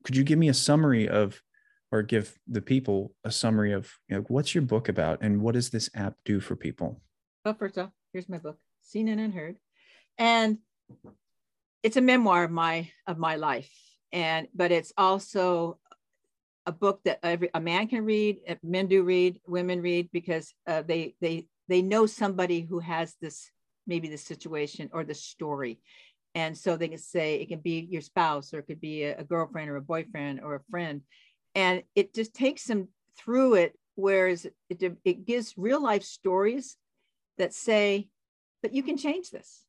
Could 0.04 0.16
you 0.16 0.24
give 0.24 0.38
me 0.38 0.48
a 0.48 0.54
summary 0.54 1.08
of, 1.08 1.40
or 1.90 2.02
give 2.02 2.38
the 2.46 2.60
people 2.60 3.14
a 3.24 3.30
summary 3.30 3.72
of, 3.72 3.90
you 4.08 4.16
know, 4.16 4.24
what's 4.28 4.54
your 4.54 4.62
book 4.62 4.88
about, 4.88 5.22
and 5.22 5.40
what 5.40 5.54
does 5.54 5.70
this 5.70 5.88
app 5.94 6.14
do 6.24 6.40
for 6.40 6.56
people? 6.56 7.00
Well, 7.44 7.54
first 7.54 7.78
off, 7.78 7.90
here's 8.12 8.28
my 8.28 8.38
book, 8.38 8.58
Seen 8.82 9.08
and 9.08 9.20
Unheard, 9.20 9.56
and 10.18 10.58
it's 11.82 11.96
a 11.96 12.00
memoir 12.00 12.44
of 12.44 12.50
my 12.50 12.90
of 13.06 13.18
my 13.18 13.36
life. 13.36 13.70
and 14.12 14.48
but 14.54 14.72
it's 14.72 14.92
also 14.96 15.78
a 16.66 16.72
book 16.72 17.00
that 17.04 17.18
every 17.22 17.48
a 17.54 17.60
man 17.60 17.88
can 17.88 18.04
read, 18.04 18.40
men 18.62 18.86
do 18.86 19.02
read, 19.02 19.40
women 19.46 19.80
read 19.80 20.10
because 20.12 20.52
uh, 20.66 20.82
they 20.82 21.14
they 21.20 21.46
they 21.68 21.82
know 21.82 22.06
somebody 22.06 22.60
who 22.60 22.78
has 22.78 23.14
this 23.20 23.50
maybe 23.86 24.08
the 24.08 24.18
situation 24.18 24.90
or 24.92 25.04
the 25.04 25.14
story, 25.14 25.80
and 26.34 26.56
so 26.56 26.76
they 26.76 26.88
can 26.88 26.98
say 26.98 27.36
it 27.36 27.48
can 27.48 27.60
be 27.60 27.88
your 27.90 28.02
spouse 28.02 28.52
or 28.52 28.58
it 28.58 28.66
could 28.66 28.80
be 28.80 29.04
a, 29.04 29.18
a 29.18 29.24
girlfriend 29.24 29.70
or 29.70 29.76
a 29.76 29.82
boyfriend 29.82 30.40
or 30.40 30.56
a 30.56 30.70
friend, 30.70 31.00
and 31.58 31.82
it 31.96 32.14
just 32.14 32.34
takes 32.34 32.64
them 32.66 32.86
through 33.16 33.54
it. 33.54 33.76
Whereas 33.96 34.46
it, 34.70 34.96
it 35.04 35.26
gives 35.26 35.58
real 35.58 35.82
life 35.82 36.04
stories 36.04 36.76
that 37.36 37.52
say, 37.52 38.08
but 38.62 38.72
you 38.72 38.84
can 38.84 38.96
change 38.96 39.30
this. 39.30 39.64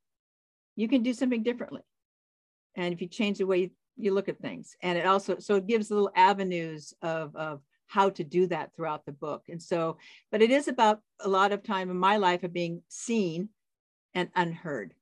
You 0.75 0.87
can 0.87 1.01
do 1.01 1.15
something 1.15 1.41
differently. 1.41 1.81
And 2.75 2.93
if 2.93 3.01
you 3.01 3.07
change 3.07 3.39
the 3.39 3.47
way 3.47 3.71
you 3.97 4.13
look 4.13 4.29
at 4.29 4.39
things 4.39 4.77
and 4.81 4.97
it 4.97 5.05
also 5.05 5.39
so 5.39 5.55
it 5.55 5.67
gives 5.67 5.91
little 5.91 6.11
avenues 6.15 6.93
of 7.01 7.35
of 7.35 7.59
how 7.87 8.09
to 8.09 8.23
do 8.23 8.47
that 8.47 8.73
throughout 8.73 9.05
the 9.05 9.11
book 9.11 9.43
and 9.49 9.61
so 9.61 9.97
but 10.31 10.41
it 10.41 10.51
is 10.51 10.69
about 10.69 11.01
a 11.19 11.27
lot 11.27 11.51
of 11.51 11.61
time 11.63 11.89
in 11.89 11.97
my 11.97 12.15
life 12.15 12.43
of 12.43 12.53
being 12.53 12.81
seen 12.87 13.49
and 14.13 14.29
unheard 14.37 14.93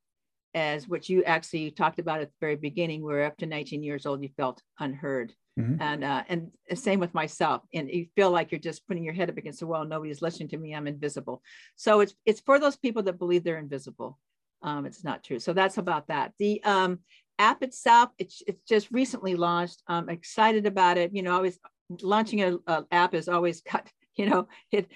as 0.55 0.88
what 0.88 1.09
you 1.09 1.23
actually 1.25 1.69
talked 1.69 1.99
about 1.99 2.21
at 2.21 2.29
the 2.29 2.38
very 2.41 2.55
beginning 2.55 3.03
where 3.03 3.25
up 3.25 3.38
to 3.38 3.45
19 3.45 3.83
years 3.83 4.07
old 4.07 4.23
you 4.23 4.29
felt 4.35 4.63
unheard 4.79 5.31
mm-hmm. 5.57 5.81
and 5.81 6.03
uh, 6.03 6.23
and 6.29 6.51
same 6.73 6.99
with 6.99 7.13
myself 7.13 7.63
and 7.73 7.89
you 7.89 8.05
feel 8.15 8.31
like 8.31 8.51
you're 8.51 8.59
just 8.59 8.87
putting 8.87 9.03
your 9.03 9.13
head 9.13 9.29
up 9.29 9.37
against 9.37 9.59
the 9.59 9.67
wall 9.67 9.85
nobody's 9.85 10.21
listening 10.21 10.49
to 10.49 10.57
me 10.57 10.73
i'm 10.73 10.87
invisible 10.87 11.41
so 11.75 11.99
it's 12.01 12.13
it's 12.25 12.41
for 12.41 12.59
those 12.59 12.75
people 12.75 13.03
that 13.03 13.19
believe 13.19 13.43
they're 13.43 13.57
invisible 13.57 14.17
um, 14.63 14.85
it's 14.85 15.03
not 15.03 15.23
true 15.23 15.39
so 15.39 15.53
that's 15.53 15.77
about 15.77 16.07
that 16.07 16.33
the 16.39 16.63
um, 16.63 16.99
app 17.39 17.63
itself, 17.63 18.09
it's, 18.17 18.41
it's 18.47 18.61
just 18.63 18.91
recently 18.91 19.35
launched. 19.35 19.81
I'm 19.87 20.09
excited 20.09 20.65
about 20.65 20.97
it. 20.97 21.13
You 21.13 21.23
know, 21.23 21.33
always 21.33 21.59
launching 22.01 22.41
an 22.41 22.59
app 22.91 23.13
is 23.13 23.27
always 23.27 23.61
cut, 23.61 23.87
you 24.15 24.29
know, 24.29 24.47
it, 24.71 24.87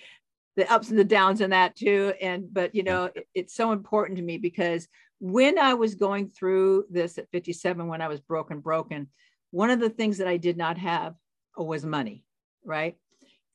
the 0.56 0.72
ups 0.72 0.90
and 0.90 1.00
the 1.00 1.06
downs 1.06 1.42
in 1.42 1.52
that 1.52 1.76
too. 1.76 2.14
And, 2.22 2.54
but, 2.54 2.76
you 2.76 2.84
know, 2.84 3.06
it, 3.06 3.28
it's 3.34 3.56
so 3.56 3.72
important 3.72 4.18
to 4.18 4.24
me 4.24 4.38
because 4.38 4.88
when 5.20 5.58
I 5.58 5.76
was 5.76 5.96
going 5.96 6.30
through 6.30 6.86
this 6.90 7.18
at 7.18 7.30
57, 7.32 7.88
when 7.88 8.02
I 8.02 8.08
was 8.08 8.20
broken, 8.20 8.60
broken, 8.60 9.08
one 9.52 9.70
of 9.70 9.80
the 9.80 9.90
things 9.90 10.18
that 10.18 10.28
I 10.28 10.38
did 10.38 10.58
not 10.58 10.78
have 10.78 11.16
was 11.56 11.86
money, 11.86 12.24
right? 12.66 12.96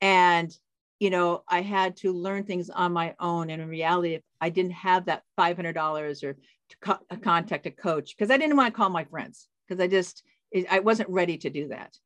And, 0.01 0.57
you 1.01 1.11
know, 1.11 1.43
I 1.49 1.63
had 1.63 1.97
to 1.99 2.13
learn 2.13 2.45
things 2.45 2.71
on 2.71 2.93
my 2.93 3.15
own. 3.19 3.51
And 3.51 3.61
in 3.61 3.69
reality, 3.69 4.15
if 4.15 4.23
I 4.41 4.51
didn't 4.51 4.73
have 4.73 5.07
that 5.07 5.23
$500 5.39 6.23
or 6.23 6.35
to 6.35 6.77
co- 6.81 7.17
contact 7.23 7.67
a 7.67 7.71
coach 7.71 8.15
because 8.17 8.31
I 8.31 8.37
didn't 8.37 8.57
want 8.57 8.73
to 8.73 8.77
call 8.77 8.91
my 8.91 9.05
friends 9.05 9.49
because 9.67 9.83
I 9.83 9.87
just 9.87 10.23
I 10.71 10.81
wasn't 10.81 11.09
ready 11.09 11.39
to 11.39 11.51
do 11.51 11.69
that. 11.69 11.97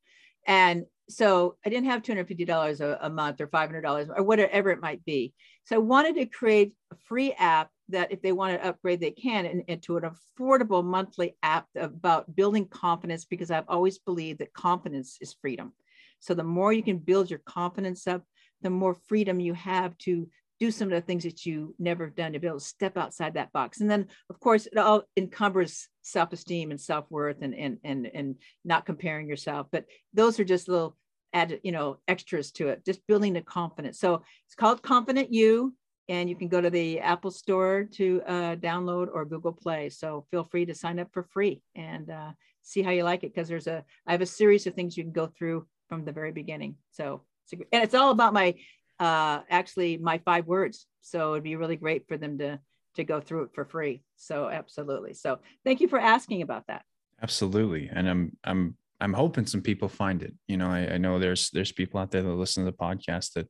And 0.47 0.87
so 1.09 1.57
I 1.65 1.69
didn't 1.69 1.91
have 1.91 2.03
$250 2.03 2.81
a, 2.81 2.99
a 3.03 3.11
month 3.11 3.41
or 3.41 3.47
$500 3.47 4.11
or 4.17 4.23
whatever 4.23 4.71
it 4.71 4.81
might 4.81 5.05
be. 5.05 5.35
So 5.71 5.77
I 5.77 5.79
wanted 5.79 6.17
to 6.17 6.27
create 6.27 6.73
a 6.91 6.97
free 6.97 7.33
app 7.35 7.71
that 7.91 8.11
if 8.11 8.21
they 8.21 8.33
want 8.33 8.61
to 8.61 8.69
upgrade, 8.69 8.99
they 8.99 9.13
can 9.13 9.47
and, 9.47 9.63
into 9.69 9.97
an 9.97 10.03
affordable 10.03 10.83
monthly 10.83 11.37
app 11.45 11.69
about 11.77 12.35
building 12.35 12.67
confidence 12.67 13.25
because 13.25 13.53
I've 13.53 13.69
always 13.69 13.97
believed 13.97 14.41
that 14.41 14.53
confidence 14.53 15.17
is 15.21 15.37
freedom. 15.41 15.73
So 16.19 16.35
the 16.35 16.43
more 16.43 16.73
you 16.73 16.83
can 16.83 16.99
build 16.99 17.31
your 17.31 17.39
confidence 17.47 18.09
up, 18.09 18.25
the 18.63 18.71
more 18.71 18.97
freedom 19.07 19.39
you 19.39 19.55
have 19.55 19.97
to 19.99 20.29
do 20.59 20.73
some 20.73 20.89
of 20.89 20.93
the 20.93 21.03
things 21.03 21.23
that 21.23 21.47
you 21.47 21.73
never 21.79 22.07
have 22.07 22.17
done 22.17 22.33
to 22.33 22.41
be 22.41 22.49
able 22.49 22.59
to 22.59 22.65
step 22.65 22.97
outside 22.97 23.35
that 23.35 23.53
box. 23.53 23.81
And 23.81 23.89
then 23.89 24.09
of 24.29 24.41
course 24.41 24.67
it 24.67 24.77
all 24.77 25.05
encumbers 25.17 25.87
self-esteem 26.03 26.73
and 26.73 26.81
self-worth 26.81 27.43
and 27.43 27.55
and 27.55 27.79
and 27.85 28.11
and 28.13 28.35
not 28.65 28.87
comparing 28.87 29.29
yourself. 29.29 29.69
But 29.71 29.85
those 30.15 30.41
are 30.41 30.45
just 30.45 30.69
little 30.69 30.97
add, 31.33 31.61
you 31.63 31.73
know, 31.73 31.99
extras 32.09 32.51
to 32.53 32.69
it, 32.69 32.85
just 32.85 33.07
building 33.07 33.33
the 33.33 33.43
confidence. 33.43 33.99
So 33.99 34.23
it's 34.47 34.55
called 34.55 34.83
ConfidentU. 34.83 35.71
And 36.09 36.29
you 36.29 36.35
can 36.35 36.49
go 36.49 36.61
to 36.61 36.71
the 36.71 36.99
Apple 36.99 37.31
Store 37.31 37.85
to 37.93 38.21
uh, 38.27 38.57
download 38.57 39.07
or 39.13 39.25
Google 39.25 39.53
Play. 39.53 39.91
So 39.91 40.27
feel 40.33 40.43
free 40.43 40.67
to 40.67 40.75
sign 40.75 40.99
up 40.99 41.07
for 41.13 41.23
free 41.23 41.63
and 41.77 42.11
uh, 42.11 42.33
see 42.63 42.83
how 42.83 42.91
you 42.91 43.05
like 43.05 43.23
it. 43.23 43.33
Because 43.33 43.47
there's 43.47 43.69
a, 43.69 43.85
I 44.09 44.13
have 44.13 44.21
a 44.21 44.27
series 44.27 44.67
of 44.67 44.75
things 44.75 44.97
you 44.97 45.05
can 45.05 45.13
go 45.13 45.29
through 45.29 45.67
from 45.89 46.05
the 46.05 46.11
very 46.11 46.33
beginning. 46.33 46.75
So, 46.91 47.23
and 47.53 47.85
it's 47.85 47.95
all 47.95 48.11
about 48.11 48.33
my 48.33 48.57
uh, 48.99 49.41
actually 49.49 49.99
my 49.99 50.19
five 50.19 50.47
words. 50.47 50.87
So 51.01 51.33
it'd 51.33 51.45
be 51.45 51.57
really 51.57 51.77
great 51.77 52.09
for 52.09 52.17
them 52.17 52.39
to 52.39 52.59
to 52.97 53.05
go 53.05 53.21
through 53.21 53.45
it 53.45 53.51
for 53.55 53.65
free. 53.65 54.03
So 54.17 54.49
absolutely. 54.49 55.15
So 55.15 55.39
thank 55.65 55.81
you 55.81 55.87
for 55.87 56.01
asking 56.01 56.43
about 56.43 56.67
that. 56.67 56.85
Absolutely, 57.23 57.89
and 57.93 58.09
I'm 58.09 58.37
I'm 58.43 58.77
I'm 59.01 59.13
hoping 59.13 59.47
some 59.47 59.63
people 59.63 59.89
find 59.89 60.23
it. 60.23 60.35
You 60.47 60.57
know, 60.57 60.69
I, 60.69 60.95
I 60.95 60.99
know 60.99 61.19
there's 61.19 61.51
there's 61.51 61.73
people 61.73 62.01
out 62.01 62.11
there 62.11 62.23
that 62.23 62.29
listen 62.29 62.65
to 62.65 62.71
the 62.71 62.77
podcast 62.77 63.33
that 63.35 63.49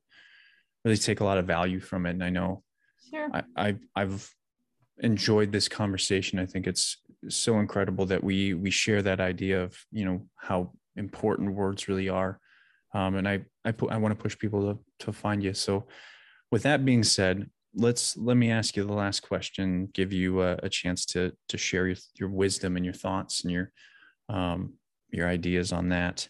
really 0.85 0.97
take 0.97 1.19
a 1.19 1.25
lot 1.25 1.37
of 1.37 1.45
value 1.45 1.79
from 1.79 2.05
it, 2.05 2.11
and 2.11 2.23
I 2.23 2.29
know 2.29 2.63
sure. 3.09 3.29
I, 3.33 3.43
I 3.55 3.75
I've 3.95 4.29
enjoyed 4.99 5.51
this 5.51 5.67
conversation. 5.67 6.39
I 6.39 6.45
think 6.45 6.67
it's 6.67 6.97
so 7.29 7.59
incredible 7.59 8.05
that 8.07 8.23
we 8.23 8.53
we 8.53 8.71
share 8.71 9.01
that 9.01 9.19
idea 9.19 9.63
of 9.63 9.77
you 9.91 10.05
know 10.05 10.27
how 10.35 10.71
important 10.95 11.55
words 11.55 11.87
really 11.87 12.09
are 12.09 12.39
um, 12.93 13.15
and 13.15 13.27
I 13.27 13.41
I 13.63 13.71
put 13.71 13.91
I 13.91 13.97
want 13.97 14.17
to 14.17 14.21
push 14.21 14.37
people 14.37 14.73
to 14.73 15.05
to 15.05 15.13
find 15.13 15.43
you. 15.43 15.53
So, 15.53 15.87
with 16.51 16.63
that 16.63 16.85
being 16.85 17.03
said, 17.03 17.49
let's 17.73 18.17
let 18.17 18.37
me 18.37 18.51
ask 18.51 18.75
you 18.75 18.85
the 18.85 18.93
last 18.93 19.21
question. 19.21 19.89
Give 19.93 20.11
you 20.11 20.41
a, 20.41 20.57
a 20.63 20.69
chance 20.69 21.05
to 21.07 21.31
to 21.49 21.57
share 21.57 21.87
your 21.87 21.97
your 22.15 22.29
wisdom 22.29 22.75
and 22.75 22.85
your 22.85 22.93
thoughts 22.93 23.43
and 23.43 23.51
your 23.51 23.71
um, 24.29 24.73
your 25.11 25.27
ideas 25.27 25.71
on 25.71 25.89
that. 25.89 26.27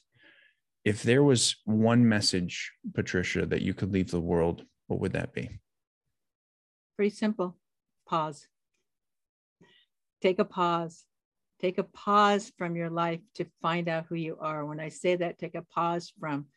If 0.83 1.03
there 1.03 1.23
was 1.23 1.57
one 1.65 2.07
message, 2.07 2.71
Patricia, 2.93 3.45
that 3.45 3.61
you 3.61 3.73
could 3.73 3.93
leave 3.93 4.11
the 4.11 4.19
world, 4.19 4.63
what 4.87 4.99
would 4.99 5.13
that 5.13 5.33
be? 5.33 5.59
Pretty 6.95 7.15
simple. 7.15 7.55
Pause. 8.07 8.47
Take 10.21 10.39
a 10.39 10.45
pause. 10.45 11.05
Take 11.59 11.77
a 11.77 11.83
pause 11.83 12.51
from 12.57 12.75
your 12.75 12.89
life 12.89 13.21
to 13.35 13.45
find 13.61 13.87
out 13.87 14.05
who 14.09 14.15
you 14.15 14.37
are. 14.39 14.65
When 14.65 14.79
I 14.79 14.89
say 14.89 15.15
that, 15.15 15.37
take 15.37 15.55
a 15.55 15.61
pause 15.61 16.11
from 16.19 16.47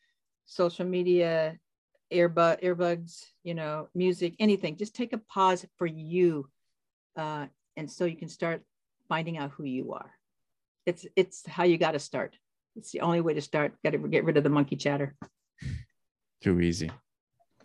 social 0.46 0.86
media, 0.86 1.58
earbud, 2.12 2.62
earbuds, 2.62 3.24
you 3.42 3.54
know, 3.54 3.88
music, 3.94 4.34
anything. 4.38 4.76
Just 4.76 4.94
take 4.94 5.12
a 5.12 5.18
pause 5.18 5.66
for 5.76 5.86
you, 5.86 6.48
uh, 7.16 7.46
and 7.76 7.90
so 7.90 8.04
you 8.04 8.16
can 8.16 8.28
start 8.28 8.62
finding 9.08 9.36
out 9.36 9.50
who 9.50 9.64
you 9.64 9.92
are. 9.92 10.10
It's 10.86 11.06
it's 11.16 11.46
how 11.46 11.64
you 11.64 11.78
got 11.78 11.92
to 11.92 11.98
start. 11.98 12.36
It's 12.76 12.90
the 12.90 13.00
only 13.00 13.20
way 13.20 13.34
to 13.34 13.40
start. 13.40 13.74
Got 13.84 13.90
to 13.90 13.98
get 13.98 14.24
rid 14.24 14.36
of 14.36 14.44
the 14.44 14.50
monkey 14.50 14.76
chatter. 14.76 15.14
Too 16.42 16.60
easy. 16.60 16.90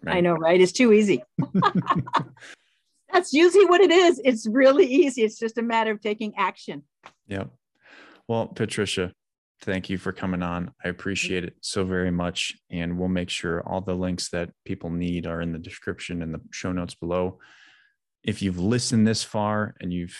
Right? 0.03 0.17
I 0.17 0.19
know, 0.21 0.33
right? 0.33 0.61
It's 0.61 0.71
too 0.71 0.93
easy. 0.93 1.23
That's 3.11 3.33
usually 3.33 3.65
what 3.65 3.81
it 3.81 3.91
is. 3.91 4.21
It's 4.23 4.47
really 4.47 4.85
easy. 4.85 5.23
It's 5.23 5.39
just 5.39 5.57
a 5.57 5.61
matter 5.61 5.91
of 5.91 5.99
taking 5.99 6.33
action. 6.37 6.83
Yep. 7.27 7.49
Well, 8.27 8.47
Patricia, 8.47 9.11
thank 9.61 9.89
you 9.89 9.97
for 9.97 10.11
coming 10.11 10.43
on. 10.43 10.71
I 10.83 10.89
appreciate 10.89 11.43
it 11.43 11.55
so 11.61 11.83
very 11.83 12.11
much. 12.11 12.55
And 12.69 12.97
we'll 12.97 13.09
make 13.09 13.29
sure 13.29 13.67
all 13.67 13.81
the 13.81 13.95
links 13.95 14.29
that 14.29 14.51
people 14.63 14.91
need 14.91 15.25
are 15.25 15.41
in 15.41 15.51
the 15.51 15.59
description 15.59 16.21
and 16.21 16.33
the 16.33 16.41
show 16.51 16.71
notes 16.71 16.93
below. 16.93 17.39
If 18.23 18.41
you've 18.41 18.59
listened 18.59 19.07
this 19.07 19.23
far 19.23 19.75
and 19.81 19.91
you've 19.91 20.17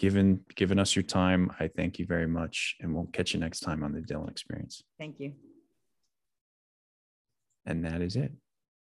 given 0.00 0.40
given 0.56 0.78
us 0.78 0.96
your 0.96 1.02
time, 1.02 1.52
I 1.60 1.68
thank 1.68 1.98
you 1.98 2.06
very 2.06 2.26
much. 2.26 2.74
And 2.80 2.94
we'll 2.94 3.10
catch 3.12 3.34
you 3.34 3.38
next 3.38 3.60
time 3.60 3.84
on 3.84 3.92
the 3.92 4.00
Dylan 4.00 4.30
Experience. 4.30 4.82
Thank 4.98 5.20
you. 5.20 5.34
And 7.66 7.84
that 7.84 8.00
is 8.00 8.16
it. 8.16 8.32